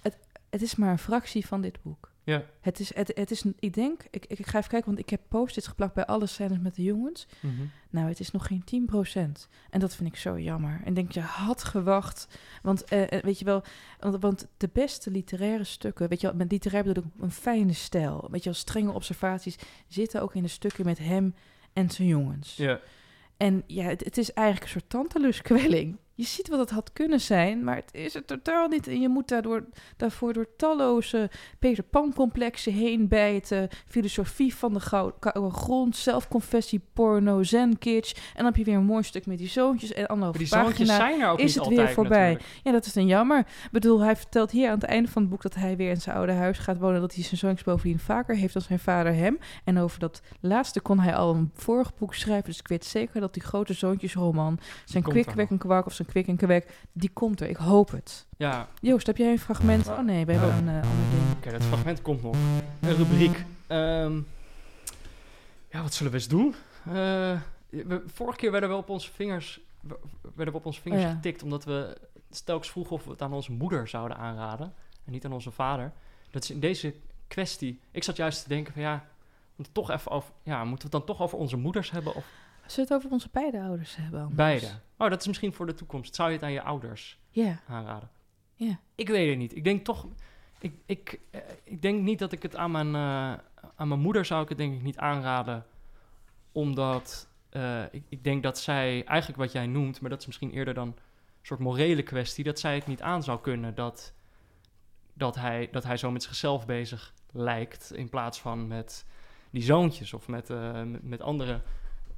het, 0.01 0.17
het 0.49 0.61
is 0.61 0.75
maar 0.75 0.91
een 0.91 0.99
fractie 0.99 1.45
van 1.47 1.61
dit 1.61 1.81
boek. 1.81 2.13
Ja. 2.25 2.45
Het 2.61 2.79
is, 2.79 2.95
het, 2.95 3.11
het 3.15 3.31
is, 3.31 3.43
ik 3.59 3.73
denk, 3.73 4.01
ik, 4.11 4.25
ik 4.25 4.45
ga 4.45 4.57
even 4.57 4.69
kijken, 4.69 4.87
want 4.87 4.99
ik 4.99 5.09
heb 5.09 5.21
post-its 5.27 5.67
geplakt 5.67 5.93
bij 5.93 6.05
alle 6.05 6.25
scènes 6.25 6.59
met 6.59 6.75
de 6.75 6.83
jongens. 6.83 7.27
Mhm. 7.39 7.53
Nou, 7.89 8.07
het 8.07 8.19
is 8.19 8.31
nog 8.31 8.47
geen 8.47 8.63
10%. 8.63 9.49
En 9.69 9.79
dat 9.79 9.95
vind 9.95 10.09
ik 10.09 10.15
zo 10.15 10.39
jammer. 10.39 10.81
En 10.83 10.93
denk 10.93 11.11
je, 11.11 11.19
had 11.19 11.63
gewacht. 11.63 12.27
Want 12.61 12.83
eh, 12.83 13.11
eh, 13.11 13.23
weet 13.23 13.39
je 13.39 13.45
wel, 13.45 13.63
want, 13.99 14.21
want 14.21 14.47
de 14.57 14.69
beste 14.73 15.11
literaire 15.11 15.63
stukken, 15.63 16.09
weet 16.09 16.21
je 16.21 16.27
wel, 16.27 16.35
met 16.35 16.51
literair 16.51 16.83
bedoel 16.83 17.03
ik 17.03 17.21
een 17.23 17.31
fijne 17.31 17.73
stijl. 17.73 18.27
Weet 18.31 18.43
je 18.43 18.49
wel, 18.49 18.59
strenge 18.59 18.91
observaties 18.91 19.57
zitten 19.87 20.21
ook 20.21 20.35
in 20.35 20.43
de 20.43 20.49
stukken 20.49 20.85
met 20.85 20.97
hem 20.97 21.35
en 21.73 21.89
zijn 21.89 22.07
jongens. 22.07 22.55
ja. 22.55 22.79
En 23.37 23.63
ja, 23.67 23.83
het, 23.83 24.03
het 24.03 24.17
is 24.17 24.33
eigenlijk 24.33 24.65
een 24.65 24.79
soort 24.79 24.89
tanteluskwelling. 24.89 25.97
Je 26.17 26.23
ziet 26.25 26.49
wat 26.49 26.59
het 26.59 26.69
had 26.69 26.93
kunnen 26.93 27.21
zijn, 27.21 27.63
maar 27.63 27.75
het 27.75 27.89
is 27.91 28.13
het 28.13 28.27
totaal 28.27 28.67
niet. 28.67 28.87
En 28.87 29.01
je 29.01 29.09
moet 29.09 29.27
daardoor, 29.27 29.63
daarvoor 29.97 30.33
door 30.33 30.47
talloze 30.57 31.29
Peter 31.59 31.83
Pan-complexen 31.83 32.73
heen 32.73 33.07
bijten. 33.07 33.69
Filosofie 33.87 34.55
van 34.55 34.73
de 34.73 34.79
gouden 34.79 35.51
grond, 35.51 35.95
zelfconfessie, 35.95 36.81
porno, 36.93 37.43
zen 37.43 37.77
kitsch. 37.77 38.13
En 38.13 38.21
dan 38.35 38.45
heb 38.45 38.55
je 38.55 38.63
weer 38.63 38.75
een 38.75 38.85
mooi 38.85 39.03
stuk 39.03 39.25
met 39.25 39.37
die 39.37 39.47
zoontjes 39.47 39.93
en 39.93 39.99
Maar 39.99 40.07
anderhalve 40.07 40.37
die 40.37 40.47
zoontjes 40.47 40.87
pagina. 40.87 40.95
zijn 40.95 41.21
er 41.21 41.29
ook 41.29 41.39
is 41.39 41.43
niet 41.45 41.53
het 41.53 41.63
altijd 41.63 41.85
weer 41.85 41.95
voorbij. 41.95 42.31
natuurlijk. 42.31 42.61
Ja, 42.63 42.71
dat 42.71 42.85
is 42.85 42.93
dan 42.93 43.07
jammer. 43.07 43.39
Ik 43.39 43.69
bedoel, 43.71 43.99
hij 43.99 44.15
vertelt 44.15 44.51
hier 44.51 44.67
aan 44.67 44.79
het 44.79 44.83
einde 44.83 45.09
van 45.09 45.21
het 45.21 45.31
boek 45.31 45.41
dat 45.41 45.55
hij 45.55 45.77
weer 45.77 45.89
in 45.89 46.01
zijn 46.01 46.15
oude 46.15 46.31
huis 46.31 46.57
gaat 46.57 46.77
wonen. 46.77 47.01
Dat 47.01 47.13
hij 47.13 47.23
zijn 47.23 47.37
zoontjes 47.37 47.63
bovendien 47.63 47.99
vaker 47.99 48.35
heeft 48.35 48.53
dan 48.53 48.61
zijn 48.61 48.79
vader 48.79 49.13
hem. 49.13 49.39
En 49.63 49.77
over 49.77 49.99
dat 49.99 50.21
laatste 50.39 50.81
kon 50.81 50.99
hij 50.99 51.15
al 51.15 51.35
een 51.35 51.51
vorig 51.53 51.95
boek 51.95 52.13
schrijven. 52.13 52.45
Dus 52.45 52.59
ik 52.59 52.67
weet 52.67 52.85
zeker 52.85 53.19
dat 53.21 53.33
die 53.33 53.43
grote 53.43 53.73
zoontjesroman, 53.73 54.59
zijn 54.85 55.03
komt 55.03 55.15
kwik, 55.15 55.27
er 55.27 55.33
kwek 55.33 55.49
nog. 55.49 55.59
en 55.59 55.67
kwak 55.67 55.85
of 55.85 55.93
zijn 55.93 56.04
kwik 56.05 56.27
en 56.27 56.35
kwek, 56.37 56.73
die 56.91 57.09
komt 57.13 57.41
er. 57.41 57.49
Ik 57.49 57.55
hoop 57.55 57.91
het. 57.91 58.25
Ja, 58.37 58.67
Joost, 58.81 59.07
heb 59.07 59.17
jij 59.17 59.31
een 59.31 59.39
fragment? 59.39 59.87
Oh 59.87 59.99
nee, 59.99 60.25
we 60.25 60.31
hebben 60.31 60.49
Oh. 60.49 60.57
een 60.57 60.67
eh, 60.67 60.73
ander 60.75 61.09
ding. 61.11 61.35
oké, 61.37 61.51
dat 61.51 61.63
fragment 61.63 62.01
komt 62.01 62.23
nog. 62.23 62.35
Een 62.81 62.95
rubriek. 62.95 63.45
Ehm, 63.67 64.19
ja, 65.69 65.81
wat 65.81 65.93
zullen 65.93 66.11
we 66.11 66.17
eens 66.17 66.27
doen? 66.27 66.55
Eh, 66.85 67.39
we, 67.69 68.03
vorige 68.13 68.37
keer 68.37 68.51
werden 68.51 68.69
we 68.69 68.75
op 68.75 68.89
onze 68.89 69.11
vingers, 69.11 69.59
we- 69.81 69.99
werden 70.35 70.53
we 70.53 70.59
op 70.59 70.65
onze 70.65 70.81
vingers 70.81 71.03
Oh 71.03 71.09
ja. 71.09 71.15
getikt... 71.15 71.43
omdat 71.43 71.63
we 71.63 71.97
telkens 72.45 72.71
vroegen 72.71 72.95
of 72.95 73.03
we 73.03 73.09
het 73.11 73.21
aan 73.21 73.33
onze 73.33 73.51
moeder 73.51 73.87
zouden 73.87 74.17
aanraden... 74.17 74.73
en 75.05 75.11
niet 75.11 75.25
aan 75.25 75.33
onze 75.33 75.51
vader. 75.51 75.91
Dat 76.31 76.43
is 76.43 76.51
in 76.51 76.59
deze 76.59 76.93
kwestie... 77.27 77.79
Ik 77.91 78.03
zat 78.03 78.15
juist 78.15 78.43
te 78.43 78.49
denken 78.49 78.73
van 78.73 78.81
ja... 78.81 79.05
we 79.55 79.63
toch 79.71 79.91
even 79.91 80.11
over, 80.11 80.31
ja, 80.43 80.63
moeten 80.63 80.89
we 80.89 80.97
het 80.97 81.05
dan 81.05 81.15
toch 81.15 81.25
over 81.25 81.37
onze 81.37 81.57
moeders 81.57 81.91
hebben 81.91 82.15
of 82.15 82.25
Zullen 82.67 82.89
we 82.89 82.93
het 82.93 82.93
over 82.93 83.11
onze 83.11 83.29
beide 83.31 83.61
ouders 83.61 83.95
hebben? 83.95 84.19
anders? 84.19 84.35
beide? 84.35 84.67
Oh, 84.97 85.09
dat 85.09 85.19
is 85.19 85.27
misschien 85.27 85.53
voor 85.53 85.65
de 85.65 85.73
toekomst. 85.73 86.15
Zou 86.15 86.29
je 86.29 86.35
het 86.35 86.43
aan 86.43 86.51
je 86.51 86.61
ouders 86.61 87.19
aanraden? 87.67 88.09
Ja. 88.53 88.79
Ik 88.95 89.07
weet 89.07 89.29
het 89.29 89.37
niet. 89.37 89.55
Ik 89.55 89.63
denk 89.63 89.85
toch. 89.85 90.07
Ik, 90.59 90.73
ik, 90.85 91.19
eh, 91.29 91.39
ik 91.63 91.81
denk 91.81 92.01
niet 92.01 92.19
dat 92.19 92.31
ik 92.31 92.41
het 92.41 92.55
aan 92.55 92.71
mijn, 92.71 92.95
eh, 92.95 93.33
aan 93.75 93.87
mijn 93.87 93.99
moeder 93.99 94.25
zou 94.25 94.43
ik 94.43 94.49
het 94.49 94.57
denk 94.57 94.75
ik 94.75 94.81
niet 94.81 94.97
aanraden. 94.97 95.65
Omdat 96.51 97.27
eh, 97.55 97.83
ik, 97.91 98.03
ik 98.09 98.23
denk 98.23 98.43
dat 98.43 98.59
zij 98.59 99.03
eigenlijk 99.05 99.39
wat 99.39 99.51
jij 99.51 99.67
noemt, 99.67 100.01
maar 100.01 100.09
dat 100.09 100.19
is 100.19 100.25
misschien 100.25 100.51
eerder 100.51 100.73
dan 100.73 100.87
een 100.87 100.95
soort 101.41 101.59
morele 101.59 102.03
kwestie, 102.03 102.43
dat 102.43 102.59
zij 102.59 102.75
het 102.75 102.87
niet 102.87 103.01
aan 103.01 103.23
zou 103.23 103.41
kunnen 103.41 103.75
dat, 103.75 104.13
dat, 105.13 105.35
hij, 105.35 105.69
dat 105.71 105.83
hij 105.83 105.97
zo 105.97 106.11
met 106.11 106.23
zichzelf 106.23 106.65
bezig 106.65 107.13
lijkt 107.31 107.93
in 107.93 108.09
plaats 108.09 108.41
van 108.41 108.67
met 108.67 109.05
die 109.49 109.63
zoontjes 109.63 110.13
of 110.13 110.27
met, 110.27 110.49
eh, 110.49 110.83
met, 110.83 111.03
met 111.03 111.21
andere 111.21 111.61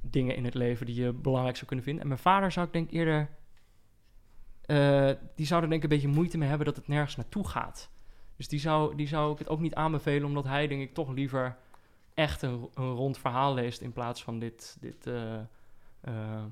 dingen 0.00 0.36
in 0.36 0.44
het 0.44 0.54
leven 0.54 0.86
die 0.86 1.02
je 1.02 1.12
belangrijk 1.12 1.54
zou 1.56 1.66
kunnen 1.66 1.84
vinden. 1.84 2.02
En 2.02 2.08
mijn 2.08 2.20
vader 2.20 2.52
zou 2.52 2.66
ik 2.66 2.72
denk 2.72 2.90
eerder... 2.90 3.28
eh, 4.66 5.10
die 5.34 5.46
zou 5.46 5.62
er 5.62 5.68
denk 5.68 5.82
ik 5.84 5.90
een 5.90 5.96
beetje 5.96 6.14
moeite 6.14 6.38
mee 6.38 6.48
hebben 6.48 6.66
dat 6.66 6.76
het 6.76 6.88
nergens 6.88 7.16
naartoe 7.16 7.48
gaat. 7.48 7.90
Dus 8.36 8.48
die 8.48 8.60
zou, 8.60 8.96
die 8.96 9.08
zou 9.08 9.32
ik 9.32 9.38
het 9.38 9.48
ook 9.48 9.60
niet 9.60 9.74
aanbevelen, 9.74 10.24
omdat 10.28 10.44
hij 10.44 10.66
denk 10.66 10.80
ik 10.80 10.94
toch 10.94 11.10
liever 11.10 11.56
echt 12.14 12.42
een, 12.42 12.68
een 12.74 12.92
rond 12.92 13.18
verhaal 13.18 13.54
leest 13.54 13.80
in 13.80 13.92
plaats 13.92 14.22
van 14.22 14.38
dit... 14.38 14.76
dit 14.80 15.06
eh, 15.06 15.34
eh, 16.00 16.44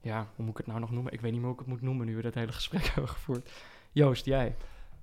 ja, 0.00 0.26
hoe 0.34 0.44
moet 0.44 0.50
ik 0.50 0.56
het 0.56 0.66
nou 0.66 0.80
nog 0.80 0.90
noemen? 0.90 1.12
Ik 1.12 1.20
weet 1.20 1.30
niet 1.32 1.40
meer 1.40 1.50
hoe 1.50 1.58
ik 1.58 1.64
het 1.64 1.74
moet 1.74 1.82
noemen 1.82 2.06
nu 2.06 2.16
we 2.16 2.22
dat 2.22 2.34
hele 2.34 2.52
gesprek 2.52 2.84
hebben 2.94 3.08
gevoerd. 3.08 3.50
Joost, 3.92 4.24
jij? 4.24 4.46
Is 4.46 4.54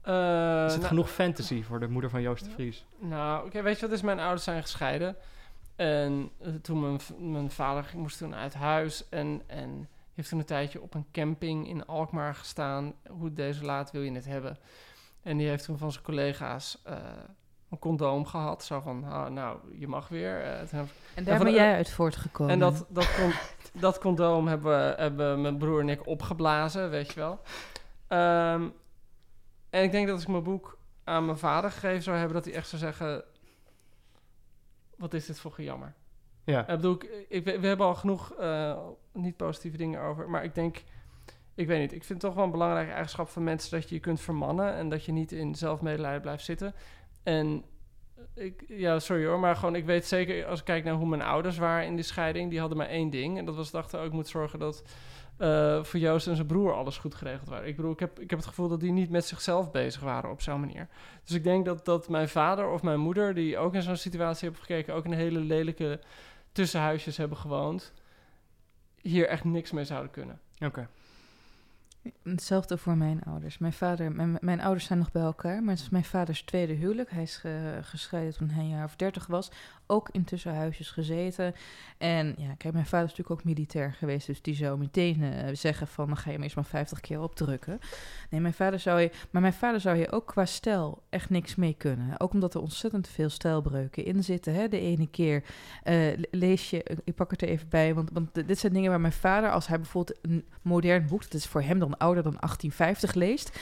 het 0.06 0.76
nou- 0.76 0.84
genoeg 0.84 1.10
fantasy 1.10 1.64
voor 1.64 1.80
de 1.80 1.88
moeder 1.88 2.10
van 2.10 2.22
Joost 2.22 2.44
de 2.44 2.50
Vries? 2.50 2.86
Nou, 3.00 3.46
oké, 3.46 3.62
weet 3.62 3.80
je 3.80 3.86
wat 3.88 3.96
is? 3.96 4.02
Mijn 4.02 4.20
ouders 4.20 4.44
zijn 4.44 4.62
gescheiden. 4.62 5.16
En 5.80 6.32
eh, 6.40 6.54
toen 6.62 6.82
mijn, 6.82 7.00
mijn 7.32 7.52
vader 7.52 7.92
moest 7.96 8.18
toen 8.18 8.36
uit 8.36 8.54
huis 8.54 9.10
en, 9.10 9.42
en 9.48 9.90
heeft 10.14 10.30
toen 10.30 10.40
een 10.40 10.46
tijdje 10.46 10.82
op 10.82 10.94
een 10.94 11.06
camping 11.12 11.68
in 11.68 11.86
Alkmaar 11.86 12.36
gestaan. 12.36 12.94
Hoe 13.10 13.34
desolaat 13.34 13.92
wil 13.92 14.02
je 14.02 14.12
het 14.12 14.26
hebben? 14.26 14.58
En 15.22 15.38
die 15.38 15.48
heeft 15.48 15.64
toen 15.64 15.78
van 15.78 15.92
zijn 15.92 16.04
collega's 16.04 16.82
eh, 16.84 16.96
een 17.70 17.80
condoom 17.80 18.26
gehad. 18.26 18.64
Zo 18.64 18.80
van, 18.80 19.04
ah, 19.04 19.30
nou, 19.30 19.60
je 19.80 19.88
mag 19.88 20.08
weer. 20.08 20.42
Eh, 20.42 20.80
En 21.16 21.24
daar 21.24 21.44
ben 21.44 21.54
jij 21.54 21.76
uit 21.76 21.90
voortgekomen. 21.90 22.54
en 22.54 22.60
dat, 22.60 22.86
dat, 22.90 23.10
dat 23.74 24.00
condoom 24.00 24.48
hebben, 24.48 24.96
hebben 24.96 25.42
mijn 25.42 25.58
broer 25.58 25.80
en 25.80 25.90
ik 25.90 26.08
opgeblazen, 26.08 26.90
weet 26.90 27.12
je 27.12 27.20
wel. 27.20 27.40
Ehm, 28.08 28.68
en 29.70 29.84
ik 29.84 29.92
denk 29.92 30.06
dat 30.06 30.16
als 30.16 30.24
ik 30.24 30.30
mijn 30.30 30.44
boek 30.44 30.78
aan 31.04 31.26
mijn 31.26 31.38
vader 31.38 31.72
gegeven 31.72 32.04
zou 32.04 32.18
hebben, 32.18 32.36
dat 32.36 32.46
hij 32.46 32.54
echt 32.54 32.68
zou 32.68 32.82
zeggen: 32.82 33.24
Wat 35.00 35.14
is 35.14 35.26
dit 35.26 35.40
voor 35.40 35.52
gejammer? 35.52 35.94
Ja. 36.44 36.60
Ik 36.60 36.68
bedoel, 36.68 36.94
ik, 36.94 37.26
ik, 37.30 37.44
we 37.44 37.68
hebben 37.68 37.86
al 37.86 37.96
genoeg 37.96 38.34
eh, 38.34 38.78
niet 39.14 39.38
positieve 39.38 39.78
dingen 39.78 40.02
over, 40.02 40.30
maar 40.30 40.44
ik 40.44 40.56
denk, 40.56 40.84
ik 41.56 41.68
weet 41.68 41.80
niet, 41.80 41.94
ik 41.94 42.04
vind 42.04 42.22
het 42.22 42.30
toch 42.30 42.34
wel 42.34 42.44
een 42.44 42.52
belangrijke 42.52 42.92
eigenschap 42.92 43.30
van 43.30 43.44
mensen 43.44 43.72
dat 43.72 43.90
je 43.90 43.96
je 43.96 44.02
kunt 44.02 44.22
vermannen 44.22 44.74
en 44.74 44.90
dat 44.90 45.06
je 45.06 45.12
niet 45.12 45.32
in 45.32 45.56
zelfmedelijden 45.56 46.22
blijft 46.22 46.44
zitten. 46.44 46.74
En 47.24 47.64
ik, 48.36 48.64
ja, 48.68 49.00
sorry 49.00 49.26
hoor, 49.26 49.40
maar 49.40 49.56
gewoon, 49.56 49.76
ik 49.76 49.86
weet 49.86 50.06
zeker, 50.06 50.46
als 50.46 50.60
ik 50.60 50.66
kijk 50.66 50.84
naar 50.84 50.94
hoe 50.94 51.08
mijn 51.08 51.22
ouders 51.22 51.58
waren 51.58 51.86
in 51.86 51.96
die 51.96 52.04
scheiding, 52.04 52.50
die 52.50 52.60
hadden 52.60 52.78
maar 52.78 52.88
één 52.88 53.10
ding. 53.10 53.38
En 53.38 53.46
dat 53.46 53.56
was, 53.56 53.72
dachten, 53.72 54.00
oh, 54.00 54.06
ik 54.06 54.12
moet 54.12 54.28
zorgen 54.28 54.60
dat 54.60 54.84
eh, 55.40 55.84
voor 55.84 56.00
Joost 56.00 56.28
en 56.28 56.36
zijn 56.36 56.48
broer 56.48 56.74
alles 56.74 56.98
goed 56.98 57.16
geregeld 57.16 57.50
waren. 57.50 57.68
Ik 57.68 57.76
bedoel, 57.76 57.92
ik 57.92 58.00
heb, 58.00 58.20
ik 58.20 58.30
heb 58.30 58.40
het 58.40 58.48
gevoel 58.48 58.68
dat 58.68 58.80
die 58.80 58.92
niet 58.92 59.10
met 59.10 59.26
zichzelf 59.26 59.72
bezig 59.72 60.02
waren 60.02 60.32
op 60.32 60.42
zo'n 60.42 60.60
manier. 60.60 60.88
Dus 61.24 61.36
ik 61.36 61.44
denk 61.44 61.66
dat, 61.66 61.86
dat 61.86 62.10
mijn 62.10 62.30
vader 62.30 62.70
of 62.70 62.82
mijn 62.82 63.00
moeder, 63.00 63.34
die 63.34 63.58
ook 63.58 63.74
in 63.74 63.82
zo'n 63.82 63.96
situatie 63.96 64.44
hebben 64.44 64.62
gekeken, 64.66 64.94
ook 64.94 65.06
in 65.06 65.12
hele 65.12 65.40
lelijke 65.40 66.00
tussenhuisjes 66.52 67.18
hebben 67.18 67.38
gewoond, 67.38 67.94
hier 69.02 69.28
echt 69.28 69.44
niks 69.44 69.72
mee 69.72 69.86
zouden 69.86 70.12
kunnen. 70.12 70.40
Oké. 70.66 70.88
Hetzelfde 72.24 72.78
voor 72.78 72.98
mijn 72.98 73.24
ouders. 73.24 73.58
Mijn, 73.58 73.74
vader, 73.74 74.12
mijn, 74.12 74.38
mijn 74.42 74.62
ouders 74.62 74.86
zijn 74.86 75.00
nog 75.00 75.12
bij 75.12 75.22
elkaar, 75.22 75.64
maar 75.64 75.74
het 75.74 75.84
is 75.84 75.90
mijn 75.90 76.04
vaders 76.04 76.42
tweede 76.42 76.74
huwelijk. 76.74 77.10
Hij 77.12 77.22
is 77.22 77.38
ge- 77.38 77.80
gescheiden 77.82 78.34
toen 78.34 78.50
hij 78.50 78.64
een 78.64 78.70
jaar 78.70 78.84
of 78.86 78.96
dertig 78.96 79.28
was. 79.28 79.52
Ook 79.92 80.10
in 80.12 80.24
tussenhuisjes 80.24 80.92
gezeten. 80.92 81.54
En 81.98 82.36
ja, 82.38 82.54
kijk, 82.58 82.74
mijn 82.74 82.86
vader 82.86 83.06
is 83.06 83.12
natuurlijk 83.18 83.40
ook 83.40 83.46
militair 83.46 83.94
geweest, 83.94 84.28
dus 84.28 84.42
die 84.42 84.56
zou 84.56 84.78
meteen 84.78 85.24
eh, 85.24 85.56
zeggen 85.56 85.88
van, 85.88 86.08
dan 86.08 86.18
ga 86.18 86.26
je 86.26 86.32
hem 86.36 86.44
eerst 86.44 86.56
maar 86.56 86.66
50 86.66 87.00
keer 87.00 87.22
opdrukken. 87.22 87.80
Nee, 88.30 88.42
mijn 88.42 88.54
vader 88.54 88.80
zou 88.80 89.00
je, 89.00 89.12
maar 89.32 89.42
mijn 89.42 89.54
vader 89.54 89.82
zou 89.82 89.98
je 89.98 90.12
ook 90.12 90.26
qua 90.28 90.46
stijl 90.46 91.04
echt 91.10 91.30
niks 91.30 91.56
mee 91.56 91.74
kunnen. 91.78 92.20
Ook 92.20 92.34
omdat 92.34 92.54
er 92.54 92.62
ontzettend 92.62 93.08
veel 93.08 93.30
stijlbreuken 93.30 94.06
in 94.06 94.24
zitten. 94.24 94.54
Hè? 94.54 94.68
De 94.68 94.80
ene 94.80 95.08
keer 95.08 95.44
eh, 95.84 95.96
le- 95.96 96.28
lees 96.32 96.70
je, 96.70 96.98
ik 97.04 97.16
pak 97.16 97.32
het 97.32 97.42
er 97.42 97.48
even 97.48 97.70
bij, 97.70 97.94
want, 97.94 98.10
want 98.14 98.48
dit 98.48 98.60
zijn 98.60 98.74
dingen 98.74 98.90
waar 98.90 99.02
mijn 99.02 99.14
vader, 99.14 99.52
als 99.52 99.68
hij 99.68 99.78
bijvoorbeeld 99.78 100.18
een 100.22 100.46
modern 100.62 101.08
boek, 101.08 101.22
dat 101.22 101.34
is 101.34 101.46
voor 101.46 101.62
hem 101.62 101.80
dan 101.80 101.98
ouder 101.98 102.24
dan 102.24 102.36
1850 102.40 103.14
leest, 103.14 103.60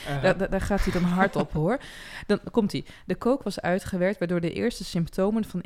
daar, 0.49 0.61
gaat 0.61 0.83
hij 0.83 0.93
dan 0.93 1.03
hard 1.03 1.35
op 1.35 1.51
hoor. 1.51 1.79
Dan 2.27 2.39
komt 2.51 2.71
hij. 2.71 2.85
De 3.05 3.15
kook 3.15 3.43
was 3.43 3.61
uitgewerkt, 3.61 4.19
waardoor 4.19 4.41
de 4.41 4.53
eerste 4.53 4.83
symptomen 4.83 5.45
van 5.45 5.61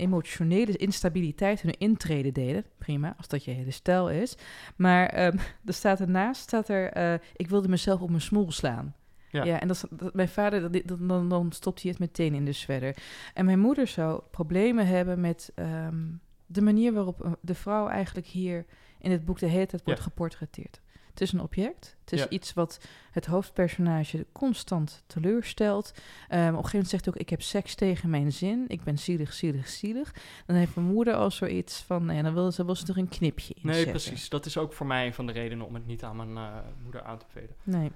emotionele 0.52 0.78
instabiliteit 0.86 1.62
hun 1.62 1.78
intrede 1.78 2.32
deden. 2.32 2.66
Prima, 2.78 3.14
als 3.18 3.28
dat 3.28 3.43
je 3.43 3.52
hele 3.52 3.72
stijl 3.72 4.10
is. 4.10 4.36
Maar 4.76 5.08
ehm, 5.08 5.38
er 5.66 5.74
staat 5.74 5.99
ernaast, 5.99 6.41
staat 6.41 6.68
er, 6.70 6.91
eh, 6.91 7.14
ik 7.36 7.49
wilde 7.49 7.68
mezelf 7.68 8.02
op 8.02 8.10
mijn 8.10 8.22
smoel 8.22 8.52
slaan. 8.52 8.95
Ja. 9.32 9.43
Ja, 9.43 9.60
en 9.60 9.68
dat, 9.68 9.86
dat, 9.89 10.14
mijn 10.14 10.30
vader, 10.30 10.62
dat, 10.72 10.88
dat- 10.88 11.08
dan, 11.08 11.30
dan 11.30 11.52
stopt 11.52 11.82
hij 11.82 11.91
het 11.91 11.99
meteen 11.99 12.34
in 12.34 12.45
de 12.45 12.54
sweater. 12.54 12.95
En 13.34 13.45
mijn 13.45 13.60
moeder 13.60 13.88
zou 13.88 14.22
problemen 14.32 14.88
hebben 14.88 15.20
met 15.22 15.52
ehm, 15.56 16.04
de 16.45 16.62
manier 16.62 16.93
waarop 16.93 17.24
eh, 17.26 17.32
de 17.41 17.56
vrouw 17.56 17.88
eigenlijk 17.88 18.28
hier 18.28 18.66
in 18.99 19.12
het 19.12 19.26
boek 19.26 19.39
de 19.39 19.45
hele 19.45 19.66
tijd 19.66 19.84
wordt 19.84 19.99
Ja. 19.99 20.06
geportretteerd. 20.06 20.82
Het 21.12 21.22
is 21.22 21.32
een 21.32 21.41
object. 21.41 21.97
Het 22.01 22.14
is 22.14 22.20
Ja. 22.20 22.30
iets 22.30 22.53
wat 22.53 22.80
het 23.12 23.26
hoofdpersonage 23.26 24.26
constant 24.32 25.03
teleurstelt. 25.07 25.91
Ehm, 26.28 26.41
op 26.41 26.47
een 26.47 26.53
gegeven 26.55 26.72
moment 26.72 26.89
zegt 26.89 27.05
hij 27.05 27.14
ook: 27.14 27.20
Ik 27.20 27.30
heb 27.30 27.41
seks 27.41 27.76
tegen 27.76 28.09
mijn 28.09 28.32
zin. 28.32 28.66
Ik 28.68 28.84
ben 28.84 28.97
zielig, 28.99 29.34
zielig, 29.34 29.68
zielig. 29.68 30.14
Dan 30.45 30.55
heeft 30.55 30.76
mijn 30.76 30.88
moeder 30.88 31.14
al 31.14 31.32
zoiets 31.32 31.82
van: 31.82 32.05
nou 32.05 32.18
ja, 32.18 32.24
dan 32.24 32.34
wil 32.34 32.51
ze, 32.51 32.66
wil 32.66 32.76
ze 32.76 32.86
er 32.88 32.97
een 32.97 33.09
knipje 33.09 33.53
in 33.53 33.62
Nee, 33.64 33.74
zetten. 33.76 33.91
precies. 33.91 34.30
Dat 34.30 34.45
is 34.45 34.57
ook 34.57 34.74
voor 34.74 34.86
mij 34.88 35.05
een 35.05 35.14
van 35.14 35.26
de 35.26 35.32
redenen 35.32 35.66
om 35.66 35.74
het 35.74 35.86
niet 35.86 36.03
aan 36.03 36.16
mijn 36.16 36.38
eh, 36.38 36.57
moeder 36.84 37.03
aan 37.03 37.18
te 37.18 37.26
bevelen. 37.34 37.55
Nee. 37.64 37.91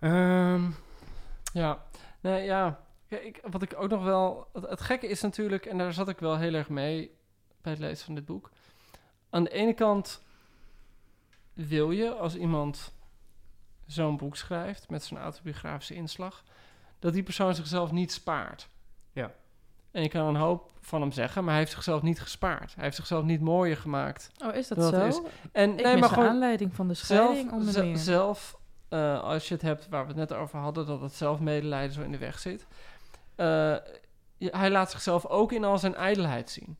Ehm, 0.00 0.70
Ja, 1.52 1.84
nee, 2.20 2.44
ja. 2.44 2.80
Ik, 3.08 3.40
wat 3.50 3.62
ik 3.62 3.74
ook 3.76 3.90
nog 3.90 4.04
wel... 4.04 4.48
Het, 4.52 4.68
het 4.68 4.80
gekke 4.80 5.06
is 5.08 5.20
natuurlijk, 5.20 5.66
en 5.66 5.78
daar 5.78 5.92
zat 5.92 6.08
ik 6.08 6.18
wel 6.18 6.38
heel 6.38 6.54
erg 6.54 6.68
mee 6.68 7.10
bij 7.62 7.72
het 7.72 7.80
lezen 7.80 8.04
van 8.04 8.14
dit 8.14 8.24
boek. 8.24 8.50
Aan 9.30 9.44
de 9.44 9.50
ene 9.50 9.74
kant 9.74 10.22
wil 11.54 11.90
je, 11.90 12.10
als 12.14 12.34
iemand 12.36 12.92
zo'n 13.86 14.16
boek 14.16 14.36
schrijft 14.36 14.88
met 14.90 15.04
zo'n 15.04 15.18
autobiografische 15.18 15.94
inslag, 15.94 16.42
dat 16.98 17.12
die 17.12 17.22
persoon 17.22 17.54
zichzelf 17.54 17.90
niet 17.92 18.12
spaart. 18.12 18.68
Ja. 19.12 19.30
En 19.90 20.02
je 20.02 20.08
kan 20.08 20.26
een 20.26 20.36
hoop 20.36 20.70
van 20.80 21.00
hem 21.00 21.12
zeggen, 21.12 21.42
maar 21.42 21.50
hij 21.52 21.60
heeft 21.62 21.74
zichzelf 21.74 22.02
niet 22.02 22.20
gespaard. 22.20 22.74
Hij 22.74 22.84
heeft 22.84 22.96
zichzelf 22.96 23.24
niet 23.24 23.40
mooier 23.40 23.76
gemaakt. 23.76 24.30
Oh, 24.44 24.54
is 24.54 24.68
dat, 24.68 24.78
Dat 24.78 24.94
zo? 24.94 25.06
is- 25.06 25.20
En 25.52 25.70
ik 25.78 25.82
nee, 25.84 25.92
mis 25.92 26.00
maar 26.00 26.08
de 26.08 26.14
gewoon 26.14 26.28
aanleiding 26.28 26.74
van 26.74 26.88
de 26.88 26.94
zelf, 26.94 27.28
scheiding 27.28 27.52
onder 27.52 27.72
ze- 27.72 27.84
meer. 27.84 27.96
zelf 27.96 28.58
eh, 28.88 29.20
als 29.22 29.48
je 29.48 29.54
het 29.54 29.62
hebt 29.62 29.88
waar 29.88 30.02
we 30.02 30.08
het 30.08 30.16
net 30.16 30.32
over 30.32 30.58
hadden, 30.58 30.86
dat 30.86 31.00
het 31.00 31.12
zelfmedelijden 31.14 31.92
zo 31.94 32.02
in 32.02 32.10
de 32.10 32.18
weg 32.18 32.38
zit. 32.38 32.66
eh, 33.34 33.76
hij 34.38 34.70
laat 34.70 34.90
zichzelf 34.90 35.26
ook 35.26 35.52
in 35.52 35.64
al 35.64 35.78
zijn 35.78 35.94
ijdelheid 35.94 36.50
zien. 36.50 36.76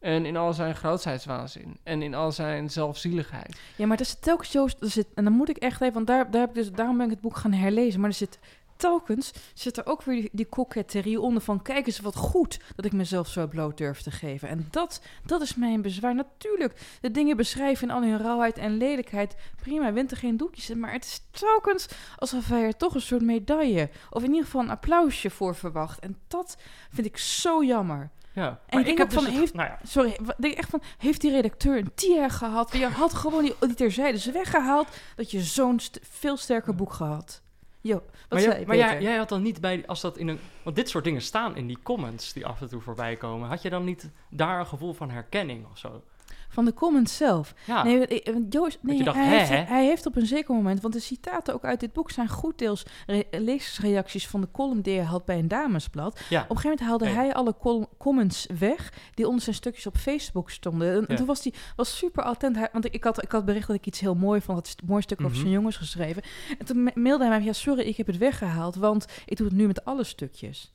En 0.00 0.26
in 0.26 0.36
al 0.36 0.52
zijn 0.52 0.74
grootheidswaanzin. 0.74 1.78
En 1.82 2.02
in 2.02 2.14
al 2.14 2.32
zijn 2.32 2.70
zelfzieligheid. 2.70 3.60
Ja, 3.76 3.86
maar 3.86 3.98
er 3.98 4.04
zit 4.04 4.22
telkens 4.22 4.52
Joost, 4.52 4.80
er 4.80 4.90
zit, 4.90 5.06
en 5.14 5.24
dan 5.24 5.32
moet 5.32 5.48
ik 5.48 5.56
echt 5.56 5.80
even, 5.80 5.94
want 5.94 6.06
daar, 6.06 6.30
daar 6.30 6.40
heb 6.40 6.48
ik 6.48 6.54
dus, 6.54 6.72
daarom 6.72 6.96
ben 6.96 7.06
ik 7.06 7.12
het 7.12 7.20
boek 7.20 7.36
gaan 7.36 7.52
herlezen. 7.52 8.00
Maar 8.00 8.10
er 8.10 8.16
zit 8.16 8.38
telkens, 8.78 9.32
zit 9.54 9.76
er 9.76 9.86
ook 9.86 10.02
weer 10.02 10.20
die, 10.20 10.30
die 10.32 10.46
koketterie 10.46 11.20
onder 11.20 11.42
van, 11.42 11.62
kijk 11.62 11.86
eens 11.86 12.00
wat 12.00 12.16
goed 12.16 12.60
dat 12.76 12.84
ik 12.84 12.92
mezelf 12.92 13.28
zo 13.28 13.46
bloot 13.46 13.78
durf 13.78 14.00
te 14.02 14.10
geven. 14.10 14.48
En 14.48 14.68
dat, 14.70 15.02
dat 15.26 15.40
is 15.40 15.54
mijn 15.54 15.82
bezwaar. 15.82 16.14
Natuurlijk, 16.14 16.98
de 17.00 17.10
dingen 17.10 17.36
beschrijven 17.36 17.88
in 17.88 17.94
al 17.94 18.02
hun 18.02 18.18
rauwheid 18.18 18.58
en 18.58 18.76
lelijkheid, 18.76 19.36
prima, 19.62 19.92
wint 19.92 20.10
er 20.10 20.16
geen 20.16 20.36
doekjes 20.36 20.70
in. 20.70 20.80
Maar 20.80 20.92
het 20.92 21.04
is 21.04 21.20
telkens 21.30 21.88
alsof 22.16 22.48
hij 22.48 22.62
er 22.62 22.76
toch 22.76 22.94
een 22.94 23.00
soort 23.00 23.22
medaille, 23.22 23.90
of 24.10 24.22
in 24.22 24.28
ieder 24.28 24.44
geval 24.44 24.60
een 24.60 24.70
applausje 24.70 25.30
voor 25.30 25.54
verwacht. 25.54 25.98
En 25.98 26.18
dat 26.28 26.56
vind 26.90 27.06
ik 27.06 27.16
zo 27.16 27.64
jammer. 27.64 28.10
Ja. 28.38 28.60
En 28.66 28.78
ik 28.78 28.84
denk 28.84 29.00
ook 29.00 29.12
van, 29.12 29.24
heeft- 29.26 29.54
Nou 29.54 29.68
ja, 29.68 29.78
Sorry, 29.86 30.18
denk 30.38 30.54
echt 30.54 30.70
van, 30.70 30.82
heeft 30.98 31.20
die 31.20 31.30
redacteur 31.30 31.76
een 31.78 31.90
tier 31.94 32.30
gehad? 32.30 32.72
Je 32.72 32.86
had 32.86 33.14
gewoon 33.14 33.42
die, 33.42 33.54
die 33.60 33.74
terzijde 33.74 34.18
ze 34.18 34.32
weggehaald, 34.32 34.88
dat 35.16 35.30
je 35.30 35.40
zo'n 35.40 35.80
st- 35.80 36.00
veel 36.10 36.36
sterker 36.36 36.74
boek 36.74 36.92
gehad. 36.92 37.42
Jo, 37.80 37.94
wat 37.94 38.04
maar, 38.28 38.40
zei 38.40 38.60
je, 38.60 38.66
maar 38.66 38.76
jij 39.00 39.16
had 39.16 39.28
dan 39.28 39.42
niet 39.42 39.60
bij, 39.60 39.84
als 39.86 40.00
dat 40.00 40.16
in 40.18 40.28
een... 40.28 40.38
Want 40.62 40.76
dit 40.76 40.88
soort 40.88 41.04
dingen 41.04 41.22
staan 41.22 41.56
in 41.56 41.66
die 41.66 41.78
comments 41.82 42.32
die 42.32 42.46
af 42.46 42.60
en 42.60 42.68
toe 42.68 42.80
voorbij 42.80 43.16
komen. 43.16 43.48
Had 43.48 43.62
je 43.62 43.70
dan 43.70 43.84
niet 43.84 44.10
daar 44.30 44.58
een 44.60 44.66
gevoel 44.66 44.92
van 44.92 45.10
herkenning 45.10 45.66
of 45.72 45.78
zo? 45.78 46.02
Van 46.50 46.64
de 46.64 46.74
comments 46.74 47.16
zelf. 47.16 47.54
Ja, 47.66 47.82
Nee, 47.82 48.22
want 48.32 48.52
Joost, 48.52 48.78
nee 48.80 49.02
dacht, 49.02 49.16
hij, 49.16 49.26
hè, 49.26 49.36
heeft, 49.36 49.48
hè? 49.48 49.56
hij 49.56 49.84
heeft 49.84 50.06
op 50.06 50.16
een 50.16 50.26
zeker 50.26 50.54
moment, 50.54 50.80
want 50.80 50.94
de 50.94 51.00
citaten 51.00 51.54
ook 51.54 51.64
uit 51.64 51.80
dit 51.80 51.92
boek 51.92 52.10
zijn 52.10 52.28
goed 52.28 52.58
deels 52.58 52.82
re- 53.06 53.22
lezersreacties 53.30 54.28
van 54.28 54.40
de 54.40 54.48
column 54.52 54.80
die 54.80 54.96
hij 54.96 55.04
had 55.04 55.24
bij 55.24 55.38
een 55.38 55.48
damesblad. 55.48 56.20
ja. 56.28 56.42
Op 56.42 56.50
een 56.50 56.56
gegeven 56.56 56.86
moment 56.86 56.88
haalde 56.88 57.20
hij 57.20 57.34
alle 57.34 57.86
comments 57.98 58.46
weg 58.58 58.92
die 59.14 59.26
onder 59.26 59.42
zijn 59.42 59.54
stukjes 59.56 59.86
op 59.86 59.96
Facebook 59.96 60.50
stonden. 60.50 61.06
En, 61.08 61.16
toen 61.16 61.26
was 61.26 61.42
hij 61.42 61.52
was 61.76 61.96
super 61.96 62.22
attent. 62.22 62.56
Hij- 62.56 62.68
want 62.72 62.94
ik, 62.94 63.04
had, 63.04 63.22
ik 63.22 63.32
had 63.32 63.44
bericht 63.44 63.66
dat 63.66 63.76
ik 63.76 63.86
iets 63.86 64.00
heel 64.00 64.14
mooi 64.14 64.40
had 64.46 64.56
een 64.56 64.64
st- 64.66 64.82
mooi 64.86 65.02
stuk 65.02 65.18
over 65.20 65.30
Mhm. 65.32 65.40
zijn 65.40 65.52
jongens 65.52 65.76
geschreven. 65.76 66.22
En 66.58 66.66
toen 66.66 66.82
ma- 66.82 66.90
mailde 66.94 67.24
hij 67.24 67.36
mij, 67.36 67.46
ja 67.46 67.52
sorry, 67.52 67.82
ik 67.82 67.96
heb 67.96 68.06
het 68.06 68.16
weggehaald, 68.18 68.74
want 68.76 69.06
ik 69.26 69.36
doe 69.36 69.46
het 69.46 69.56
nu 69.56 69.66
met 69.66 69.84
alle 69.84 70.04
stukjes. 70.04 70.72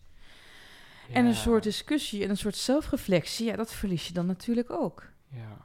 En 1.11 1.26
een 1.26 1.36
soort 1.36 1.63
discussie 1.63 2.24
en 2.24 2.30
een 2.30 2.38
soort 2.38 2.55
zelfreflectie, 2.55 3.45
ja, 3.45 3.55
dat 3.55 3.74
verlies 3.74 4.07
je 4.07 4.13
dan 4.13 4.26
natuurlijk 4.26 4.71
ook. 4.71 5.11
Ja. 5.34 5.57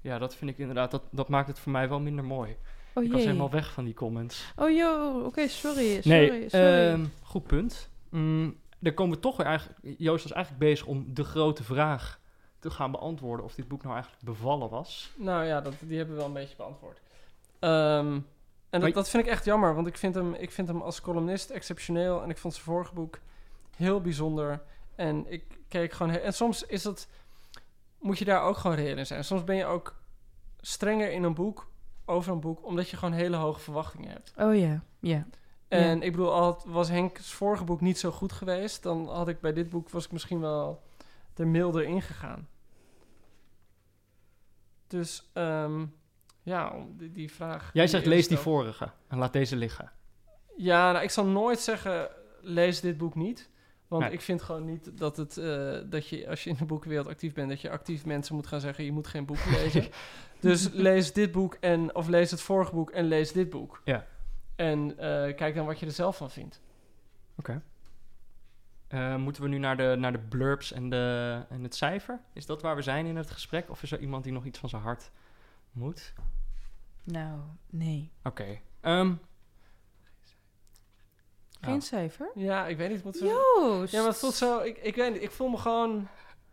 ja, 0.00 0.18
dat 0.18 0.34
vind 0.34 0.50
ik 0.50 0.58
inderdaad... 0.58 0.90
Dat, 0.90 1.02
dat 1.10 1.28
maakt 1.28 1.48
het 1.48 1.58
voor 1.58 1.72
mij 1.72 1.88
wel 1.88 2.00
minder 2.00 2.24
mooi. 2.24 2.56
Oh 2.94 3.04
Ik 3.04 3.12
was 3.12 3.24
helemaal 3.24 3.50
weg 3.50 3.72
van 3.72 3.84
die 3.84 3.94
comments. 3.94 4.52
Oh 4.56 4.70
joh, 4.70 5.24
oké, 5.26 5.48
sorry, 5.48 6.00
sorry, 6.02 6.28
Nee, 6.28 6.48
sorry. 6.48 6.88
ehm, 6.90 7.04
goed 7.22 7.46
punt. 7.46 7.88
Mm, 8.08 8.56
dan 8.78 8.94
komen 8.94 9.14
we 9.16 9.22
toch 9.22 9.36
weer 9.36 9.46
eigenlijk... 9.46 9.78
Joost 9.98 10.22
was 10.22 10.32
eigenlijk 10.32 10.64
bezig 10.64 10.86
om 10.86 11.06
de 11.14 11.24
grote 11.24 11.64
vraag 11.64 12.20
te 12.58 12.70
gaan 12.70 12.90
beantwoorden 12.90 13.44
of 13.44 13.54
dit 13.54 13.68
boek 13.68 13.82
nou 13.82 13.94
eigenlijk 13.94 14.24
bevallen 14.24 14.68
was. 14.70 15.10
Nou 15.16 15.44
ja, 15.44 15.60
dat, 15.60 15.74
die 15.80 15.96
hebben 15.96 16.14
we 16.14 16.20
wel 16.20 16.28
een 16.30 16.36
beetje 16.36 16.56
beantwoord. 16.56 17.00
Ehm, 17.58 18.18
en 18.70 18.80
dat, 18.80 18.94
dat 18.94 19.08
vind 19.08 19.24
ik 19.24 19.30
echt 19.30 19.44
jammer, 19.44 19.74
want 19.74 19.86
ik 19.86 19.96
vind, 19.96 20.14
hem, 20.14 20.34
ik 20.34 20.50
vind 20.50 20.68
hem 20.68 20.80
als 20.82 21.00
columnist 21.00 21.50
exceptioneel. 21.50 22.22
En 22.22 22.30
ik 22.30 22.38
vond 22.38 22.54
zijn 22.54 22.66
vorige 22.66 22.94
boek 22.94 23.18
heel 23.76 24.00
bijzonder. 24.00 24.62
En 24.94 25.24
ik 25.32 25.44
keek 25.68 25.92
gewoon... 25.92 26.14
En 26.14 26.34
soms 26.34 26.62
is 26.62 26.82
dat... 26.82 27.08
Moet 27.98 28.18
je 28.18 28.24
daar 28.24 28.42
ook 28.42 28.56
gewoon 28.56 28.76
reëel 28.76 28.96
in 28.96 29.06
zijn. 29.06 29.24
Soms 29.24 29.44
ben 29.44 29.56
je 29.56 29.64
ook 29.64 29.96
strenger 30.60 31.12
in 31.12 31.22
een 31.22 31.34
boek, 31.34 31.70
over 32.04 32.32
een 32.32 32.40
boek, 32.40 32.66
omdat 32.66 32.90
je 32.90 32.96
gewoon 32.96 33.14
hele 33.14 33.36
hoge 33.36 33.60
verwachtingen 33.60 34.10
hebt. 34.10 34.32
Oh 34.36 34.56
ja, 34.56 34.82
ja. 35.00 35.26
En 35.68 36.02
ik 36.02 36.10
bedoel, 36.10 36.32
al 36.32 36.62
was 36.66 36.88
Henk's 36.88 37.32
vorige 37.32 37.64
boek 37.64 37.80
niet 37.80 37.98
zo 37.98 38.10
goed 38.10 38.32
geweest, 38.32 38.82
dan 38.82 39.08
had 39.08 39.28
ik 39.28 39.40
bij 39.40 39.52
dit 39.52 39.70
boek 39.70 39.90
was 39.90 40.04
ik 40.04 40.12
misschien 40.12 40.40
wel 40.40 40.82
er 41.36 41.46
milder 41.46 41.84
ingegaan. 41.84 42.48
Dus 44.86 45.30
ehm, 45.32 45.86
ja, 46.42 46.70
om 46.70 46.96
die, 46.96 47.12
die 47.12 47.32
vraag. 47.32 47.70
Jij 47.72 47.86
zegt 47.86 48.06
lees 48.06 48.28
die 48.28 48.36
vorige 48.36 48.90
en 49.08 49.18
laat 49.18 49.32
deze 49.32 49.56
liggen. 49.56 49.92
Ja, 50.56 50.92
nou, 50.92 51.04
ik 51.04 51.10
zal 51.10 51.26
nooit 51.26 51.60
zeggen 51.60 52.10
lees 52.40 52.80
dit 52.80 52.98
boek 52.98 53.14
niet. 53.14 53.48
Want 53.88 54.02
Nee. 54.02 54.12
ik 54.12 54.20
vind 54.20 54.42
gewoon 54.42 54.64
niet 54.64 54.98
dat 54.98 55.16
het 55.16 55.36
eh, 55.36 55.78
dat 55.86 56.08
je 56.08 56.28
als 56.28 56.44
je 56.44 56.50
in 56.50 56.56
de 56.58 56.64
boekenwereld 56.64 57.08
actief 57.08 57.34
bent, 57.34 57.48
dat 57.48 57.60
je 57.60 57.70
actief 57.70 58.04
mensen 58.04 58.34
moet 58.34 58.46
gaan 58.46 58.60
zeggen 58.60 58.84
je 58.84 58.92
moet 58.92 59.06
geen 59.06 59.26
boek 59.26 59.44
lezen. 59.44 59.88
dus 60.40 60.68
lees 60.72 61.12
dit 61.12 61.32
boek 61.32 61.56
en 61.60 61.94
of 61.94 62.08
lees 62.08 62.30
het 62.30 62.40
vorige 62.40 62.74
boek 62.74 62.90
en 62.90 63.04
lees 63.04 63.32
dit 63.32 63.50
boek. 63.50 63.80
Ja. 63.84 64.06
En 64.56 64.98
eh, 64.98 65.36
kijk 65.36 65.54
dan 65.54 65.66
wat 65.66 65.78
je 65.78 65.86
er 65.86 65.92
zelf 65.92 66.16
van 66.16 66.30
vindt. 66.30 66.60
Eh, 68.88 69.16
moeten 69.16 69.42
we 69.42 69.48
nu 69.48 69.58
naar 69.58 69.76
de, 69.76 69.96
naar 69.98 70.12
de 70.12 70.18
blurbs 70.18 70.72
en, 70.72 70.88
de, 70.90 71.44
en 71.48 71.62
het 71.62 71.74
cijfer? 71.74 72.20
Is 72.32 72.46
dat 72.46 72.62
waar 72.62 72.76
we 72.76 72.82
zijn 72.82 73.06
in 73.06 73.16
het 73.16 73.30
gesprek? 73.30 73.70
Of 73.70 73.82
is 73.82 73.92
er 73.92 74.00
iemand 74.00 74.24
die 74.24 74.32
nog 74.32 74.44
iets 74.44 74.58
van 74.58 74.68
zijn 74.68 74.82
hart 74.82 75.10
moet? 75.72 76.12
Nou, 77.04 77.40
nee. 77.66 78.10
Oké. 78.22 78.60
Ehm, 78.80 79.14
Geen 81.60 81.74
Oh. 81.74 81.80
cijfer? 81.80 82.30
Ja, 82.34 82.66
ik 82.66 82.76
weet 82.76 82.90
niet. 82.90 83.04
Moeten 83.04 83.22
we... 83.22 83.28
Joost! 83.58 83.92
Ja, 83.92 83.98
maar 84.00 84.08
het 84.08 84.18
voelt 84.18 84.34
zo. 84.34 84.58
Ik, 84.60 84.78
ik 84.78 84.94
weet 84.94 85.12
niet. 85.12 85.22
Ik 85.22 85.30
voel 85.30 85.48
me 85.48 85.56
gewoon. 85.56 86.08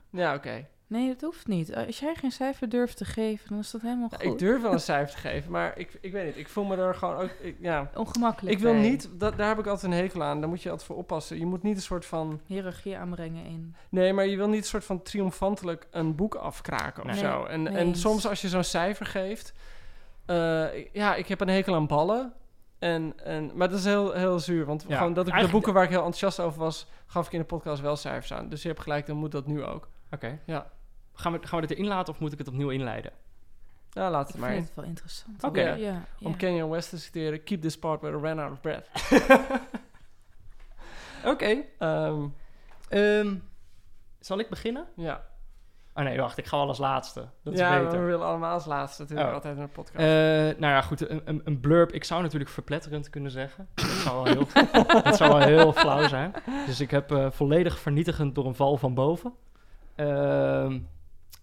Ja, 0.09 0.33
oké. 0.33 0.67
Nee, 0.87 1.07
dat 1.07 1.21
hoeft 1.21 1.47
niet. 1.47 1.75
Als 1.75 1.99
jij 1.99 2.15
geen 2.15 2.31
cijfer 2.31 2.69
durft 2.69 2.97
te 2.97 3.05
geven, 3.05 3.49
dan 3.49 3.59
is 3.59 3.71
dat 3.71 3.81
helemaal 3.81 4.07
Ja, 4.11 4.17
goed. 4.17 4.25
ik 4.31 4.37
durf 4.39 4.61
wel 4.61 4.71
een 4.71 4.79
cijfer 4.79 5.15
te 5.15 5.27
geven, 5.27 5.51
maar 5.51 5.77
ik, 5.77 5.97
ik 6.01 6.11
weet 6.11 6.25
niet. 6.25 6.37
Ik 6.37 6.47
voel 6.49 6.63
me 6.63 6.75
er 6.75 6.95
gewoon 6.95 7.15
ook. 7.15 7.29
Ik, 7.41 7.55
ja. 7.59 7.91
Ongemakkelijk 7.95 8.55
Ik 8.55 8.61
wil 8.61 8.71
bij. 8.71 8.81
niet. 8.81 9.09
Dat, 9.13 9.37
daar 9.37 9.47
heb 9.47 9.59
ik 9.59 9.67
altijd 9.67 9.91
een 9.91 9.97
hekel 9.97 10.23
aan. 10.23 10.39
Daar 10.39 10.49
moet 10.49 10.61
je 10.61 10.69
altijd 10.69 10.87
voor 10.87 10.97
oppassen. 10.97 11.39
Je 11.39 11.45
moet 11.45 11.63
niet 11.63 11.75
een 11.75 11.81
soort 11.81 12.05
van. 12.05 12.41
Hiërarchie 12.45 12.97
aanbrengen 12.97 13.45
in... 13.45 13.75
Nee, 13.89 14.13
maar 14.13 14.25
je 14.25 14.37
wil 14.37 14.47
niet 14.47 14.57
een 14.61 14.63
soort 14.69 14.85
van 14.85 15.01
triomfantelijk 15.01 15.87
een 15.91 16.15
boek 16.15 16.35
afkraken 16.35 17.03
of 17.03 17.09
Nee. 17.09 17.17
zo. 17.19 17.43
En, 17.43 17.63
Nee 17.63 17.73
en 17.75 17.95
soms 17.95 18.27
als 18.27 18.41
je 18.41 18.49
zo'n 18.49 18.63
cijfer 18.63 19.05
geeft. 19.05 19.53
eh, 20.25 20.85
ja, 20.93 21.15
ik 21.15 21.27
heb 21.27 21.41
een 21.41 21.47
hekel 21.49 21.75
aan 21.75 21.87
ballen. 21.87 22.33
En, 22.85 23.13
en, 23.23 23.51
maar 23.55 23.69
dat 23.69 23.79
is 23.79 23.85
heel, 23.85 24.11
heel 24.11 24.39
zuur. 24.39 24.65
Want 24.65 24.85
Ja, 24.87 24.97
gewoon 24.97 25.13
dat 25.13 25.27
ik 25.27 25.39
de 25.39 25.47
boeken 25.47 25.73
waar 25.73 25.83
ik 25.83 25.89
heel 25.89 25.97
enthousiast 25.97 26.39
over 26.39 26.59
was, 26.59 26.87
gaf 27.05 27.25
ik 27.25 27.33
in 27.33 27.39
de 27.39 27.45
podcast 27.45 27.81
wel 27.81 27.95
cijfers 27.95 28.33
aan. 28.33 28.49
Dus 28.49 28.61
je 28.61 28.67
hebt 28.67 28.79
gelijk, 28.81 29.05
dan 29.05 29.17
moet 29.17 29.31
dat 29.31 29.47
nu 29.47 29.63
ook. 29.63 29.87
Oké. 30.11 30.39
Ja. 30.45 30.71
Gaan, 31.13 31.31
we, 31.31 31.39
gaan 31.47 31.61
we 31.61 31.67
dit 31.67 31.77
erin 31.77 31.89
laten 31.89 32.13
of 32.13 32.19
moet 32.19 32.31
ik 32.31 32.37
het 32.37 32.47
opnieuw 32.47 32.69
inleiden? 32.69 33.11
Nou, 33.91 34.11
laat 34.11 34.27
Ik 34.27 34.31
het 34.33 34.37
maar 34.41 34.49
vind 34.49 34.61
in. 34.61 34.65
het 34.67 34.75
wel 34.75 34.85
interessant. 34.85 35.43
Oké. 35.43 35.61
Ja, 35.61 35.73
ja, 35.73 36.03
Om. 36.21 36.37
Kanye 36.37 36.67
West 36.67 36.89
te 36.89 36.99
citeren, 36.99 37.43
keep 37.43 37.61
this 37.61 37.77
part 37.79 38.01
where 38.01 38.17
I 38.17 38.21
ran 38.21 38.39
out 38.39 38.51
of 38.51 38.61
breath. 38.61 38.87
Oké. 41.25 41.63
Ehm, 41.79 42.25
Ehm, 42.89 43.35
zal 44.19 44.39
ik 44.39 44.49
beginnen? 44.49 44.85
ja, 44.95 45.25
Oh 45.95 46.03
nee, 46.03 46.19
wacht. 46.19 46.37
Ik 46.37 46.45
ga 46.45 46.57
wel 46.57 46.67
als 46.67 46.77
laatste. 46.77 47.25
Dat 47.43 47.53
is 47.53 47.59
ja 47.59 47.69
maar 47.69 47.83
beter. 47.83 47.99
we 47.99 48.05
willen 48.05 48.25
allemaal 48.25 48.53
als 48.53 48.65
laatste 48.65 49.01
natuurlijk 49.01 49.27
Oh. 49.29 49.33
altijd 49.35 49.55
in 49.55 49.61
een 49.61 49.69
podcast. 49.69 49.95
Eh, 50.05 50.59
nou 50.59 50.73
ja, 50.73 50.81
goed. 50.81 51.09
Een, 51.09 51.21
een, 51.25 51.41
een 51.45 51.59
blurb. 51.59 51.91
Ik 51.91 52.03
zou 52.03 52.21
natuurlijk 52.21 52.51
verpletterend 52.51 53.09
kunnen 53.09 53.31
zeggen. 53.31 53.67
Dat 53.73 53.85
zou 53.85 54.23
wel 54.23 54.33
heel, 54.33 54.47
dat 55.03 55.15
zou 55.15 55.29
wel 55.37 55.47
heel 55.47 55.73
flauw 55.73 56.07
zijn. 56.07 56.33
Dus 56.65 56.79
ik 56.79 56.91
heb 56.91 57.11
eh, 57.11 57.27
volledig 57.31 57.79
vernietigend 57.79 58.35
door 58.35 58.45
een 58.45 58.55
val 58.55 58.77
van 58.77 58.93
boven. 58.93 59.33
Ehm, 59.95 60.79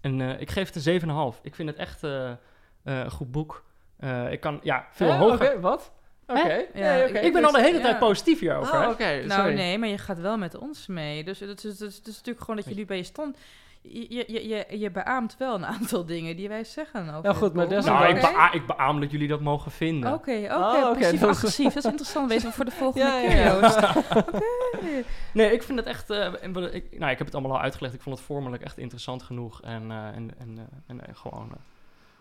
en 0.01 0.21
eh, 0.21 0.41
ik 0.41 0.51
geef 0.51 0.73
het 0.75 0.87
een 0.87 1.01
7,5. 1.35 1.41
Ik 1.43 1.55
vind 1.55 1.69
het 1.69 1.79
echt 1.79 2.05
eh, 2.05 2.31
eh, 2.31 2.37
een 2.83 3.11
goed 3.11 3.31
boek. 3.31 3.65
Eh, 3.99 4.33
ik 4.33 4.41
kan, 4.41 4.61
ja, 4.63 4.87
veel 4.91 5.13
hoger. 5.13 5.51
Oké, 5.51 5.61
wat? 5.61 5.93
Oké. 6.27 6.43
Nee, 6.43 6.67
Ja, 6.75 6.93
ik 6.95 7.33
ben 7.33 7.45
al 7.45 7.53
de 7.53 7.61
hele 7.61 7.77
Ja. 7.77 7.83
tijd 7.83 7.99
positief 7.99 8.41
hierover. 8.41 8.75
Oh. 8.89 8.99
Nou 9.27 9.55
nee, 9.55 9.79
maar 9.79 9.89
je 9.89 9.99
gaat 9.99 10.21
wel 10.21 10.37
met 10.39 10.57
ons 10.59 10.87
mee. 10.87 11.25
Dus 11.25 11.41
het 11.41 11.65
is, 11.65 11.65
het 11.65 11.81
is, 11.81 11.97
het 11.97 12.07
is 12.07 12.15
natuurlijk 12.17 12.41
gewoon 12.41 12.57
dat 12.57 12.69
je 12.69 12.75
nu 12.75 12.85
bij 12.85 12.97
je 12.97 13.03
stand... 13.03 13.37
Je, 13.83 14.25
je, 14.33 14.49
je, 14.49 14.79
je 14.79 14.91
beaamt 14.91 15.37
wel 15.39 15.55
een 15.55 15.67
aantal 15.67 16.05
dingen 16.05 16.37
die 16.37 16.49
wij 16.49 16.65
zeggen 16.65 17.09
over 17.09 17.23
Nou 17.23 17.35
goed, 17.35 17.53
maar 17.55 17.67
boek. 17.67 17.75
des- 17.75 17.85
Nou, 17.85 18.07
ik, 18.07 18.21
bea- 18.21 18.53
ik 18.53 18.67
beaam 18.67 19.01
dat 19.01 19.11
jullie 19.11 19.29
dat 19.29 19.41
mogen 19.41 19.71
vinden. 19.71 20.13
Oké, 20.13 20.33
oké, 20.45 20.55
Oh, 20.55 20.93
passief 20.99 21.21
dat 21.21 21.31
is- 21.31 21.37
agressief. 21.37 21.73
Dat 21.73 21.85
is 21.85 21.91
interessant. 21.91 22.29
Wees 22.29 22.43
we 22.43 22.53
voor 22.53 22.65
de 22.65 22.71
volgende 22.71 23.07
Ja, 23.07 23.19
ja, 23.19 23.29
keer, 23.29 23.37
ja. 23.39 23.61
Joost. 23.61 23.79
Nee, 25.35 25.53
ik 25.53 25.63
vind 25.63 25.79
het 25.79 25.87
echt... 25.89 26.11
eh, 26.11 26.33
wat 26.53 26.75
ik, 26.75 26.99
nou, 26.99 27.11
ik 27.13 27.19
heb 27.19 27.27
het 27.27 27.35
allemaal 27.35 27.57
al 27.57 27.63
uitgelegd. 27.63 27.95
Ik 27.95 28.01
vond 28.03 28.17
het 28.17 28.25
vormelijk 28.27 28.63
echt 28.63 28.79
interessant 28.79 29.23
genoeg. 29.23 29.63
En, 29.63 29.91
eh, 29.91 30.07
en, 30.07 30.31
en, 30.39 30.59
eh, 30.59 30.97
en 31.07 31.17
gewoon 31.17 31.49
eh, 31.51 31.57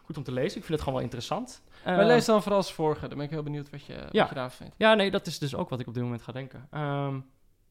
goed 0.03 0.17
om 0.17 0.23
te 0.23 0.31
lezen. 0.31 0.57
Ik 0.57 0.65
vind 0.65 0.67
het 0.67 0.79
gewoon 0.79 0.93
wel 0.93 1.03
interessant. 1.03 1.61
Maar 1.85 2.05
lees 2.05 2.25
dan 2.25 2.41
vooral 2.41 2.57
als 2.59 2.73
vorige. 2.73 3.07
Dan 3.07 3.17
ben 3.17 3.25
ik 3.25 3.31
heel 3.31 3.43
benieuwd 3.43 3.69
wat 3.69 3.85
je, 3.85 3.93
Ja. 3.93 4.19
wat 4.19 4.29
je 4.29 4.35
daarvan 4.35 4.51
vindt. 4.51 4.75
Ja, 4.77 4.93
nee, 4.93 5.11
dat 5.11 5.27
is 5.27 5.39
dus 5.39 5.55
ook 5.55 5.69
wat 5.69 5.79
ik 5.79 5.87
op 5.87 5.93
dit 5.93 6.03
moment 6.03 6.21
ga 6.21 6.31
denken. 6.31 6.67
Ehm, 6.71 7.19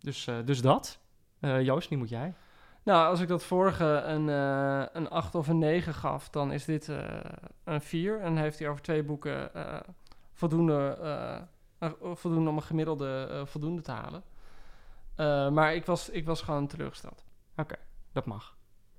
dus, 0.00 0.26
eh, 0.26 0.34
dus 0.44 0.60
dat. 0.62 0.98
Eh, 1.40 1.62
Joost, 1.62 1.90
nu 1.90 1.96
moet 1.96 2.08
jij. 2.08 2.34
Nou, 2.82 3.08
als 3.10 3.20
ik 3.20 3.28
dat 3.28 3.44
vorige 3.44 3.84
een, 3.84 4.28
eh, 4.28 4.82
een 4.92 5.08
8 5.08 5.34
of 5.34 5.48
een 5.48 5.58
9 5.58 5.94
gaf, 5.94 6.30
dan 6.30 6.52
is 6.52 6.64
dit 6.64 6.88
eh, 6.88 7.04
een 7.64 7.80
4. 7.80 8.20
En 8.20 8.36
heeft 8.36 8.58
hij 8.58 8.68
over 8.68 8.82
twee 8.82 9.02
boeken 9.02 9.54
eh, 9.54 9.80
voldoende, 10.32 10.98
voldoende 12.14 12.50
om 12.50 12.56
een 12.56 12.62
gemiddelde 12.62 13.28
eh, 13.30 13.46
voldoende 13.46 13.82
te 13.82 13.90
halen. 13.90 14.22
Eh, 15.14 15.50
maar 15.50 15.74
ik 15.74 15.86
was, 15.86 16.08
ik 16.08 16.26
was 16.26 16.42
gewoon 16.42 16.66
teleurgesteld. 16.66 17.24
Dat 18.12 18.26
mag. 18.26 18.56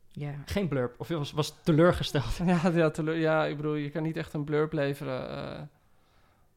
Ja. 0.08 0.34
Geen 0.46 0.68
blurb. 0.68 0.96
Of 0.98 1.08
je 1.08 1.18
was, 1.18 1.32
was 1.32 1.62
teleurgesteld. 1.64 2.38
Ja, 2.46 2.70
ja, 2.74 2.90
teleur, 2.90 3.16
ja, 3.16 3.46
ik 3.46 3.56
bedoel, 3.56 3.76
je 3.76 3.90
kan 3.90 4.04
niet 4.04 4.18
echt 4.18 4.34
een 4.34 4.44
blurb 4.44 4.74
leveren 4.74 5.30
eh, 5.30 5.62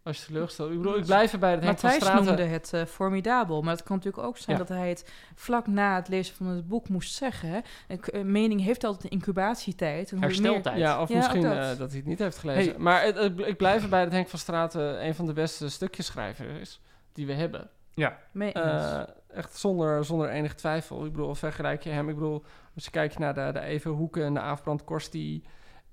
als 0.05 0.19
je 0.21 0.27
teleurgesteld 0.27 0.71
Ik 0.71 0.77
bedoel, 0.77 0.97
ik 0.97 1.05
blijf 1.05 1.33
erbij 1.33 1.55
dat 1.55 1.65
Henk 1.65 1.79
van 1.79 1.91
Matthijs 1.91 2.15
noemde 2.27 2.43
het 2.43 2.73
eh, 2.73 2.85
formidabel, 2.85 3.63
maar 3.63 3.73
het 3.75 3.83
kan 3.83 3.97
natuurlijk 3.97 4.27
ook 4.27 4.37
zijn 4.37 4.57
Ja. 4.59 4.65
dat 4.65 4.77
hij 4.77 4.89
het 4.89 5.13
vlak 5.35 5.67
na 5.67 5.95
het 5.97 6.09
lezen 6.09 6.35
van 6.37 6.47
het 6.47 6.69
boek 6.69 6.89
moest 6.89 7.15
zeggen. 7.15 7.49
hè. 7.49 7.59
Een 7.89 8.01
een 8.05 8.33
mening 8.33 8.61
heeft 8.61 8.85
altijd 8.85 9.05
een 9.05 9.11
incubatietijd. 9.11 10.11
En 10.13 10.17
hoe 10.19 10.27
meer- 10.27 10.29
Hersteltijd. 10.37 10.79
Ja, 10.79 11.01
of 11.03 11.09
Ja, 11.09 11.17
misschien 11.17 11.45
eh, 11.45 11.51
dat. 11.69 11.79
dat. 11.79 11.89
hij 11.89 11.99
het 11.99 12.07
niet 12.09 12.19
heeft 12.19 12.39
gelezen. 12.39 12.73
Hey. 12.73 12.81
Maar 12.81 13.03
het, 13.03 13.17
het- 13.19 13.39
ik 13.39 13.57
blijf 13.57 13.83
erbij 13.83 14.03
dat 14.05 14.13
Henk 14.13 14.29
van 14.29 14.39
Straten 14.39 15.05
een 15.07 15.15
van 15.15 15.27
de 15.27 15.33
beste 15.33 15.69
stukjeschrijvers 15.69 16.59
is 16.61 16.81
die 17.13 17.27
we 17.27 17.33
hebben. 17.33 17.69
Eens. 17.95 18.53
Eh, 18.53 19.03
echt 19.35 19.57
zonder, 19.57 20.05
zonder 20.05 20.29
enige 20.29 20.55
twijfel. 20.55 21.05
Ik 21.05 21.13
bedoel, 21.13 21.35
vergelijk 21.35 21.83
je 21.83 21.91
hem... 21.91 22.09
Ik 22.09 22.15
bedoel, 22.15 22.45
als 22.75 22.85
je 22.85 22.91
kijkt 22.91 23.19
naar 23.19 23.35
de, 23.35 23.51
de 23.53 23.61
Even 23.61 23.91
Hoeken 23.91 24.25
en 24.25 24.35
de 24.35 24.41
Aafbrand 24.41 24.85
Korsti 24.85 25.45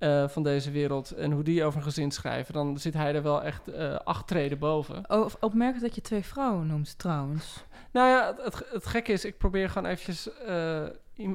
eh, 0.02 0.28
van 0.28 0.42
deze 0.42 0.70
wereld... 0.70 1.10
en 1.10 1.32
hoe 1.32 1.42
die 1.42 1.64
over 1.64 1.78
een 1.78 1.84
gezin 1.84 2.10
schrijven... 2.10 2.54
dan 2.54 2.78
zit 2.78 2.94
hij 2.94 3.14
er 3.14 3.22
wel 3.22 3.42
echt 3.42 3.68
eh 3.68 3.94
acht 3.94 4.26
treden 4.26 4.58
boven. 4.58 5.10
Oh, 5.10 5.30
opmerkelijk 5.40 5.84
dat 5.84 5.94
je 5.94 6.00
twee 6.00 6.22
vrouwen 6.22 6.66
noemt, 6.66 6.98
trouwens. 6.98 7.64
Nou 7.92 8.08
ja, 8.08 8.36
het, 8.44 8.64
het, 8.70 8.86
gekke 8.86 9.12
is... 9.12 9.24
ik 9.24 9.38
probeer 9.38 9.70
gewoon 9.70 9.90
eventjes 9.90 10.32
eh, 10.32 10.86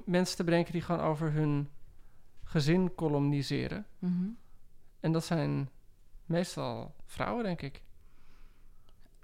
mensen 0.05 0.37
te 0.37 0.43
bedenken... 0.43 0.71
die 0.71 0.81
gewoon 0.81 1.01
over 1.01 1.31
hun 1.31 1.69
gezin 2.43 2.95
columniseren. 2.95 3.85
Mhm. 3.99 4.27
En 4.99 5.11
dat 5.11 5.25
zijn 5.25 5.69
meestal 6.25 6.95
vrouwen, 7.05 7.43
denk 7.43 7.61
ik. 7.61 7.81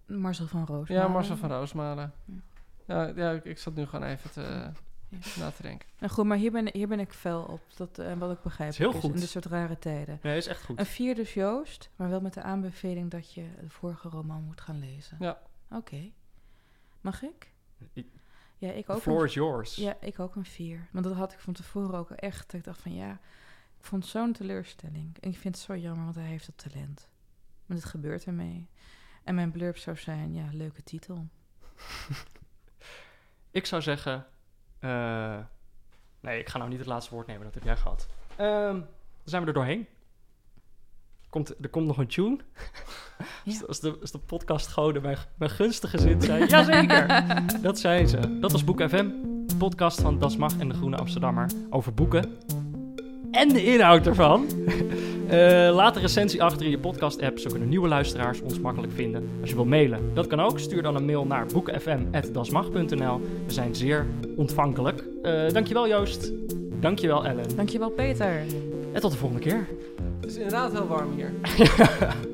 Marcel 0.06 0.48
van 0.48 0.66
Roos. 0.66 0.88
Ja, 0.88 1.08
Marcel 1.08 1.38
van 1.38 1.52
Roosmalen. 1.52 2.14
Ja. 2.26 2.34
Ja, 2.86 3.12
ja 3.16 3.32
ik, 3.32 3.46
ik 3.46 3.58
zat 3.58 3.76
nu 3.76 3.86
gewoon 3.86 4.10
even 4.10 4.32
te. 4.32 4.72
Na 5.38 5.52
te 5.52 5.62
denken. 5.62 5.88
Nou 6.00 6.12
goed, 6.14 6.26
maar 6.26 6.38
hier 6.38 6.52
ben, 6.52 6.70
hier 6.74 6.88
ben 6.88 7.00
ik 7.00 7.14
fel 7.14 7.44
op. 7.44 7.62
Dat, 7.76 8.00
eh, 8.00 8.14
wat 8.14 8.32
ik 8.32 8.42
begrijp. 8.42 8.70
is 8.70 8.78
heel 8.78 8.94
is 8.94 9.00
goed. 9.00 9.14
In 9.14 9.20
dit 9.20 9.30
soort 9.30 9.46
rare 9.46 9.80
tijden. 9.80 10.20
Nee, 10.22 10.38
is 10.38 10.48
echt 10.48 10.64
goed. 10.64 10.80
Een 10.80 10.86
vier 10.86 11.16
dus 11.16 11.34
Joost, 11.34 11.90
maar 11.96 12.10
wel 12.10 12.22
met 12.22 12.34
de 12.34 12.42
aanbeveling 12.42 13.12
dat 13.12 13.34
je 13.34 13.50
de 13.62 13.70
vorige 13.70 14.10
roman 14.10 14.44
moet 14.44 14.62
gaan 14.62 14.80
lezen. 14.80 15.18
Ja. 15.20 15.42
Oké. 15.72 16.12
Mag 17.02 17.22
ik? 17.24 17.52
Ik- 17.94 18.08
Ja, 18.58 18.72
ik 18.72 18.86
The 18.86 18.92
ook. 18.92 19.02
floor 19.02 19.20
een, 19.22 19.26
is 19.28 19.34
yours. 19.34 19.76
ja, 19.76 19.96
ik 20.00 20.20
ook 20.20 20.36
een 20.36 20.46
vier. 20.46 20.88
Want 20.92 21.06
dat 21.06 21.16
had 21.16 21.34
ik 21.34 21.40
van 21.40 21.54
tevoren 21.54 22.00
ook 22.00 22.12
echt. 22.12 22.54
Ik 22.54 22.64
dacht 22.64 22.82
van 22.82 22.94
ja, 22.96 23.12
ik 23.80 23.86
vond 23.86 24.06
zo'n 24.06 24.34
teleurstelling. 24.34 25.18
En 25.20 25.30
ik 25.30 25.38
vind 25.38 25.56
het 25.56 25.64
zo 25.64 25.76
jammer, 25.76 26.04
want 26.04 26.16
hij 26.16 26.26
heeft 26.26 26.46
dat 26.46 26.72
talent. 26.72 27.10
Maar 27.66 27.78
het 27.78 27.86
gebeurt 27.86 28.26
ermee. 28.26 28.70
En 29.24 29.36
mijn 29.36 29.52
blurb 29.52 29.78
zou 29.78 29.98
zijn, 29.98 30.34
ja, 30.34 30.50
leuke 30.52 30.84
titel. 30.84 31.28
Ik 33.52 33.66
zou 33.66 33.82
zeggen... 33.82 34.26
eh, 34.84 35.38
nee, 36.20 36.40
ik 36.40 36.50
ga 36.50 36.58
nou 36.58 36.70
niet 36.70 36.80
het 36.80 36.88
laatste 36.88 37.14
woord 37.14 37.28
nemen. 37.28 37.44
Dat 37.44 37.54
heb 37.54 37.64
jij 37.64 37.78
gehad. 37.78 38.08
Ehm, 38.36 38.74
dan 38.74 38.86
zijn 39.24 39.42
we 39.42 39.48
er 39.48 39.54
doorheen. 39.54 39.88
Komt, 41.30 41.54
er 41.62 41.70
komt 41.70 41.88
nog 41.88 41.98
een 41.98 42.08
tune. 42.08 42.38
Ja. 43.44 43.62
Als, 43.68 43.80
de, 43.80 43.98
als 44.02 44.12
de 44.12 44.20
podcastgoden 44.20 45.02
mijn, 45.02 45.18
mijn 45.38 45.52
gunstige 45.52 45.98
zin 45.98 46.22
zijn. 46.22 46.48
Jazeker! 46.50 47.62
dat 47.62 47.80
zijn 47.80 48.08
ze. 48.08 48.40
Dat 48.40 48.52
was 48.52 48.64
Boek 48.64 48.82
FM. 48.82 49.10
de 49.46 49.56
podcast 49.58 50.02
van 50.02 50.20
Das 50.20 50.38
Mag 50.38 50.58
en 50.58 50.70
de 50.70 50.76
Groene 50.76 50.98
Amsterdammer 50.98 51.52
over 51.70 51.94
boeken 51.94 52.38
en 53.34 53.50
de 53.50 53.64
inhoud 53.64 54.08
ervan. 54.08 54.46
Eh, 55.28 55.70
laat 55.74 55.96
een 55.96 56.02
recensie 56.02 56.44
achter 56.44 56.66
in 56.66 56.72
je 56.72 56.80
podcast-app, 56.80 57.40
zo 57.40 57.50
kunnen 57.50 57.70
nieuwe 57.70 57.88
luisteraars 57.88 58.42
ons 58.42 58.60
makkelijk 58.60 58.94
vinden. 58.94 59.30
Als 59.42 59.50
je 59.50 59.56
wil 59.56 59.66
mailen, 59.66 60.12
dat 60.14 60.28
kan 60.28 60.40
ook. 60.40 60.60
Stuur 60.60 60.82
dan 60.82 60.96
een 60.96 61.06
mail 61.06 61.26
naar 61.26 61.46
boekenfm.dasmag.nl. 61.46 63.22
We 63.46 63.54
zijn 63.54 63.76
zeer 63.76 64.06
ontvankelijk. 64.36 65.04
Uh, 65.24 65.50
dankjewel 65.50 65.88
Joost. 65.88 66.32
Dankjewel 66.80 67.26
Ellen. 67.26 67.56
Dankjewel 67.56 67.90
Peter. 67.90 68.42
En 68.94 69.02
tot 69.02 69.12
de 69.12 69.18
volgende 69.18 69.44
keer. 69.44 69.68
Het 70.20 70.30
is 70.30 70.36
inderdaad 70.36 70.72
heel 70.72 70.88
warm 70.88 71.12
hier. 71.16 71.32